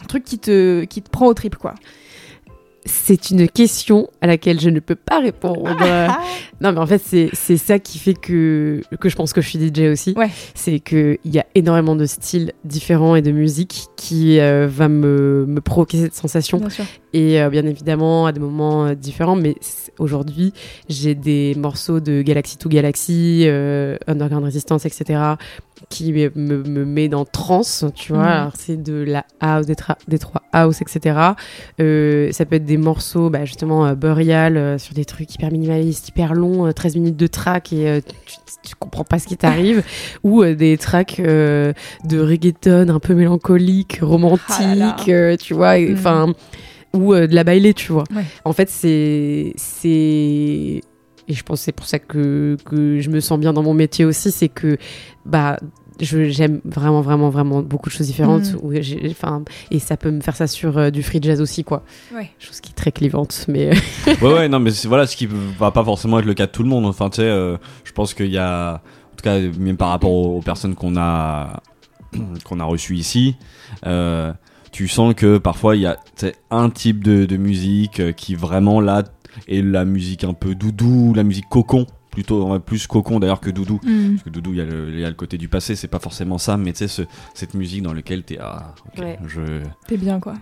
[0.00, 1.74] un truc qui te, qui te prend au trip quoi.
[2.86, 5.64] C'est une question à laquelle je ne peux pas répondre.
[6.60, 9.58] non, mais en fait, c'est ça qui fait que, que je pense que je suis
[9.58, 10.14] DJ aussi.
[10.16, 10.30] Ouais.
[10.54, 15.44] C'est qu'il y a énormément de styles différents et de musique qui euh, va me,
[15.46, 16.60] me provoquer cette sensation.
[17.16, 19.36] Et euh, bien évidemment, à des moments euh, différents.
[19.36, 19.54] Mais
[19.98, 20.52] aujourd'hui,
[20.90, 25.20] j'ai des morceaux de Galaxy to Galaxy, euh, Underground Resistance, etc.,
[25.88, 28.24] qui me, me, me met dans trance, tu vois.
[28.24, 29.76] Alors, c'est de la house, des,
[30.08, 31.00] des trois house, etc.
[31.78, 36.66] Ça peut être des morceaux, bah, justement, Burial, sur des trucs hyper minimalistes, hyper longs,
[36.66, 38.36] euh, 13 minutes de track et tu,
[38.70, 39.82] tu comprends pas ce qui t'arrive.
[40.24, 41.74] ou des tracks de
[42.20, 44.96] reggaeton un peu mélancolique, romantique, Ah là là.
[45.08, 45.78] euh, tu vois.
[45.78, 45.96] et- Mhm.
[46.96, 48.04] Ou euh, de la bailée, tu vois.
[48.14, 48.24] Ouais.
[48.44, 49.52] En fait, c'est.
[49.56, 50.80] c'est
[51.28, 53.74] et je pense que c'est pour ça que, que je me sens bien dans mon
[53.74, 54.78] métier aussi, c'est que
[55.24, 55.56] bah
[56.00, 58.72] je- j'aime vraiment vraiment vraiment beaucoup de choses différentes où
[59.10, 59.42] enfin
[59.72, 61.82] et ça peut me faire ça sur euh, du free jazz aussi quoi
[62.14, 62.30] Ouais.
[62.38, 63.70] chose qui est très clivante mais
[64.22, 66.52] ouais, ouais, non, mais c'est voilà ce qui va pas forcément être le cas de
[66.52, 66.84] tout le monde.
[66.86, 70.12] Enfin, tu sais, euh, je pense qu'il y a, en tout cas, même par rapport
[70.12, 71.60] aux, aux personnes qu'on a,
[72.44, 73.34] qu'on a reçues ici,
[73.84, 74.32] euh,
[74.76, 75.96] tu sens que parfois il y a
[76.50, 79.04] un type de, de musique euh, qui vraiment là
[79.48, 81.86] est la musique un peu doudou, la musique cocon.
[82.10, 83.78] Plutôt plus cocon d'ailleurs que doudou.
[83.82, 84.10] Mm.
[84.12, 85.86] Parce que Doudou, il y, a le- il y a le côté du passé, c'est
[85.88, 87.02] pas forcément ça, mais tu sais, ce-
[87.34, 88.38] cette musique dans laquelle t'es.
[88.40, 89.18] Ah, Ouais.
[89.26, 89.62] je.
[89.86, 90.34] T'es bien quoi.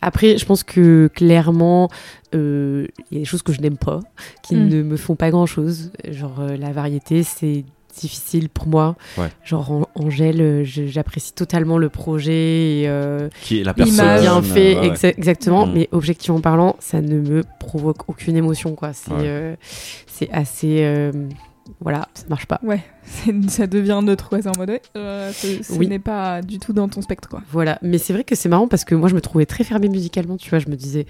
[0.00, 1.90] après je pense que clairement
[2.34, 4.00] euh, il y a des choses que je n'aime pas
[4.42, 4.68] qui Mhm.
[4.68, 7.66] ne me font pas grand chose genre euh, la variété c'est
[8.00, 9.28] difficile pour moi Ouais.
[9.44, 14.20] genre An- Angèle euh, j'apprécie totalement le projet et euh, Qui est la personne.
[14.20, 14.94] bien fait, euh, ouais, ouais.
[14.94, 15.66] exa- exactement.
[15.66, 15.72] Mhm.
[15.74, 18.92] Mais objectivement parlant, ça ne me provoque aucune émotion, quoi.
[18.92, 19.18] C'est Ouais.
[19.24, 19.56] euh,
[20.32, 20.78] assez.
[20.82, 21.12] euh,
[21.80, 22.58] voilà, ça marche pas.
[22.62, 22.80] Ouais,
[23.48, 24.28] ça devient neutre.
[24.32, 25.86] Ouais, c'est en mode, euh, ce, Oui.
[25.88, 27.42] n'est pas du tout dans ton spectre, quoi.
[27.50, 29.88] Voilà, mais c'est vrai que c'est marrant parce que moi je me trouvais très fermée
[29.88, 31.06] musicalement, tu vois, je me disais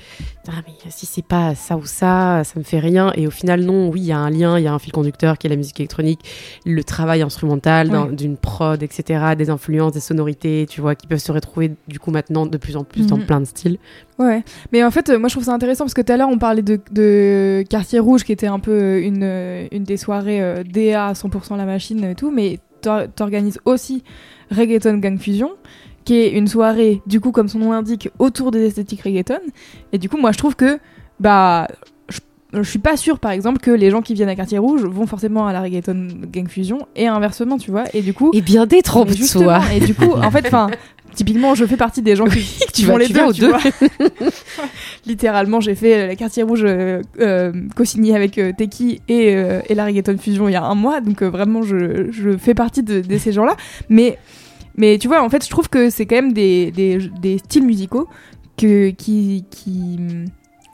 [0.49, 3.63] ah mais si c'est pas ça ou ça, ça me fait rien et au final
[3.63, 5.51] non, oui, il y a un lien, il y a un fil conducteur qui est
[5.51, 6.21] la musique électronique,
[6.65, 11.33] le travail instrumental d'une prod, etc., des influences, des sonorités, tu vois, qui peuvent se
[11.33, 13.27] retrouver du coup maintenant de plus en plus dans Mhm.
[13.27, 13.79] plein de styles.
[14.19, 14.43] Ouais,
[14.73, 16.39] mais en fait, euh, moi je trouve ça intéressant parce que tout à l'heure on
[16.39, 20.65] parlait de, de Quartier Rouge qui était un peu une, euh, une des soirées euh,
[20.65, 24.03] DA 100% la machine et tout, mais t'or- t'organises aussi
[24.51, 25.51] Reggaeton Gang Fusion
[26.05, 29.41] qui est une soirée, du coup, comme son nom l'indique, autour des esthétiques reggaeton.
[29.93, 30.79] Et du coup, moi je trouve que,
[31.21, 31.69] bah,
[32.09, 32.19] je,
[32.55, 35.07] je suis pas sûre par exemple que les gens qui viennent à Quartier Rouge vont
[35.07, 38.31] forcément à la Reggaeton Gang Fusion et inversement, tu vois, et du coup.
[38.33, 39.61] Et bien détrompe-toi.
[39.75, 40.69] Et du coup, en fait, enfin,
[41.15, 43.41] typiquement, je fais partie des gens qui, tu vas- les tu deux, viens aux tu
[43.43, 43.49] deux.
[43.49, 43.61] vois.
[45.07, 49.61] Littéralement, j'ai fait euh, la quartier rouge euh, euh, co-signée avec euh, Teki et, euh,
[49.69, 52.83] et la Reggaeton Fusion il y a un mois, donc vraiment, je, je fais partie
[52.83, 53.57] de, de ces gens-là.
[53.89, 54.19] Mais,
[54.77, 57.65] mais tu vois, en fait, je trouve que c'est quand même des, des, des styles
[57.65, 58.09] musicaux
[58.57, 59.99] que, qui, qui,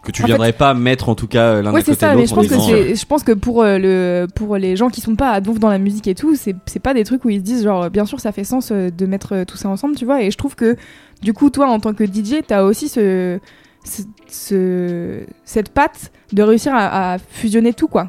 [0.05, 2.11] Que tu En viendrais pas mettre en tout cas l'un Ouais, à c'est côté ça,
[2.13, 3.79] de mais l'autre je en pense, que disant, euh, c'est, je pense que pour, euh,
[3.79, 6.55] le, pour les gens qui sont pas à donf dans la musique et tout, c'est,
[6.67, 8.91] c'est pas des trucs où ils se disent, genre, bien sûr, ça fait sens euh,
[8.91, 10.23] de mettre euh, tout ça ensemble, tu vois.
[10.23, 10.77] Et je trouve que,
[11.23, 13.39] du coup, toi, en tant que DJ, t'as aussi ce,
[13.85, 18.09] ce, ce- cette patte de réussir à, à fusionner tout, quoi.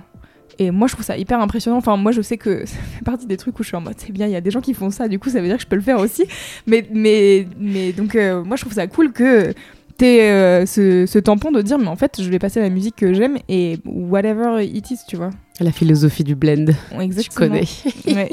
[0.58, 1.78] Et moi, je trouve ça hyper impressionnant.
[1.78, 3.96] Enfin, moi, je sais que ça fait partie des trucs où je suis en mode,
[3.98, 5.58] c'est bien, il y a des gens qui font ça, du coup, ça veut dire
[5.58, 6.26] que je peux le faire aussi.
[6.68, 9.54] Mais, mais, mais donc, euh, moi, je trouve ça cool que
[9.98, 12.70] t'aies euh, ce, ce tampon de dire, mais en fait, je vais passer à la
[12.70, 15.30] musique que j'aime et whatever it is, tu vois.
[15.60, 17.48] La philosophie du blend, tu Exactement.
[17.50, 17.66] connais.
[18.16, 18.30] Ouais.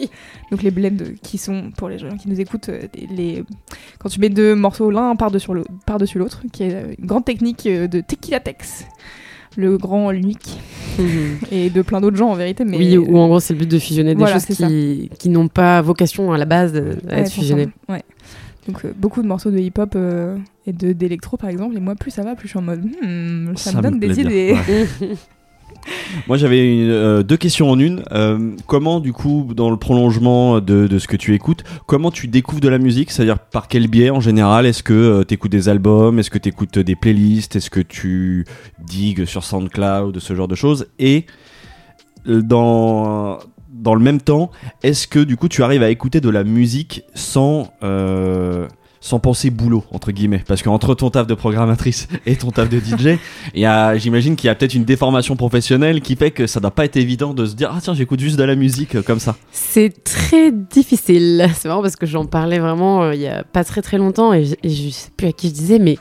[0.51, 2.83] Donc les blends qui sont, pour les gens qui nous écoutent, euh,
[3.17, 3.45] les...
[3.99, 7.25] quand tu mets deux morceaux l'un par-dessus l'autre, par-dessus l'autre, qui est euh, une grande
[7.25, 8.87] technique euh, de Tequila Tex,
[9.57, 10.59] le grand l'unique,
[11.51, 12.65] et de plein d'autres gens en vérité.
[12.65, 15.29] Mais oui, ou en gros c'est le but de fusionner des Voilà, choses qui, qui
[15.29, 17.69] n'ont pas vocation à la base de- à Ouais, être fusionnées.
[17.89, 18.03] Ouais.
[18.69, 20.37] Donc euh, beaucoup de morceaux de hip-hop euh,
[20.67, 22.85] et de d'électro par exemple, et moi plus ça va, plus je suis en mode,
[22.85, 24.25] hmm, ça, Ça me donne des bien.
[24.25, 24.57] idées.
[24.69, 25.17] Ouais.
[26.29, 28.05] Moi j'avais euh, deux questions en une.
[28.13, 32.29] Euh, comment du coup, dans le prolongement de, de ce que tu écoutes, comment tu
[32.29, 33.11] découvres de la musique?
[33.11, 34.65] C'est-à-dire par quel biais en général?
[34.67, 36.21] Est-ce que tu écoutes des albums?
[36.21, 37.57] Est-ce que tu écoutes des playlists?
[37.57, 38.45] Est-ce que tu
[38.87, 40.87] digues sur SoundCloud Ce genre de choses?
[41.01, 41.27] Et
[42.29, 43.39] euh, dans,
[43.73, 44.53] dans le même temps,
[44.85, 47.73] est-ce que du coup tu arrives à écouter de la musique sans...
[49.03, 52.79] sans penser boulot entre guillemets parce qu'entre ton taf de programmatrice et ton taf de
[52.79, 53.19] DJ
[53.99, 56.97] j'imagine qu'il y a peut-être une déformation professionnelle qui fait que ça doit pas être
[56.97, 60.05] évident de se dire ah tiens j'écoute juste de la musique euh, comme ça C'est
[60.05, 61.51] très difficile.
[61.55, 64.33] C'est marrant parce que j'en parlais vraiment euh, il y a pas très très longtemps
[64.33, 65.99] et je, je sais plus à qui je disais, mais,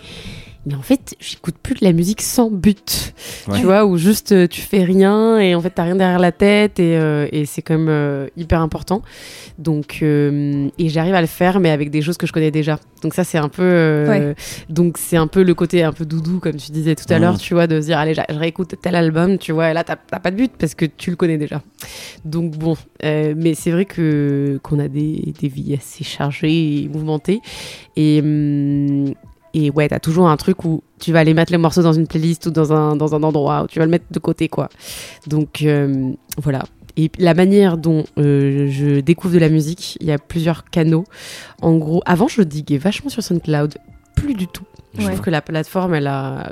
[0.65, 3.13] mais en fait, j'écoute plus de la musique sans but.
[3.47, 3.59] Ouais.
[3.59, 6.31] Tu vois, où juste euh, tu fais rien et en fait, t'as rien derrière la
[6.31, 9.01] tête et, euh, et c'est quand même euh, hyper important.
[9.57, 12.79] Donc, euh, et j'arrive à le faire, mais avec des choses que je connais déjà.
[13.03, 13.63] Donc, ça, c'est un peu.
[13.63, 14.35] euh, Ouais.
[14.69, 17.38] Donc, c'est un peu le côté un peu doudou, comme tu disais tout à l'heure,
[17.38, 19.95] tu vois, de se dire, allez, je réécoute tel album, tu vois, et là, t'as
[19.95, 21.61] t'as pas de but parce que tu le connais déjà.
[22.25, 26.89] Donc bon, euh, mais c'est vrai que qu'on a des, des vies assez chargées et
[26.89, 27.39] mouvementées.
[27.95, 29.13] Et, hum,
[29.53, 32.07] et ouais, t'as toujours un truc où tu vas aller mettre les morceaux dans une
[32.07, 34.69] playlist ou dans un, dans un endroit où tu vas le mettre de côté, quoi.
[35.28, 36.64] Donc euh, voilà.
[36.98, 41.06] Et la manière dont euh, je découvre de la musique, il y a plusieurs canaux.
[41.61, 43.76] En gros, avant, je diguais vachement sur SoundCloud.
[44.15, 44.65] Plus du tout.
[44.94, 45.07] Je Ouais.
[45.07, 46.52] trouve que la plateforme, elle a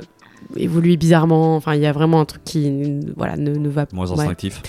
[0.56, 1.56] évolué bizarrement.
[1.56, 4.18] Enfin, il y a vraiment un truc qui voilà, ne, ne va moins ouais.
[4.18, 4.62] instinctif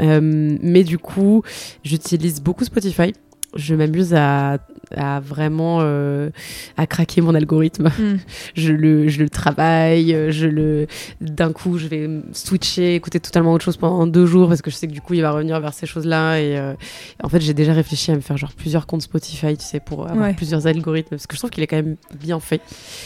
[0.00, 1.42] Euh, mais du coup,
[1.84, 3.12] j'utilise beaucoup Spotify.
[3.54, 4.58] Je m'amuse à,
[4.96, 6.30] à vraiment euh,
[6.76, 7.88] à craquer mon algorithme.
[7.98, 8.16] Hmm.
[8.54, 10.86] Je le, je le travaille, euh, je le
[11.20, 14.76] d'un coup je vais switcher, écouter totalement autre chose pendant deux jours parce que je
[14.76, 16.74] sais que du coup il va revenir vers ces choses-là et euh,
[17.22, 20.08] en fait j'ai déjà réfléchi à me faire genre plusieurs comptes Spotify, tu sais, pour
[20.08, 20.34] avoir Ouais.
[20.34, 22.60] plusieurs algorithmes parce que je trouve qu'il est quand même bien fait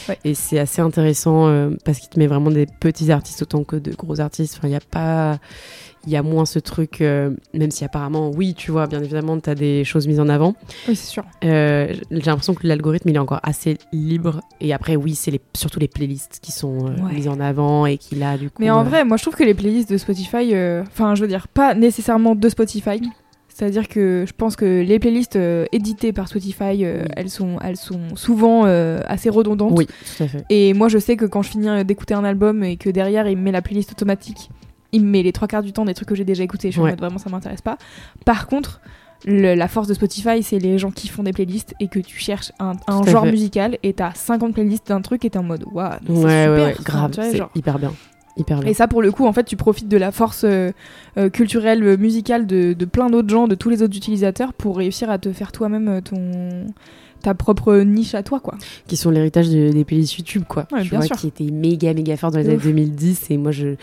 [0.09, 0.17] Ouais.
[0.23, 3.75] et c'est assez intéressant euh, parce qu'il te met vraiment des petits artistes autant que
[3.75, 4.55] de gros artistes.
[4.57, 5.39] Enfin il y a pas
[6.05, 9.39] il y a moins ce truc, euh, même si apparemment, oui, tu vois, bien évidemment,
[9.39, 10.53] tu as des choses mises en avant.
[10.87, 11.23] Oui, c'est sûr.
[11.45, 14.41] Euh, J'ai l'impression que l'algorithme, il est encore assez libre.
[14.59, 17.13] Et après, oui, c'est les, surtout les playlists qui sont euh, Ouais.
[17.13, 18.57] mises en avant et qu'il a du coup.
[18.61, 20.53] Mais en vrai, moi je trouve que les playlists de Spotify,
[20.87, 23.01] enfin je veux dire, pas nécessairement de Spotify.
[23.47, 25.37] C'est-à-dire que je pense que les playlists
[25.71, 26.85] éditées par Spotify, Oui.
[27.15, 29.73] elles, sont, elles sont souvent assez redondantes.
[29.77, 30.43] Oui, tout à fait.
[30.49, 33.37] Et moi je sais que quand je finis d'écouter un album et que derrière il
[33.37, 34.49] me met la playlist automatique,
[34.93, 36.69] il me met les trois quarts du temps des trucs que j'ai déjà écoutés.
[36.69, 36.91] Je suis en Ouais.
[36.91, 37.77] mode vraiment ça m'intéresse pas.
[38.25, 38.79] Par contre,
[39.25, 42.17] le- la force de Spotify, c'est les gens qui font des playlists et que tu
[42.19, 42.73] cherches un,
[43.07, 43.31] genre fait.
[43.31, 46.51] musical et t'as 50 playlists d'un truc et t'es en mode waouh, c'est Ouais, super.
[46.53, 47.49] ouais, grave, c'est genre.
[47.55, 47.93] hyper bien.
[48.35, 48.69] hyper bien.
[48.69, 50.71] Et ça, pour le coup, en fait, tu profites de la force euh,
[51.17, 54.75] euh, culturelle, euh, musicale de, de plein d'autres gens, de tous les autres utilisateurs, pour
[54.77, 56.65] réussir à te faire toi-même ton
[57.21, 58.55] ta propre niche à toi, quoi.
[58.85, 60.67] qui sont l'héritage de- des playlists YouTube, quoi.
[60.73, 61.15] Ouais, tu bien vois, sûr.
[61.15, 62.63] qui étaient méga, méga forts dans les années ouf.
[62.63, 63.27] 2010.
[63.29, 63.75] Et moi, je,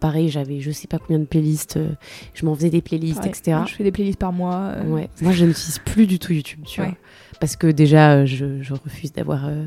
[0.00, 1.76] pareil, j'avais je sais pas combien de playlists.
[1.76, 1.88] euh,
[2.34, 3.32] je m'en faisais des playlists, Pareil.
[3.38, 3.58] etc.
[3.66, 4.72] Je fais des playlists par mois.
[4.76, 5.08] euh, Ouais.
[5.20, 6.92] Moi, je n'utilise plus du tout YouTube, tu vois.
[7.40, 9.64] Parce que déjà, euh, je, je refuse d'avoir euh,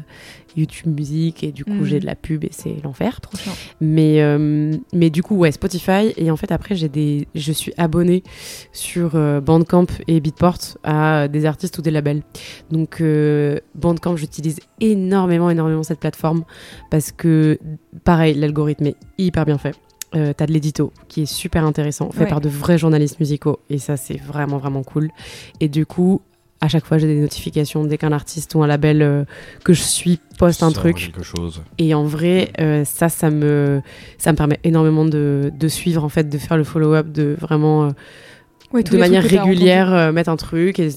[0.57, 1.85] YouTube Musique et du coup, Mm.
[1.85, 3.21] j'ai de la pub et c'est l'enfer.
[3.21, 3.53] Trop chiant.
[3.79, 6.13] Mais, euh, mais du coup, ouais, Spotify.
[6.17, 8.23] Et en fait, après, j'ai des, je suis abonnée
[8.73, 12.23] sur Bandcamp et Beatport à des artistes ou des labels.
[12.71, 13.01] Donc,
[13.75, 16.43] Bandcamp, j'utilise énormément, énormément cette plateforme
[16.89, 17.57] parce que,
[18.03, 19.75] pareil, l'algorithme est hyper bien fait.
[20.15, 22.27] Euh, T'as de l'édito qui est super intéressant, fait Ouais.
[22.29, 23.59] par de vrais journalistes musicaux.
[23.69, 25.09] Et ça, c'est vraiment, vraiment cool.
[25.61, 26.21] Et du coup,
[26.59, 29.23] à chaque fois, j'ai des notifications dès qu'un artiste ou un label euh,
[29.63, 30.97] que je suis poste un Ça truc.
[30.97, 31.61] quelque chose.
[31.77, 33.81] Et en vrai, euh, ça, ça me,
[34.17, 37.85] ça me permet énormément de, de suivre, en fait, de faire le follow-up, de vraiment,
[37.85, 37.89] euh,
[38.73, 40.79] Ouais, de manière régulière, euh, mettre un truc.
[40.79, 40.89] Et,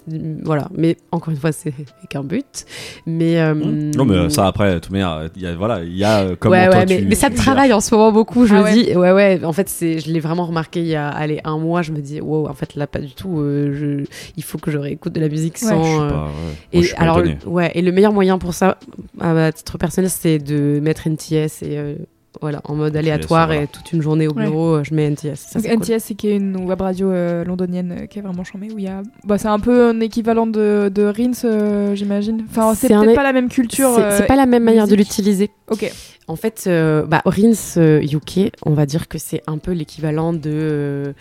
[0.44, 0.68] voilà.
[0.76, 1.72] Mais encore une fois, c'est
[2.10, 2.66] qu'un but.
[3.06, 3.40] Mais.
[3.40, 6.04] euh, Non, mais euh, ça, après, de toute manière, il y a, voilà, il y
[6.04, 8.12] a euh, comment ouais, toi ouais, mais, tu- mais ça me travaille en ce moment
[8.12, 8.72] beaucoup, je Ah me ouais.
[8.72, 8.96] dis.
[8.96, 11.82] Ouais, ouais, en fait, c'est, je l'ai vraiment remarqué il y a allez, un mois.
[11.82, 13.40] Je me dis, wow, en fait, là, pas du tout.
[13.40, 14.04] euh, je,
[14.36, 15.68] il faut que je réécoute de la musique Ouais.
[15.68, 15.82] sans.
[15.84, 16.14] Je euh, pas.
[16.16, 16.30] Moi,
[16.72, 18.78] et je alors, ouais, et le meilleur moyen pour ça,
[19.20, 21.94] à titre personnel, c'est de mettre NTS et euh,
[22.40, 25.34] voilà, en mode aléatoire et toute une journée au bureau, euh, je mets NTS.
[25.36, 25.84] Ça, Donc c'est cool.
[25.94, 28.78] NTS, c'est qui est une web radio euh, londonienne euh, qui est vraiment charmée où
[28.78, 29.02] il y a.
[29.24, 32.44] Bah, c'est un peu un équivalent de, de Rins, euh, j'imagine.
[32.50, 33.90] Enfin, c'est un peut-être pas la même culture.
[33.96, 35.50] C'est euh, pas la même manière de l'utiliser.
[35.70, 35.90] Ok.
[36.26, 40.40] En fait, euh, bah, Rins UK, on va dire que c'est un peu l'équivalent de
[40.46, 41.12] euh,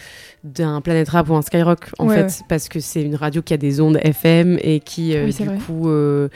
[0.45, 3.53] d'un Planet Rap ou un Skyrock, en Ouais, fait, parce que c'est une radio qui
[3.53, 5.57] a des ondes FM et qui, euh, Oui, c'est du vrai.
[5.57, 6.30] coup, euh,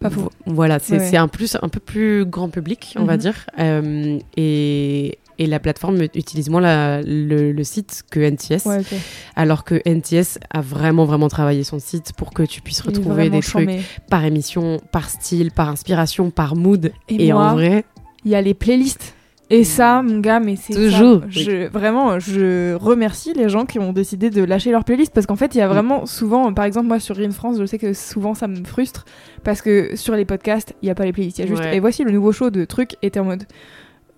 [0.00, 0.22] Pas faux.
[0.22, 3.18] vo- voilà, c'est Ouais, un plus un peu plus grand public, on va Mhm.
[3.20, 8.82] dire, Euh, et et la plateforme utilise moins la- le, le site que NTS, Ouais,
[9.36, 13.40] alors que NTS a vraiment vraiment travaillé son site pour que tu puisses retrouver des
[13.40, 13.70] trucs
[14.10, 16.92] par émission, par style, par inspiration, par mood.
[17.08, 17.84] Et, Et, moi, en vrai,
[18.26, 19.14] il y a les playlists.
[19.52, 20.78] Et ça, mon gars, mais c'est ça.
[20.78, 21.22] Toujours.
[21.28, 25.34] Je, vraiment, je remercie les gens qui ont décidé de lâcher leur playlist parce qu'en
[25.36, 25.70] fait, il y a Mm.
[25.72, 29.04] vraiment souvent, par exemple, moi sur Rhin France, je sais que souvent ça me frustre
[29.42, 31.38] parce que sur les podcasts, il n'y a pas les playlists.
[31.38, 31.62] Il y a juste.
[31.64, 31.76] Ouais.
[31.76, 33.42] Et voici le nouveau show de trucs était en mode.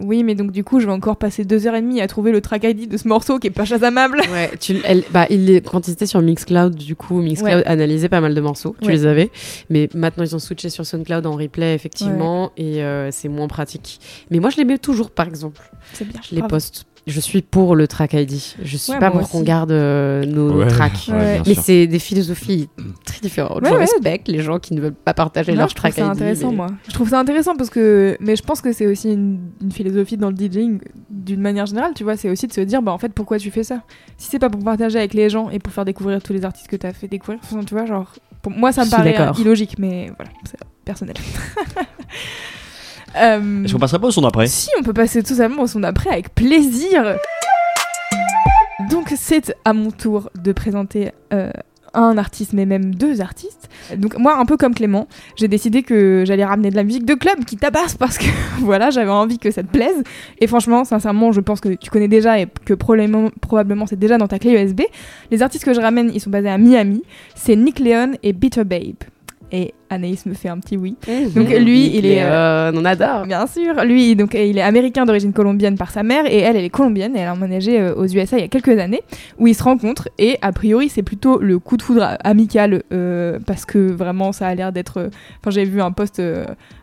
[0.02, 2.32] Oui, mais donc du coup, je vais encore passer deux heures et demie à trouver
[2.32, 4.20] le track ID de ce morceau qui est pas chasamable.
[4.32, 7.66] Ouais, tu, elle, bah, il, est- quand ils étaient sur Mixcloud, du coup, Mixcloud Ouais.
[7.66, 8.92] analysait pas mal de morceaux, tu Ouais.
[8.94, 9.30] les avais.
[9.70, 14.00] Mais maintenant, ils ont switché sur SoundCloud en replay, effectivement, et euh, c'est moins pratique.
[14.30, 15.60] Mais moi, je les mets toujours, par exemple.
[15.92, 16.20] C'est bien.
[16.28, 16.50] Je les Bravo.
[16.56, 16.84] poste.
[17.08, 18.30] Je suis pour le track ID.
[18.62, 21.06] Je suis Ouais, pas pour qu'on garde euh, nos Ouais, tracks.
[21.08, 21.40] ouais, Ouais.
[21.40, 22.68] bien Mais c'est des philosophies
[23.04, 23.60] très différentes.
[23.62, 23.80] Ouais, je ouais.
[23.80, 26.10] respecte les gens qui ne veulent pas partager Non, leur je trouve ça ID.
[26.10, 26.66] intéressant, mais- moi.
[26.86, 30.16] Je trouve ça intéressant parce que, mais je pense que c'est aussi une, une philosophie
[30.16, 30.78] dans le DJing
[31.10, 33.50] d'une manière générale, tu vois, c'est aussi de se dire, bah en fait, pourquoi tu
[33.50, 33.82] fais ça?
[34.16, 36.68] Si c'est pas pour partager avec les gens et pour faire découvrir tous les artistes
[36.68, 38.12] que t'as fait découvrir, tu vois, genre,
[38.42, 41.16] pour moi, ça me paraît illogique, mais voilà, c'est personnel.
[43.16, 44.46] Euh, Est-ce qu'on passerait pas au son d'après?
[44.46, 47.16] si, on peut passer tout simplement au son d'après avec plaisir.
[48.90, 51.50] Donc, c'est à mon tour de présenter euh,
[51.94, 53.68] un artiste, mais même deux artistes.
[53.96, 55.06] Donc, moi, un peu comme Clément,
[55.36, 58.26] j'ai décidé que j'allais ramener de la musique de club qui tabasse parce que
[58.60, 60.02] voilà, j'avais envie que ça te plaise.
[60.40, 64.18] Et franchement, sincèrement, je pense que tu connais déjà et que probablement, probablement c'est déjà
[64.18, 64.82] dans ta clé USB.
[65.30, 67.02] Les artistes que je ramène, ils sont basés à Miami.
[67.34, 68.96] C'est Nick Leon et Bitter Babe.
[69.52, 70.96] Et Anaïs me fait un petit oui.
[71.34, 73.26] Donc, lui, il est, Euh, on adore.
[73.26, 76.64] Bien sûr, lui, donc, il est américain d'origine colombienne par sa mère et elle, elle
[76.64, 77.16] est colombienne.
[77.16, 79.02] Et elle a emménagé euh, aux USA il y a quelques années
[79.38, 83.38] où ils se rencontrent et a priori c'est plutôt le coup de foudre amical euh,
[83.46, 85.10] parce que vraiment ça a l'air d'être.
[85.40, 86.20] Enfin, j'ai vu un post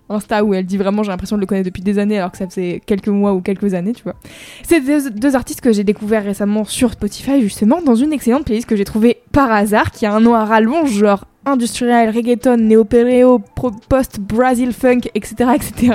[0.10, 2.38] Insta où elle dit vraiment j'ai l'impression de le connaître depuis des années alors que
[2.38, 4.16] ça faisait quelques mois ou quelques années, tu vois.
[4.64, 8.76] C'est deux, artistes que j'ai découverts récemment sur Spotify justement dans une excellente playlist que
[8.76, 13.72] j'ai trouvée par hasard qui a un nom à rallonge genre industriel, reggaeton, néo-perreo, pro-
[13.88, 15.94] post-brazil funk, etc., etc.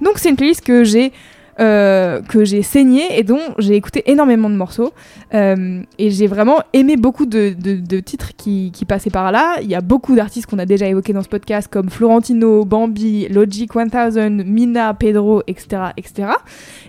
[0.00, 1.12] Donc c'est une playlist que j'ai
[1.60, 4.92] euh, que j'ai saigné et dont j'ai écouté énormément de morceaux
[5.34, 9.56] Euh, et j'ai vraiment aimé beaucoup de, de- titres qui, qui passaient par là.
[9.62, 13.26] Il y a beaucoup d'artistes qu'on a déjà évoqués dans ce podcast comme Florentino, Bambi,
[13.28, 15.66] Logic 1000, Mina, Pedro, etc.,
[15.96, 16.28] etc.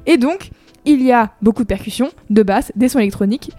[0.06, 0.50] Et donc
[0.86, 3.52] il y a beaucoup de percussions, de basses, des sons électroniques.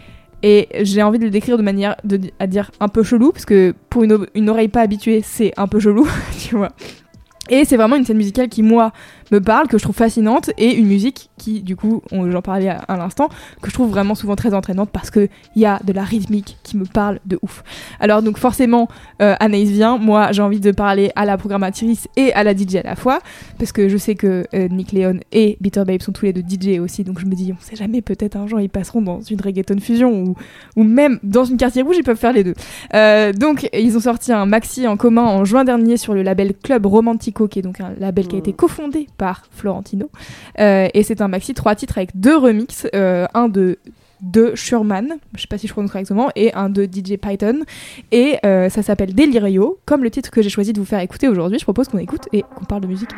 [0.42, 1.96] Et j'ai envie de le décrire de manière
[2.38, 5.66] à dire un peu chelou, parce que pour une, une oreille pas habituée, c'est un
[5.66, 6.06] peu chelou,
[6.38, 6.70] tu vois.
[7.48, 8.92] Et c'est vraiment une scène musicale qui, moi,
[9.32, 12.78] me parle, que je trouve fascinante, et une musique qui, du coup, j'en parlais à,
[12.88, 13.28] à l'instant,
[13.60, 16.76] que je trouve vraiment souvent très entraînante parce qu'il y a de la rythmique qui
[16.76, 17.62] me parle de ouf.
[18.00, 18.88] Alors, donc, forcément,
[19.22, 19.98] euh, Anaïs vient.
[19.98, 23.20] Moi, j'ai envie de parler à la programmatrice et à la DJ à la fois,
[23.58, 26.42] parce que je sais que euh, Nick Leon et Bitter Babe sont tous les deux
[26.42, 29.20] DJ aussi, donc je me dis, on sait jamais, peut-être un jour ils passeront dans
[29.20, 30.34] une reggaeton fusion ou,
[30.76, 32.54] ou même dans une quartier rouge, ils peuvent faire les deux.
[32.94, 36.54] Euh, donc, ils ont sorti un maxi en commun en juin dernier sur le label
[36.62, 40.10] Club Romantico, qui est donc un label qui a été cofondé par Florentino.
[40.58, 43.78] Euh, et c'est un maxi trois titres avec deux remixes, euh, un de
[44.22, 47.60] de Sherman, je sais pas si je prononce correctement, et un de DJ Python.
[48.12, 51.28] Et euh, ça s'appelle Delirio, comme le titre que j'ai choisi de vous faire écouter
[51.28, 51.58] aujourd'hui.
[51.58, 53.10] Je propose qu'on écoute et qu'on parle de musique.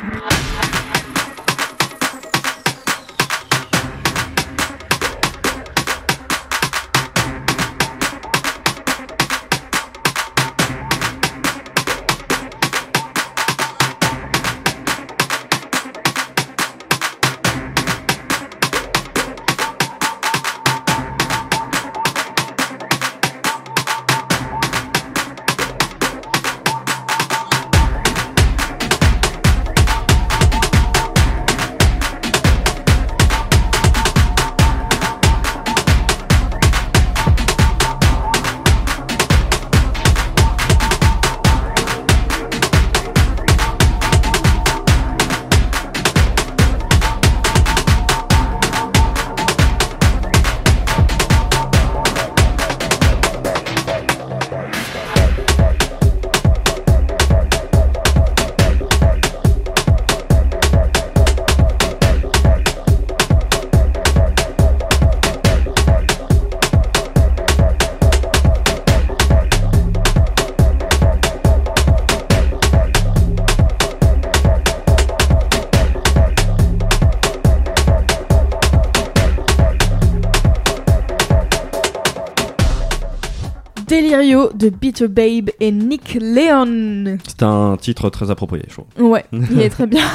[84.53, 87.17] De Bitter Babe et Nick Leon.
[87.27, 89.09] C'est un titre très approprié, je trouve.
[89.09, 90.05] Ouais, il est très bien.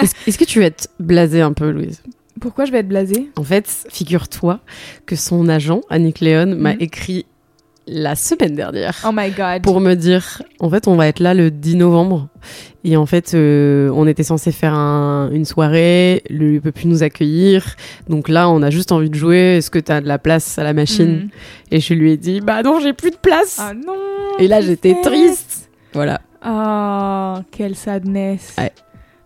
[0.26, 2.02] Est-ce que tu vas être blasée un peu, Louise?
[2.40, 3.30] Pourquoi je vais être blasée?
[3.36, 4.60] En fait, figure-toi
[5.06, 6.80] que son agent, Annick Léon, m'a Mhm.
[6.80, 7.26] écrit
[7.86, 9.62] la semaine dernière Oh my god.
[9.62, 12.28] pour me dire en fait, on va être là le 10 novembre.
[12.86, 17.02] Et en fait, euh, on était censé faire un- une soirée, lui peut plus nous
[17.02, 17.76] accueillir.
[18.08, 19.56] Donc là, on a juste envie de jouer.
[19.56, 21.28] Est-ce que tu as de la place à la machine Mhm.
[21.70, 23.58] Et je lui ai dit Bah non, j'ai plus de place.
[23.60, 23.94] Ah non
[24.38, 25.70] Et là, j'étais triste.
[25.94, 26.20] Voilà.
[26.42, 28.54] Ah, quelle sadness.
[28.58, 28.72] Ouais.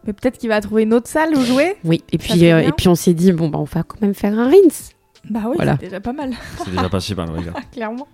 [0.06, 1.74] Mais peut-être qu'il va trouver une autre salle où jouer.
[1.84, 2.02] Oui.
[2.12, 4.38] Et puis, euh, et puis on s'est dit Bon, bah, on va quand même faire
[4.38, 4.90] un rinse.
[5.30, 5.76] Bah oui, Voilà.
[5.78, 6.30] c'est déjà pas mal,
[6.64, 7.52] C'est déjà pas si mal, les gars.
[7.72, 8.08] clairement.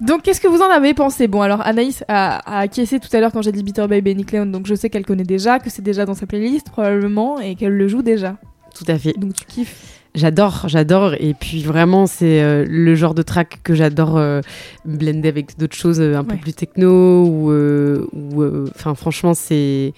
[0.00, 1.28] Donc, qu'est-ce que vous en avez pensé?
[1.28, 4.14] Bon, alors Anaïs a, a acquiescé tout à l'heure quand j'ai dit Bitter Babe et
[4.14, 7.38] Nick Leon, donc je sais qu'elle connaît déjà, que c'est déjà dans sa playlist probablement,
[7.38, 8.36] et qu'elle le joue déjà.
[8.74, 9.12] Tout à fait.
[9.18, 9.99] Donc tu kiffes.
[10.14, 11.14] J'adore, j'adore.
[11.20, 14.40] Et puis vraiment, c'est euh, le genre de track que j'adore euh,
[14.84, 17.24] blender avec d'autres choses euh, un peu plus techno.
[17.26, 19.92] Ou, enfin, franchement, c'est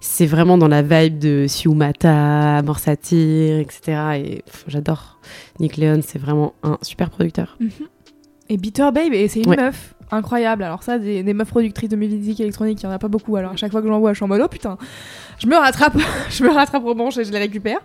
[0.00, 3.98] c'est vraiment dans la vibe de Siumata, Amor Satir, etc.
[4.16, 5.20] Et j'adore.
[5.60, 7.56] Nick Leon, c'est vraiment un super producteur.
[8.48, 9.56] Et Bitter Babe, et c'est une Ouais.
[9.56, 10.62] meuf incroyable.
[10.62, 13.36] Alors ça, des, meufs productrices de musique électronique, il y en a pas beaucoup.
[13.36, 14.76] Alors à chaque fois que j'en vois, je suis en mode oh putain,
[15.38, 15.96] je me rattrape,
[16.30, 17.78] je me rattrape aux manches et je les récupère.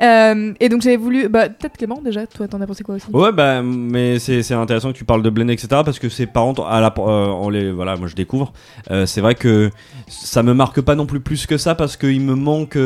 [0.00, 3.06] Euh, et donc j'avais voulu, bah peut-être Clément déjà, toi t'en as pensé quoi aussi?
[3.12, 5.68] Ouais, bah, mais c'est intéressant que tu parles de blend, etc.
[5.84, 8.52] Parce que c'est par contre, à la, euh, on les, voilà, moi je découvre.
[8.90, 9.70] Euh, c'est vrai que
[10.08, 12.78] ça me marque pas non plus plus que ça parce qu'il me manque.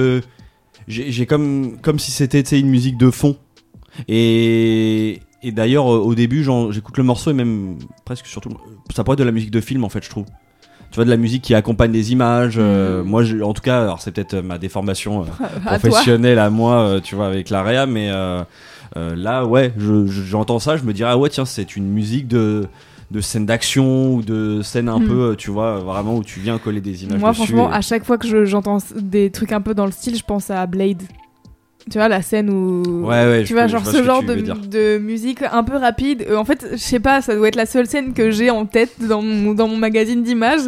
[0.89, 3.36] J'ai comme, comme si c'était une musique de fond.
[4.09, 8.50] Et, et d'ailleurs, euh, au début, j'écoute le morceau et même presque surtout,
[8.94, 10.26] ça pourrait être de la musique de film en fait, je trouve.
[10.90, 12.56] Tu vois, de la musique qui accompagne des images.
[12.58, 13.06] euh, Mm.
[13.06, 15.22] Moi, je- en tout cas, alors c'est peut-être euh, ma déformation.
[15.22, 15.24] euh,
[16.36, 18.10] À moi, euh, tu vois, avec la réa, mais
[18.96, 22.26] là, ouais, je- je- j'entends ça, je me dirais, ah ouais, tiens, c'est une musique
[22.26, 22.66] de,
[23.12, 25.06] de scène d'action ou de scène un Hmm.
[25.06, 27.42] peu, tu vois, vraiment où tu viens coller des images Moi dessus.
[27.44, 30.16] franchement, et- à chaque fois que je- j'entends des trucs un peu dans le style,
[30.16, 31.02] je pense à Blade.
[31.90, 34.22] Tu vois la scène où Ouais, ouais, tu je vois genre vois ce ce genre
[34.22, 36.24] de, musique un peu rapide.
[36.28, 38.64] Euh, en fait, je sais pas, ça doit être la seule scène que j'ai en
[38.66, 40.60] tête dans mon, dans mon magazine d'images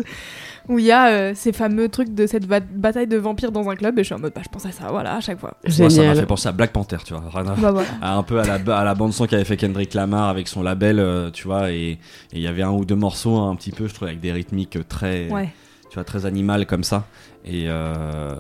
[0.68, 3.68] où il y a euh, ces fameux trucs de cette ba- bataille de vampires dans
[3.68, 5.40] un club et je suis en mode bah je pense à ça voilà à chaque
[5.40, 5.54] fois.
[5.78, 7.88] Moi, ça m'a fait penser à Black Panther, tu vois, à- Bah voilà.
[8.00, 10.62] à un peu à la, à la bande son qu'avait fait Kendrick Lamar avec son
[10.62, 11.98] label, euh, tu vois, et et
[12.34, 14.78] il y avait un ou deux morceaux un petit peu, je trouve, avec des rythmiques
[14.88, 15.48] très, Ouais.
[15.90, 17.06] tu vois, très animales comme ça.
[17.44, 18.34] Et euh,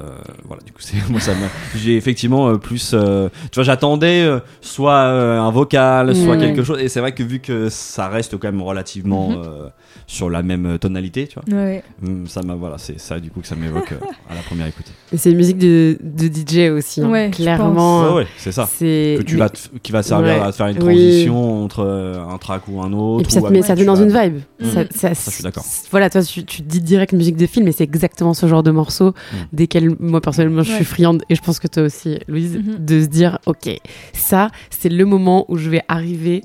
[0.44, 2.92] voilà, du coup, c'est moi ça m'a- J'ai effectivement euh, plus.
[2.94, 6.78] euh, tu vois, j'attendais euh, soit euh, un vocal, soit quelque chose.
[6.80, 9.70] Et c'est vrai que vu que ça reste quand même relativement Mhm.
[10.02, 11.82] Euh, sur la même tonalité, tu vois, Ouais.
[12.06, 13.96] hum, ça m'a voilà, c'est ça du coup que ça m'évoque euh,
[14.30, 14.86] à la première écoute.
[15.12, 17.00] Et c'est une musique de, de DJ aussi.
[17.00, 17.10] hein.
[17.10, 18.14] Ouais, Clairement.
[18.14, 18.68] Ouais, c'est ça.
[18.72, 20.40] C'est Que tu mais- vas te- qui va servir Ouais.
[20.40, 20.94] à te faire une Oui.
[20.94, 23.20] transition entre euh, un track ou un autre.
[23.20, 24.42] Et puis ça te met, ça te met tu dans vas- une vibe.
[24.60, 24.70] Mhm.
[24.70, 25.64] Ça, ça- Ça, je suis d'accord.
[25.90, 28.62] Voilà, toi, tu, tu te dis direct musique de film, et c'est exactement ce genre
[28.62, 29.36] de morceau Mm.
[29.52, 32.84] desquels moi personnellement je suis friande, et je pense que toi aussi, Louise, Mhm.
[32.84, 33.68] de se dire, ok,
[34.12, 36.42] ça, c'est le moment où je vais arriver.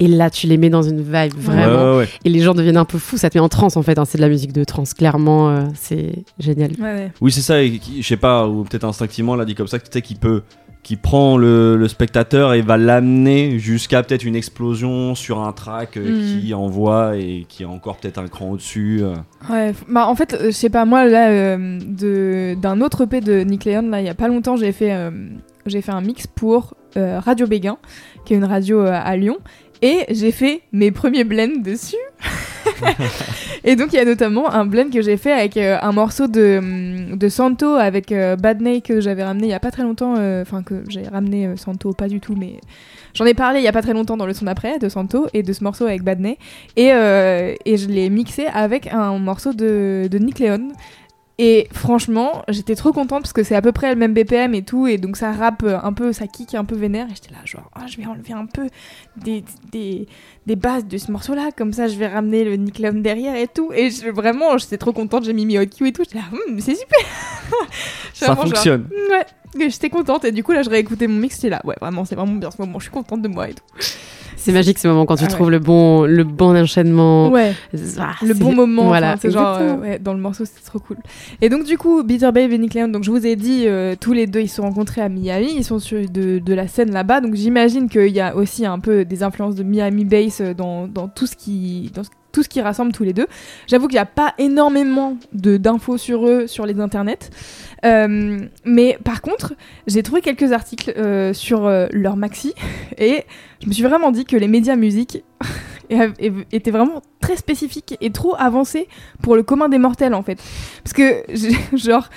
[0.00, 1.92] Et là, tu les mets dans une vibe vraiment.
[1.92, 2.08] ouais, ouais.
[2.24, 3.16] Et les gens deviennent un peu fous.
[3.16, 3.98] Ça te met en transe en fait.
[3.98, 4.04] hein.
[4.04, 4.94] C'est de la musique de trance.
[4.94, 6.70] Clairement, euh, c'est génial.
[6.78, 7.12] Ouais, ouais.
[7.20, 9.78] Oui, c'est ça, et je sais pas, ou peut-être instinctivement, on l'a dit comme ça,
[9.78, 10.42] tu sais, qui peut,
[10.84, 15.96] qui prend le, le spectateur et va l'amener jusqu'à peut-être une explosion sur un track
[15.96, 16.08] euh,
[16.38, 16.40] Mm.
[16.40, 19.00] qui envoie et qui est encore peut-être un cran au-dessus.
[19.02, 19.14] euh.
[19.50, 23.02] Ouais, f- bah en fait, euh, je sais pas, moi là, euh, de- d'un autre
[23.02, 25.10] EP de Nick Leon, là, il y a pas longtemps, j'ai fait, euh,
[25.66, 27.76] j'ai fait un mix pour euh, Radio Béguin,
[28.24, 29.36] qui est une radio euh, à Lyon,
[29.82, 31.96] et j'ai fait mes premiers blends dessus.
[33.64, 36.26] et donc il y a notamment un blend que j'ai fait avec euh, un morceau
[36.26, 40.14] de, de Santo avec euh, Badney que j'avais ramené il y a pas très longtemps,
[40.18, 42.54] euh, enfin que j'ai ramené euh, Santo, pas du tout, mais
[43.14, 45.26] j'en ai parlé il y a pas très longtemps dans le son d'après de Santo
[45.32, 46.38] et de ce morceau avec Badney.
[46.76, 50.68] Et, et je l'ai mixé avec un morceau de, de Nick Leon.
[51.40, 54.62] Et franchement, j'étais trop contente parce que c'est à peu près le même BPM et
[54.64, 57.06] tout, et donc ça rappe un peu, ça kick un peu vénère.
[57.06, 58.66] Et j'étais là, genre, Ah, je vais enlever un peu
[59.16, 60.08] des, des,
[60.46, 63.46] des bases de ce morceau-là, comme ça je vais ramener le Nick Leon derrière et
[63.46, 63.70] tout.
[63.72, 66.02] Et je- vraiment, j'étais trop contente, j'ai mis mi Q et tout.
[66.02, 66.98] J'étais là, Hum, c'est super!
[68.14, 68.88] Ça vraiment genre, fonctionne.
[69.10, 70.24] Ouais, j'étais contente.
[70.24, 72.50] Et du coup, là, je réécoutais mon mix, j'étais là, ouais, vraiment, c'est vraiment bien
[72.50, 73.62] ce moment, je suis contente de moi et tout.
[74.38, 75.32] C'est magique ce moment quand tu Ah ouais.
[75.32, 77.28] trouves le bon, le bon enchaînement.
[77.30, 77.52] Ouais.
[77.98, 79.08] Ah, le c'est- bon moment Voilà.
[79.10, 80.96] enfin, c'est genre euh, ouais, dans le morceau c'était trop cool
[81.42, 83.94] et donc du coup Bitter Babe et Nick Leon donc je vous ai dit euh,
[84.00, 86.68] tous les deux ils se sont rencontrés à Miami ils sont sur de, de la
[86.68, 90.40] scène là-bas donc j'imagine qu'il y a aussi un peu des influences de Miami Bass
[90.40, 93.26] euh, dans, dans tout ce qui dans ce- tout ce qui rassemble tous les deux.
[93.66, 97.30] J'avoue qu'il n'y a pas énormément d'infos sur eux sur les internets,
[97.84, 99.54] Euh, mais par contre
[99.86, 102.52] j'ai trouvé quelques articles euh, sur euh, leur maxi
[102.98, 103.22] et
[103.62, 105.22] je me suis vraiment dit que les médias musique
[106.52, 108.88] étaient vraiment très spécifiques et trop avancés
[109.22, 110.42] pour le commun des mortels en fait.
[110.82, 111.22] Parce que
[111.76, 112.08] genre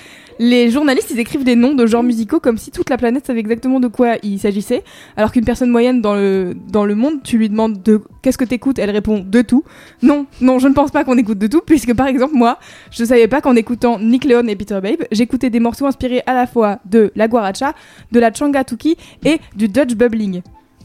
[0.42, 3.40] les journalistes ils écrivent des noms de genres musicaux comme si toute la planète savait
[3.40, 4.84] exactement de quoi il s'agissait,
[5.16, 8.46] alors qu'une personne moyenne dans le dans le monde tu lui demandes de qu'est-ce que
[8.46, 9.64] t'écoutes, elle répond de tout.
[10.02, 12.58] Non, non, je ne pense pas qu'on écoute de tout puisque par exemple moi
[12.90, 16.34] je savais pas qu'en écoutant Nick Leon et Peter Babe j'écoutais des morceaux inspirés à
[16.34, 17.76] la fois de la guaracha,
[18.12, 20.42] de la changatuki et du Dutch bubbling.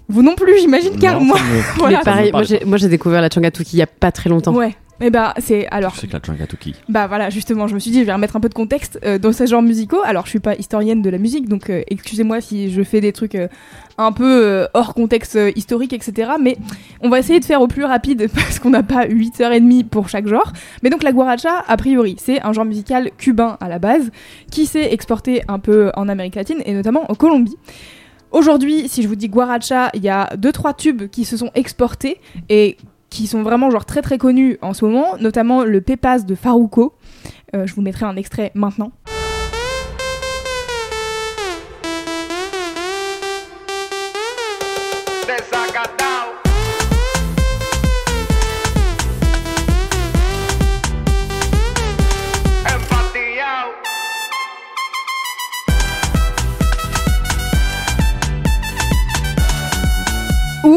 [0.08, 1.38] Vous non plus, j'imagine, car Non, moi.
[1.78, 1.98] Voilà.
[1.98, 2.32] Mais pareil,
[2.64, 4.54] moi j'ai découvert la Changatuki il y a pas très longtemps.
[4.54, 4.76] Ouais.
[5.00, 5.66] Et bah, c'est.
[5.68, 6.20] Alors, Je sais que la
[6.88, 9.18] bah voilà, justement, je me suis dit, je vais remettre un peu de contexte euh,
[9.18, 10.00] dans ces genres musicaux.
[10.04, 13.12] Alors, je suis pas historienne de la musique, donc euh, excusez-moi si je fais des
[13.12, 13.48] trucs euh,
[13.98, 16.32] un peu hors contexte historique, etc.
[16.40, 16.56] Mais
[17.00, 20.26] on va essayer de faire au plus rapide parce qu'on n'a pas 8h30 pour chaque
[20.26, 20.52] genre.
[20.82, 24.10] Mais donc, la guaracha, a priori, c'est un genre musical cubain à la base
[24.50, 27.56] qui s'est exporté un peu en Amérique latine et notamment en Colombie.
[28.32, 31.50] Aujourd'hui, si je vous dis guaracha, il y a deux trois tubes qui se sont
[31.54, 32.76] exportés et
[33.16, 36.94] qui sont vraiment genre très très connus en ce moment, notamment le Pepas de Farouko.
[37.54, 38.92] Euh, je vous mettrai un extrait maintenant.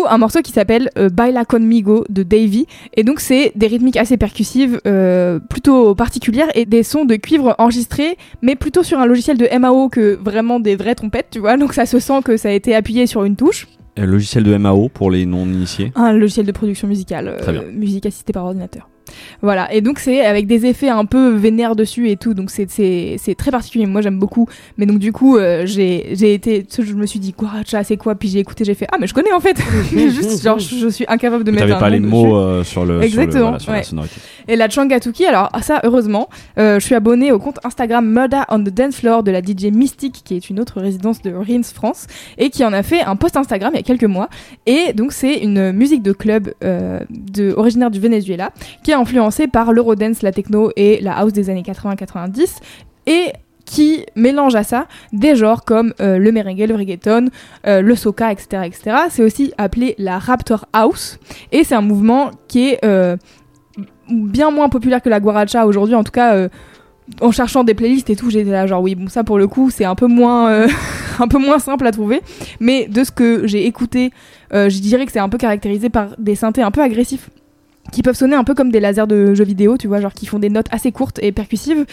[0.10, 2.66] Un morceau qui s'appelle euh, Baila Conmigo de Davy.
[2.96, 7.56] Et donc c'est des rythmiques assez percussives, euh, plutôt particulières, et des sons de cuivre
[7.58, 11.58] enregistrés, mais plutôt sur un logiciel de MAO que vraiment des vraies trompettes, tu vois.
[11.58, 13.68] Donc ça se sent que ça a été appuyé sur une touche.
[13.98, 15.92] Euh, logiciel de MAO pour les non-initiés.
[15.96, 18.89] Un logiciel de production musicale, euh, musique assistée par ordinateur.
[19.42, 22.70] Voilà, et donc c'est avec des effets un peu vénères dessus et tout, donc c'est-
[22.70, 23.86] c'est c'est très particulier.
[23.86, 27.34] Moi j'aime beaucoup, mais donc du coup euh, j'ai j'ai été, je me suis dit
[27.38, 29.58] guaracha c'est quoi, puis j'ai écouté, j'ai fait ah mais je connais en fait,
[29.92, 32.64] juste genre je, je suis incapable de Mais mettre T'avais un pas les mots euh,
[32.64, 33.84] sur le sur le- Exactement, voilà, sur la ouais.
[33.84, 34.16] sonorité.
[34.48, 36.28] Et la Changatuki, alors ah, ça heureusement,
[36.58, 39.66] euh, je suis abonnée au compte Instagram Murder on the Dance Floor de la DJ
[39.72, 42.08] Mystique, qui est une autre résidence de Rins France,
[42.38, 44.30] et qui en a fait un post Instagram il y a quelques mois.
[44.66, 48.52] Et donc c'est une musique de club euh, de, originaire du Venezuela,
[48.84, 52.58] qui est influencée par l'eurodance, la techno et la house des années 80-90,
[53.08, 53.34] et
[53.70, 57.28] qui mélange à ça des genres comme euh, le merengue, le reggaeton,
[57.68, 58.98] euh, le soca, etc., etc.
[59.10, 61.20] C'est aussi appelé la Raptor House,
[61.52, 63.16] et c'est un mouvement qui est euh,
[64.10, 66.48] bien moins populaire que la guaracha aujourd'hui, en tout cas
[67.22, 69.70] en cherchant des playlists et tout, j'étais là genre oui, bon ça pour le coup
[69.72, 70.68] c'est un peu moins
[71.20, 72.22] un peu moins simple à trouver,
[72.60, 74.12] mais de ce que j'ai écouté,
[74.52, 77.30] je dirais que c'est un peu caractérisé par des synthés un peu agressifs
[77.92, 80.26] qui peuvent sonner un peu comme des lasers de jeux vidéo, tu vois, genre qui
[80.26, 81.86] font des notes assez courtes et percussives.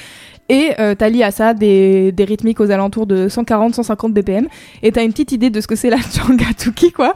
[0.48, 4.47] Et euh, t'as lié à ça des, des rythmiques aux alentours de 140-150 BPM.
[4.82, 7.14] Et t'as une petite idée de ce que c'est la Changatuki, quoi.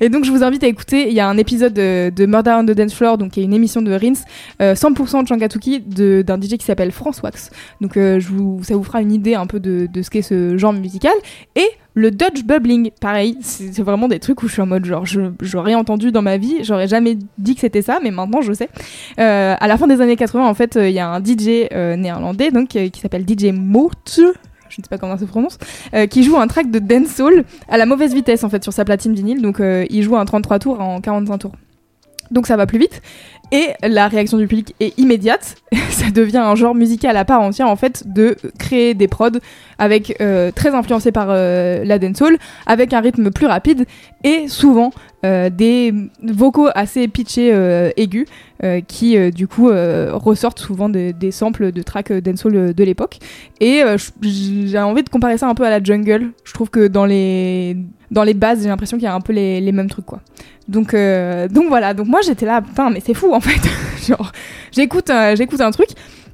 [0.00, 2.56] Et donc je vous invite à écouter, il y a un épisode de, de Murder
[2.58, 4.14] on the Dance Floor, donc qui est une émission de Rins,
[4.62, 7.50] euh, 100% Changatuki de- d'un DJ qui s'appelle France Wax.
[7.82, 8.18] Donc euh,
[8.62, 11.12] ça vous fera une idée un peu de, de ce qu'est ce genre musical.
[11.56, 15.04] Et le Dutch Bubbling, pareil, c'est vraiment des trucs où je suis en mode genre,
[15.40, 18.68] j'aurais entendu dans ma vie, j'aurais jamais dit que c'était ça, mais maintenant je sais.
[19.18, 21.68] Euh, à la fin des années 80, en fait, euh, il y a un DJ
[21.72, 23.92] euh, néerlandais donc qui s'appelle DJ Moot.
[24.16, 25.58] Je ne sais pas comment ça se prononce,
[26.10, 29.14] qui joue un track de dancehall à la mauvaise vitesse en fait sur sa platine
[29.14, 29.42] vinyle.
[29.42, 31.52] Donc il joue un 33 tours en 45 tours.
[32.30, 33.02] Donc ça va plus vite.
[33.52, 35.56] Et la réaction du public est immédiate.
[35.90, 39.30] ça devient un genre musical à part entière en fait de créer des prods
[39.80, 42.36] avec euh, très influencés par euh, la dancehall,
[42.66, 43.86] avec un rythme plus rapide
[44.22, 44.92] et souvent
[45.24, 45.92] euh, des
[46.22, 48.26] vocaux assez pitchés euh, aigus
[48.88, 53.18] qui du coup ressortent souvent des, samples de tracks dancehall de l'époque.
[53.58, 53.82] Et
[54.20, 56.32] j'ai envie de comparer ça un peu à la jungle.
[56.44, 57.78] Je trouve que dans les
[58.10, 60.20] dans les bases, j'ai l'impression qu'il y a un peu les, les mêmes trucs quoi.
[60.68, 61.94] Donc donc voilà.
[61.94, 63.66] Donc moi j'étais là, putain mais c'est fou en fait.
[64.06, 64.30] Genre
[64.72, 65.88] j'écoute j'écoute un truc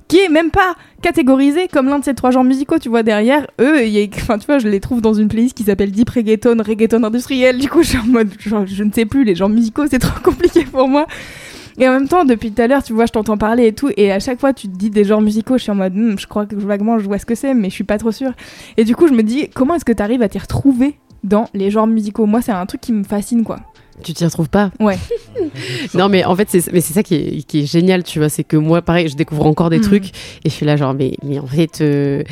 [0.08, 3.46] qui est même pas catégorisé comme l'un de ces trois genres musicaux, tu vois, derrière
[3.60, 3.76] eux,
[4.16, 7.58] enfin, tu vois, je les trouve dans une playlist qui s'appelle Deep Reggaeton, Reggaeton industriel,
[7.58, 10.20] du coup, je suis en mode, je ne sais plus, les genres musicaux, c'est trop
[10.22, 11.06] compliqué pour moi.
[11.78, 13.90] Et en même temps, depuis tout à l'heure, tu vois, je t'entends parler et tout,
[13.96, 16.18] et à chaque fois, tu te dis des genres musicaux, je suis en mode, Hmm,
[16.18, 18.32] je crois que vaguement, je vois ce que c'est, mais je suis pas trop sûre.
[18.76, 21.48] Et du coup, je me dis, comment est-ce que tu arrives à t'y retrouver dans
[21.52, 22.24] les genres musicaux?
[22.24, 23.58] Moi, c'est un truc qui me fascine, quoi.
[24.02, 24.96] Tu t'y retrouves pas Ouais.
[25.94, 28.28] non, mais en fait, c'est mais c'est ça qui est, qui est génial, tu vois.
[28.28, 29.84] C'est que moi, pareil, je découvre encore des Mhm.
[29.84, 30.08] trucs
[30.44, 31.80] et je suis là, genre, mais, mais en fait.
[31.80, 32.22] euh,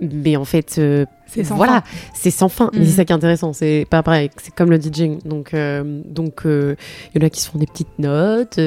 [0.00, 1.82] mais en fait, euh, C'est sans voilà, fin.
[2.14, 2.70] c'est sans fin.
[2.72, 2.84] Mais Mhm.
[2.86, 3.52] c'est ça qui est intéressant.
[3.52, 4.30] C'est pas pareil.
[4.42, 5.18] C'est comme le DJing.
[5.24, 6.74] Donc, euh, donc, euh,
[7.14, 8.58] il y en a qui se font des petites notes.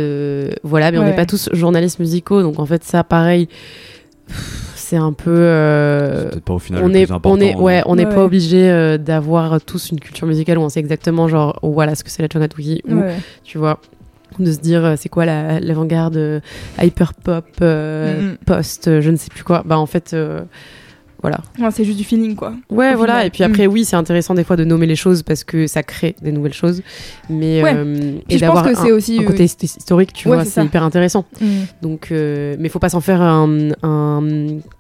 [0.64, 2.42] voilà, mais on n'est pas tous journalistes musicaux.
[2.42, 3.50] Donc, en fait, ça, pareil,
[4.86, 5.32] c'est un peu.
[5.36, 7.38] euh, C'est peut-être pas au final on le est, plus important.
[7.38, 8.14] on est, ouais, on n'est Ouais.
[8.16, 11.96] pas obligé euh, d'avoir tous une culture musicale où on sait exactement genre oh, voilà
[11.96, 13.16] ce que c'est la Chongatouki ou Ouais.
[13.44, 13.80] tu vois
[14.40, 16.40] de se dire euh, c'est quoi la- l'avant-garde euh,
[16.82, 18.38] hyper pop euh, Mhm.
[18.46, 20.42] post euh, je ne sais plus quoi bah en fait euh,
[21.26, 22.54] voilà Ouais, c'est juste du feeling, quoi.
[22.70, 23.28] ouais Au voilà final.
[23.28, 25.82] et puis après oui c'est intéressant des fois de nommer les choses parce que ça
[25.84, 26.82] crée des nouvelles choses
[27.30, 27.74] mais Ouais.
[27.76, 29.18] euh, et je pense d'avoir que c'est un, aussi.
[29.20, 31.46] un euh, côté hist- historique tu Ouais, vois c'est hyper intéressant mm.
[31.82, 34.24] donc euh, mais faut pas s'en faire un, un,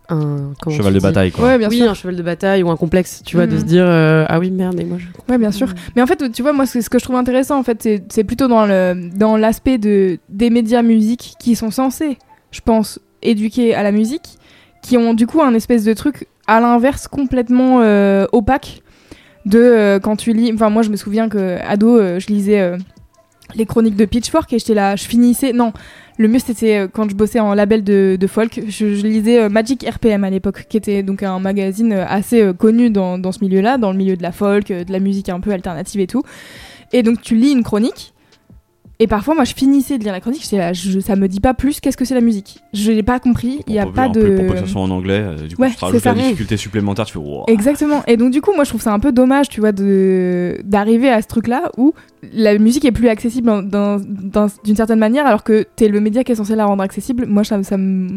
[0.09, 1.45] un Cheval de bataille quoi.
[1.45, 1.89] Ouais, bien oui, sûr.
[1.89, 3.59] un cheval de bataille ou un complexe, tu vois, de Mhm.
[3.59, 5.05] se dire euh, ah oui merde, mais moi je.
[5.31, 5.67] Ouais, bien sûr.
[5.95, 7.81] Mais en fait, tu vois, moi, ce que, ce que je trouve intéressant, en fait,
[7.81, 12.17] c'est- c'est plutôt dans le dans l'aspect de des médias musique qui sont censés,
[12.51, 14.37] je pense, éduquer à la musique,
[14.83, 18.81] qui ont du coup un espèce de truc à l'inverse complètement euh, opaque
[19.45, 20.51] de euh, quand tu lis.
[20.53, 22.77] Enfin, moi, je me souviens que ado, euh, je lisais euh,
[23.55, 25.53] les chroniques de Pitchfork et j'étais là, je finissais.
[25.53, 25.73] Non.
[26.17, 28.61] Le mieux, c'était euh, quand je bossais en label de, de folk.
[28.67, 32.89] Je, je lisais euh, Magic RPM à l'époque, qui était donc un magazine assez connu
[32.89, 35.51] dans, dans ce milieu-là, dans le milieu de la folk, de la musique un peu
[35.51, 36.23] alternative et tout.
[36.93, 38.13] Et donc, tu lis une chronique.
[38.99, 41.41] Et parfois, moi, je finissais de lire la chronique, j'étais là, je, ça me dit
[41.41, 42.59] pas plus qu'est-ce que c'est la musique.
[42.73, 44.37] Je n'ai pas compris, il y a Pour- pas de.
[44.37, 46.55] Pour pas que soit en anglais, euh, du coup, Ouais, tu te rajoutes la difficulté
[46.55, 47.43] supplémentaire, tu fais wow.
[47.47, 48.03] Exactement.
[48.07, 51.21] Et donc du coup, moi je trouve ça un peu dommage, tu vois, d'arriver à
[51.21, 51.93] ce truc-là où
[52.33, 56.35] la musique est plus accessible d'une certaine manière, alors que t'es le média qui est
[56.35, 57.25] censé la rendre accessible.
[57.27, 57.75] Moi, ça, ça,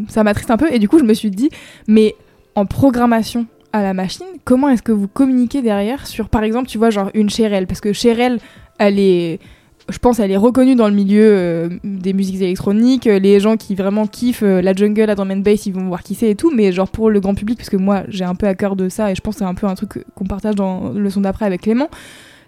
[0.09, 0.73] ça m'attriste un peu.
[0.73, 1.51] Et du coup, je me suis dit,
[1.89, 2.15] mais
[2.55, 6.79] en programmation à la machine, comment est-ce que vous communiquez derrière sur, par exemple, tu
[6.79, 8.39] vois, genre une Cherelle, parce que Cherelle,
[8.79, 9.41] elle est
[9.89, 13.06] je pense elle est reconnue dans le milieu euh, des musiques électroniques.
[13.06, 15.86] Euh, Les gens qui vraiment kiffent euh, la jungle, la drum and bass, ils vont
[15.89, 16.51] voir qui c'est et tout.
[16.55, 18.89] Mais genre pour le grand public, parce que moi j'ai un peu à cœur de
[18.89, 21.23] ça et je pense que c'est un peu un truc qu'on partage dans le son
[21.23, 21.89] d'après avec Clément,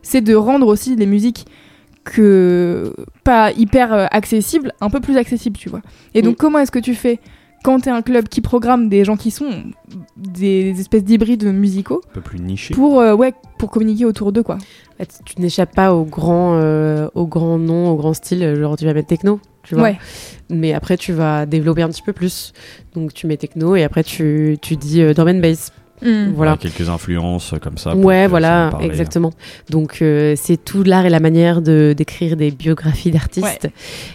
[0.03, 1.47] c'est de rendre aussi les musiques
[2.05, 2.95] que
[3.25, 5.81] pas hyper accessibles, un peu plus accessibles, tu vois.
[6.15, 6.37] Et donc Mm.
[6.37, 7.19] comment est-ce que tu fais
[7.63, 9.51] quand t'es un club qui programme des gens qui sont
[10.17, 12.75] des espèces d'hybrides musicaux Un peu plus niché.
[12.75, 14.57] pour euh, ouais pour communiquer autour d'eux quoi?
[15.01, 18.55] Fait, tu n'échappes pas au grand, euh, au grand nom, au grand style.
[18.55, 19.85] Genre tu vas mettre techno, tu vois.
[19.85, 19.99] Ouais.
[20.51, 22.53] Mais après tu vas développer un petit peu plus.
[22.95, 25.73] Donc tu mets techno et après tu, tu dis euh, drum and bass.
[26.03, 26.29] Voilà.
[26.35, 27.95] Voilà, quelques influences euh, comme ça.
[27.95, 29.33] Ouais, voilà, exactement.
[29.69, 33.69] Donc euh, c'est tout l'art et la manière de d'écrire des biographies d'artistes.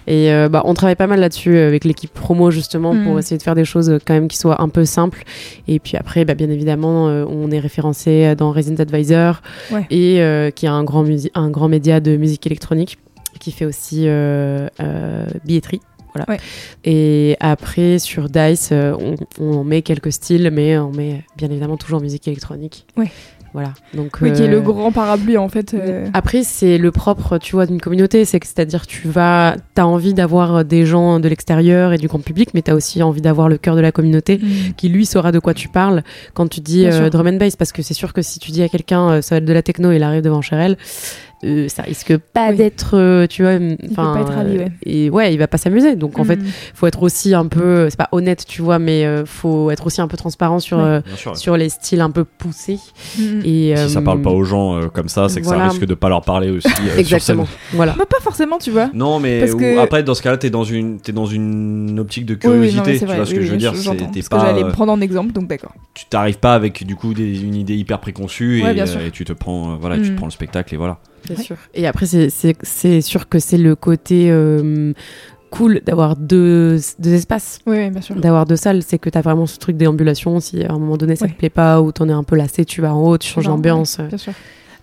[0.07, 3.43] Et euh, bah on travaille pas mal là-dessus avec l'équipe promo justement pour essayer de
[3.43, 5.23] faire des choses quand même qui soient un peu simples.
[5.67, 9.41] Et puis après, bah, bien évidemment, euh, on est référencé dans Resident Advisor
[9.71, 9.85] Ouais.
[9.89, 11.05] et euh, qui est un grand
[11.35, 12.97] un grand média de musique électronique
[13.39, 15.81] qui fait aussi euh, euh, billetterie.
[16.15, 16.31] Voilà.
[16.31, 16.39] Ouais.
[16.85, 21.77] Et après, sur Dice, euh, on, on met quelques styles, mais on met bien évidemment
[21.77, 22.85] toujours musique électronique.
[22.97, 23.11] Ouais.
[23.53, 23.73] Voilà.
[23.93, 25.73] Donc, Oui, qui est euh, le grand parapluie en fait.
[25.73, 28.25] euh, Après, c'est le propre, tu vois, d'une communauté.
[28.25, 32.19] C'est que, c'est-à-dire, tu vas, t'as envie d'avoir des gens de l'extérieur et du grand
[32.19, 34.73] public, mais t'as aussi envie d'avoir le cœur de la communauté mm.
[34.75, 37.71] qui lui saura de quoi tu parles quand tu dis euh, drum and bass parce
[37.71, 39.61] que c'est sûr que si tu dis à quelqu'un euh, ça va être de la
[39.63, 40.75] techno et il arrive devant Cherelle
[41.45, 42.57] euh, ça risque pas Oui.
[42.57, 44.71] d'être euh, tu vois peut enfin pas être ravi, euh, ouais.
[44.85, 46.45] et ouais il va pas s'amuser donc en fait Mm.
[46.73, 50.01] faut être aussi un peu c'est pas honnête tu vois mais euh, faut être aussi
[50.01, 50.83] un peu transparent sur Ouais.
[50.83, 51.37] euh, sûr.
[51.37, 52.79] sur les styles un peu poussés
[53.19, 53.41] Mm.
[53.45, 55.65] et Si ça parle pas aux gens euh, comme ça, c'est que voilà.
[55.65, 56.67] ça risque de pas leur parler aussi.
[56.67, 58.89] euh, exactement voilà Bah, pas forcément, tu vois.
[58.93, 61.97] Non, mais Parce ou- que- après, dans ce cas-là, t'es dans une, t'es dans une
[61.99, 62.81] optique de Oui, oui, non, curiosité.
[62.85, 63.73] mais c'est tu vrai, vois ce oui, que je veux oui, dire
[64.13, 65.73] t'es pas, j'allais prendre en exemple, donc d'accord.
[65.93, 69.23] tu t'arrives pas avec du coup des- une idée hyper préconçue Ouais, et, euh, tu
[69.25, 70.15] te prends, euh, voilà, tu te Mm.
[70.15, 70.97] prends le spectacle et voilà.
[71.29, 71.57] Bien sûr.
[71.73, 74.93] Et après, c'est- sûr que c'est le côté euh,
[75.51, 77.59] cool d'avoir deux, deux espaces.
[77.65, 78.15] Oui, oui, bien sûr.
[78.15, 80.39] D'avoir deux salles, c'est que tu as vraiment ce truc déambulation.
[80.39, 81.31] Si à un moment donné ça Ouais.
[81.31, 83.45] te plaît pas ou t'en es un peu lassé, tu vas en haut, tu changes
[83.45, 83.99] d'ambiance.
[83.99, 84.33] Bien sûr.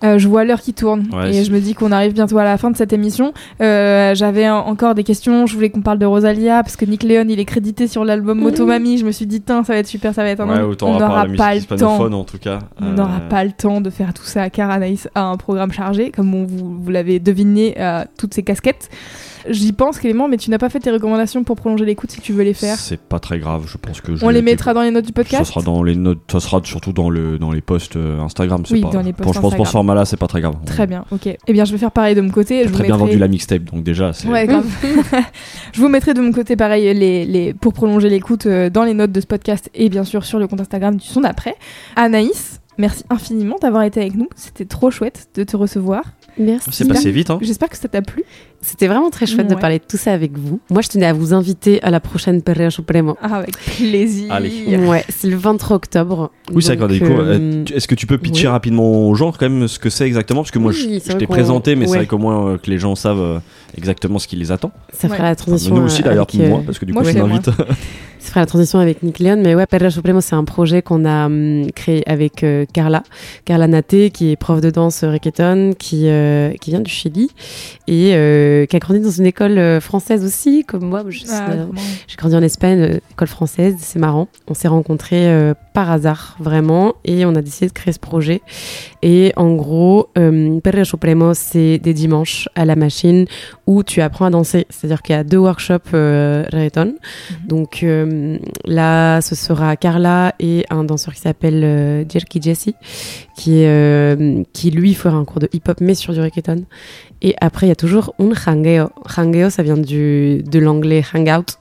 [0.05, 2.45] Euh, je vois l'heure qui tourne Ouais, et je me dis qu'on arrive bientôt à
[2.45, 3.33] la fin de cette émission.
[3.61, 5.47] Euh, J'avais en- encore des questions.
[5.47, 8.39] Je voulais qu'on parle de Rosalia parce que Nick Leon il est crédité sur l'album
[8.41, 8.99] Motomami.
[8.99, 10.99] Je me suis dit, tiens, ça va être super, ça va être un Ouais, On
[10.99, 11.75] n'aura pas le temps.
[11.75, 12.59] hispanophone en tout cas.
[12.81, 15.73] On Euh, n'aura pas le temps de faire tout ça car Anaïs a un programme
[15.73, 18.89] chargé, comme on vous, vous l'avez deviné à toutes ces casquettes.
[19.49, 22.33] J'y pense Clément, mais tu n'as pas fait tes recommandations pour prolonger l'écoute si tu
[22.33, 22.77] veux les faire.
[22.77, 25.09] C'est pas très grave, je pense que je On les mettra dans les notes du
[25.09, 25.45] Ça podcast.
[25.53, 28.63] sera dans les notes, ça sera surtout dans le dans les posts euh, Instagram.
[28.67, 29.73] c'est Oui, pas, dans les posts pour, je pense pour ce Instagram.
[29.73, 30.55] format-là, c'est pas très grave.
[30.67, 31.27] Très bien, ok.
[31.47, 32.59] Eh bien, je vais faire pareil de mon côté.
[32.59, 34.29] J'ai Je vous très bien mettrai- vendu la mixtape, donc déjà, c'est.
[34.29, 34.67] Ouais, grave.
[35.73, 38.95] je vous mettrai de mon côté pareil les, les, pour prolonger l'écoute euh, dans les
[38.95, 41.55] notes de ce podcast et bien sûr sur le compte Instagram du son d'après.
[41.97, 44.29] Anaïs, merci infiniment d'avoir été avec nous.
[44.37, 46.05] C'était trop chouette de te recevoir.
[46.39, 46.71] Merci.
[46.73, 47.39] C'est passé vite, hein.
[47.43, 48.25] J'espère que ça t'a plu.
[48.65, 50.61] C'était vraiment très chouette de parler de tout ça avec vous.
[50.71, 53.17] Moi, je tenais à vous inviter à la prochaine Perrea Supremo.
[53.21, 54.33] Ah, avec plaisir.
[54.33, 54.77] Allez.
[54.87, 56.31] Ouais, c'est le 23 octobre.
[56.53, 56.89] Oui, c'est d'accord.
[56.91, 58.53] Euh, euh, Est-ce que tu peux pitcher oui.
[58.53, 60.43] rapidement aux gens quand même ce que c'est exactement?
[60.43, 61.97] Parce que moi, Oui, je, c'est je t'ai présenté, mais c'est ouais.
[61.99, 63.39] vrai qu'au moins euh, que les gens savent euh,
[63.77, 64.71] exactement ce qui les attend.
[64.93, 65.23] ça fera Ouais.
[65.25, 65.75] la Enfin, transition.
[65.75, 67.51] nous aussi d'ailleurs, euh, moi, parce que du moi, coup, je m'invite.
[68.23, 71.05] Ça fera la transition avec Nick Leon, mais ouais, Perla Supremo, c'est un projet qu'on
[71.05, 73.03] a hum, créé avec euh, Carla,
[73.45, 77.31] Carla Naté, qui est prof de danse reggaeton, qui, euh, qui vient du Chili
[77.89, 78.13] et
[78.53, 81.03] euh, qui a grandi dans une école euh, française aussi, comme moi.
[81.31, 81.47] Ah,
[82.07, 84.29] j'ai grandi en Espagne, euh, école française, c'est marrant.
[84.49, 88.43] On s'est rencontrés euh, par hasard, vraiment, et on a décidé de créer ce projet.
[89.03, 93.27] Et en gros, euh, Perrea Supremo, c'est des dimanches à la machine
[93.67, 94.67] où tu apprends à danser.
[94.71, 96.95] C'est-à-dire qu'il y a deux workshops euh, reggaeton.
[97.47, 102.71] Donc euh, là, ce sera Carla et un danseur qui s'appelle Jerky Jesse,
[103.37, 106.65] qui lui fera un cours de hip-hop, mais sur du reggaeton.
[107.25, 108.89] Et après, il y a toujours un hangueo.
[109.17, 111.57] Hangueo, ça vient du, de l'anglais hangout.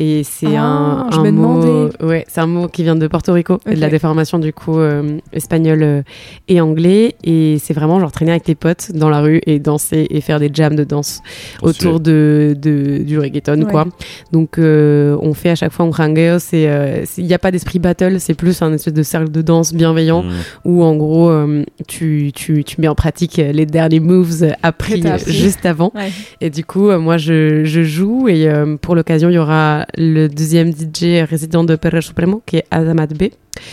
[0.00, 2.04] Et c'est Ah, un, je un me mot, demandais.
[2.04, 4.78] ouais, c'est un mot qui vient de Porto Rico et de la déformation du coup
[4.80, 6.02] euh, espagnol euh,
[6.48, 7.14] et anglais.
[7.22, 10.40] Et c'est vraiment genre traîner avec tes potes dans la rue et danser et faire
[10.40, 11.20] des jams de danse
[11.58, 13.70] Trop autour de, de- du reggaeton Ouais.
[13.70, 13.86] quoi.
[14.32, 17.52] Donc euh, on fait à chaque fois un hangueo, c'est euh, il n'y a pas
[17.52, 20.30] d'esprit battle, c'est plus un espèce de cercle de danse bienveillant Mm.
[20.64, 25.03] où en gros euh, tu, tu, tu mets en pratique les derniers moves appris.
[25.26, 25.92] Juste avant.
[25.94, 26.10] Ouais.
[26.40, 29.86] Et du coup euh, moi je, je joue et euh, pour l'occasion il y aura
[29.96, 33.22] le deuxième DJ résident de Perra Supremo qui est Azamat B.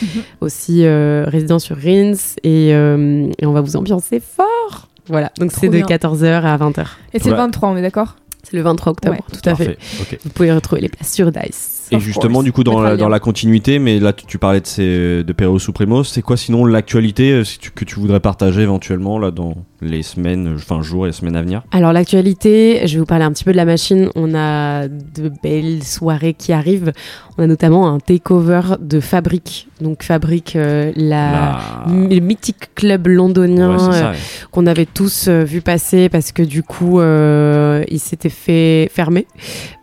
[0.01, 0.07] Mhm.
[0.41, 2.13] Aussi euh, résident sur Rins
[2.43, 4.87] et, euh, et on va vous ambiancer fort.
[5.07, 5.85] Voilà, donc Trop c'est de bien.
[5.85, 6.85] 14h à 20h.
[7.13, 7.37] Et c'est le Ouais.
[7.37, 8.15] 23, on est d'accord?
[8.43, 9.21] C'est le 23 octobre, Ouais.
[9.39, 9.77] tout à fait.
[10.23, 11.70] Vous pouvez retrouver les places sur Dice.
[11.91, 15.23] Et justement, du coup, dans la, dans la continuité, mais là, tu, parlais de, ces,
[15.23, 17.43] de Pereo Supremo, c'est quoi sinon l'actualité euh,
[17.75, 21.41] que tu voudrais partager éventuellement là dans les semaines, euh, enfin jours et semaines à
[21.41, 21.63] venir?
[21.71, 24.09] Alors l'actualité, je vais vous parler un petit peu de la machine.
[24.15, 26.93] On a de belles soirées qui arrivent.
[27.37, 29.67] On a notamment un takeover de Fabrique.
[29.81, 31.59] Donc Fabrique, euh, la...
[31.87, 34.17] Le mythique club londonien Ouais, euh, ouais.
[34.51, 39.25] qu'on avait tous euh, vu passer parce que du coup il s'était fait fermer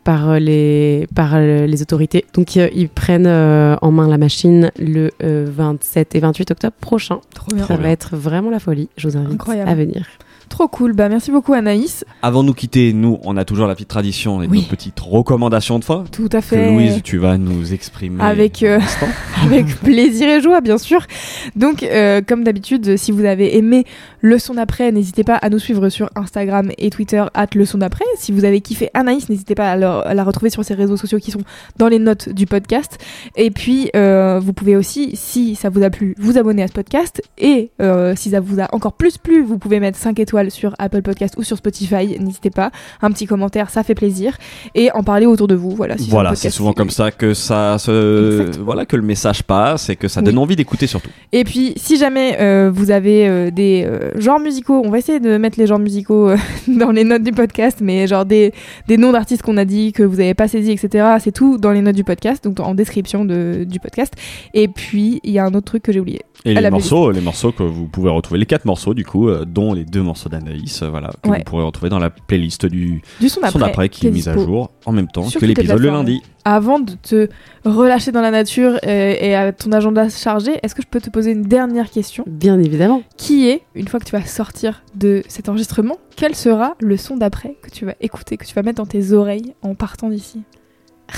[0.08, 2.24] par euh, les par euh, les autorités.
[2.32, 6.74] Donc euh, ils prennent euh, en main la machine le euh, 27 et 28 octobre
[6.80, 7.20] prochain.
[7.34, 7.66] Trop bien.
[7.66, 8.88] Ça va être vraiment la folie.
[8.96, 9.68] Je vous invite Incroyable.
[9.70, 10.06] à venir.
[10.48, 10.92] Trop cool.
[10.92, 12.04] Bah, merci beaucoup, Anaïs.
[12.22, 14.60] Avant de nous quitter, nous, on a toujours la petite tradition et Oui.
[14.62, 16.04] nos petites recommandations de fois.
[16.10, 16.70] Tout à Que fait.
[16.72, 18.22] Louise, tu vas nous exprimer.
[18.24, 18.80] Avec, euh.
[19.44, 21.06] Avec plaisir et joie, bien sûr.
[21.54, 23.84] Donc, euh, comme d'habitude, si vous avez aimé
[24.20, 27.78] le son d'après, n'hésitez pas à nous suivre sur Instagram et Twitter, at le son
[27.78, 28.04] d'après.
[28.16, 30.96] Si vous avez kiffé Anaïs, n'hésitez pas à, leur- à la retrouver sur ses réseaux
[30.96, 31.42] sociaux qui sont
[31.76, 32.98] dans les notes du podcast.
[33.36, 36.72] Et puis, euh, vous pouvez aussi, si ça vous a plu, vous abonner à ce
[36.72, 37.22] podcast.
[37.36, 37.70] Et
[38.16, 41.02] si ça vous a encore plus plu, vous pouvez mettre 5 étoiles étoiles sur Apple
[41.02, 42.18] Podcast ou sur Spotify.
[42.18, 42.70] N'hésitez pas.
[43.02, 44.36] Un petit commentaire, ça fait plaisir.
[44.74, 45.70] Et en parler autour de vous.
[45.70, 45.96] Voilà.
[45.98, 48.64] si Voilà, c'est souvent comme ça que ça se, Exactement.
[48.64, 50.42] voilà, que le message passe et que ça donne Oui.
[50.42, 51.10] envie d'écouter surtout.
[51.32, 55.20] Et puis, si jamais euh, vous avez euh, des euh, genres musicaux, on va essayer
[55.20, 56.30] de mettre les genres musicaux
[56.68, 58.52] dans les notes du podcast, mais genre des,
[58.86, 61.16] des noms d'artistes qu'on a dit, que vous n'avez pas saisi, etc.
[61.20, 64.14] C'est tout dans les notes du podcast, donc en description de, du podcast.
[64.54, 66.22] Et puis, il y a un autre truc que j'ai oublié.
[66.44, 69.72] Et les morceaux, les morceaux que vous pouvez retrouver, les quatre morceaux du coup, dont
[69.72, 71.38] les deux morceaux d'Anaïs, euh, voilà, que Ouais.
[71.38, 74.28] vous pourrez retrouver dans la playlist du Du son son d'après, d'après qui est mise
[74.28, 76.22] à jour en même temps Sur que l'épisode le lundi.
[76.44, 77.28] Avant de te
[77.64, 81.10] relâcher dans la nature euh, et à ton agenda chargé, est-ce que je peux te
[81.10, 82.24] poser une dernière question?
[82.26, 83.02] Bien évidemment.
[83.16, 87.16] Qui est, une fois que tu vas sortir de cet enregistrement, quel sera le son
[87.16, 90.42] d'après que tu vas écouter, que tu vas mettre dans tes oreilles en partant d'ici?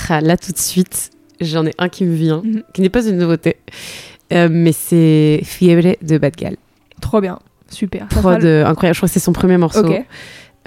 [0.09, 2.63] Ah, là, tout de suite, j'en ai un qui me vient, Mhm.
[2.73, 3.57] qui n'est pas une nouveauté,
[4.33, 6.55] Euh, mais c'est Fiebre de Bad Gal.
[7.01, 7.39] Trop bien,
[7.71, 8.07] super.
[8.07, 9.85] Prod le- euh, incroyable, je crois que c'est son premier morceau.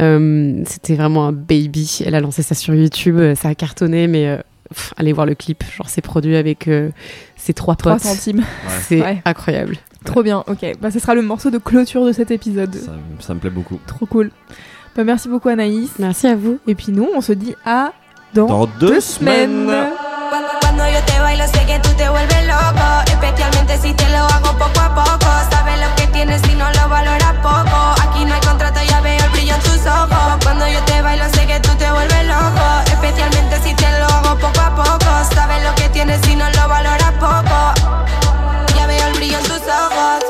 [0.01, 2.01] Euh, C'était vraiment un baby.
[2.05, 5.27] Elle a lancé ça sur YouTube, euh, ça a cartonné, mais euh, pff, allez voir
[5.27, 5.63] le clip.
[5.77, 6.91] Genre, c'est produit avec euh,
[7.37, 8.03] ses trois 3 potes.
[8.03, 8.43] centimes.
[8.89, 9.23] C'est Ouais.
[9.25, 9.77] incroyable.
[10.05, 10.67] Trop bien, ok.
[10.81, 12.75] Bah, ce sera le morceau de clôture de cet épisode.
[12.75, 13.79] Ça, ça me plaît beaucoup.
[13.87, 14.31] Trop cool.
[14.97, 15.91] Bah, merci beaucoup Anaïs.
[15.99, 16.59] Merci à vous.
[16.67, 17.93] Et puis nous, on se dit à
[18.35, 19.67] dans, Dans deux semaines.
[19.67, 24.25] Cuando, cuando yo te bailo sé que tú te vuelves loco Especialmente si te lo
[24.25, 25.31] hago poco a poco
[26.15, 27.79] tienes y no lo valoras poco.
[28.01, 30.45] Aquí no hay contrato, ya veo el brillo en tus ojos.
[30.45, 32.67] Cuando yo te bailo sé que tú te vuelves loco.
[32.87, 35.11] Especialmente si te lo hago poco a poco.
[35.35, 37.59] Sabes lo que tienes y no lo valoras poco.
[38.77, 40.21] Ya veo el brillo en tus ojos.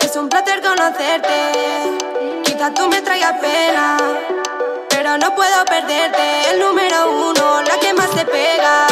[0.00, 1.36] Es un placer conocerte.
[2.44, 3.96] Quizás tú me traigas pena
[4.88, 6.50] pero no puedo perderte.
[6.52, 8.91] El número uno, la que más te pega.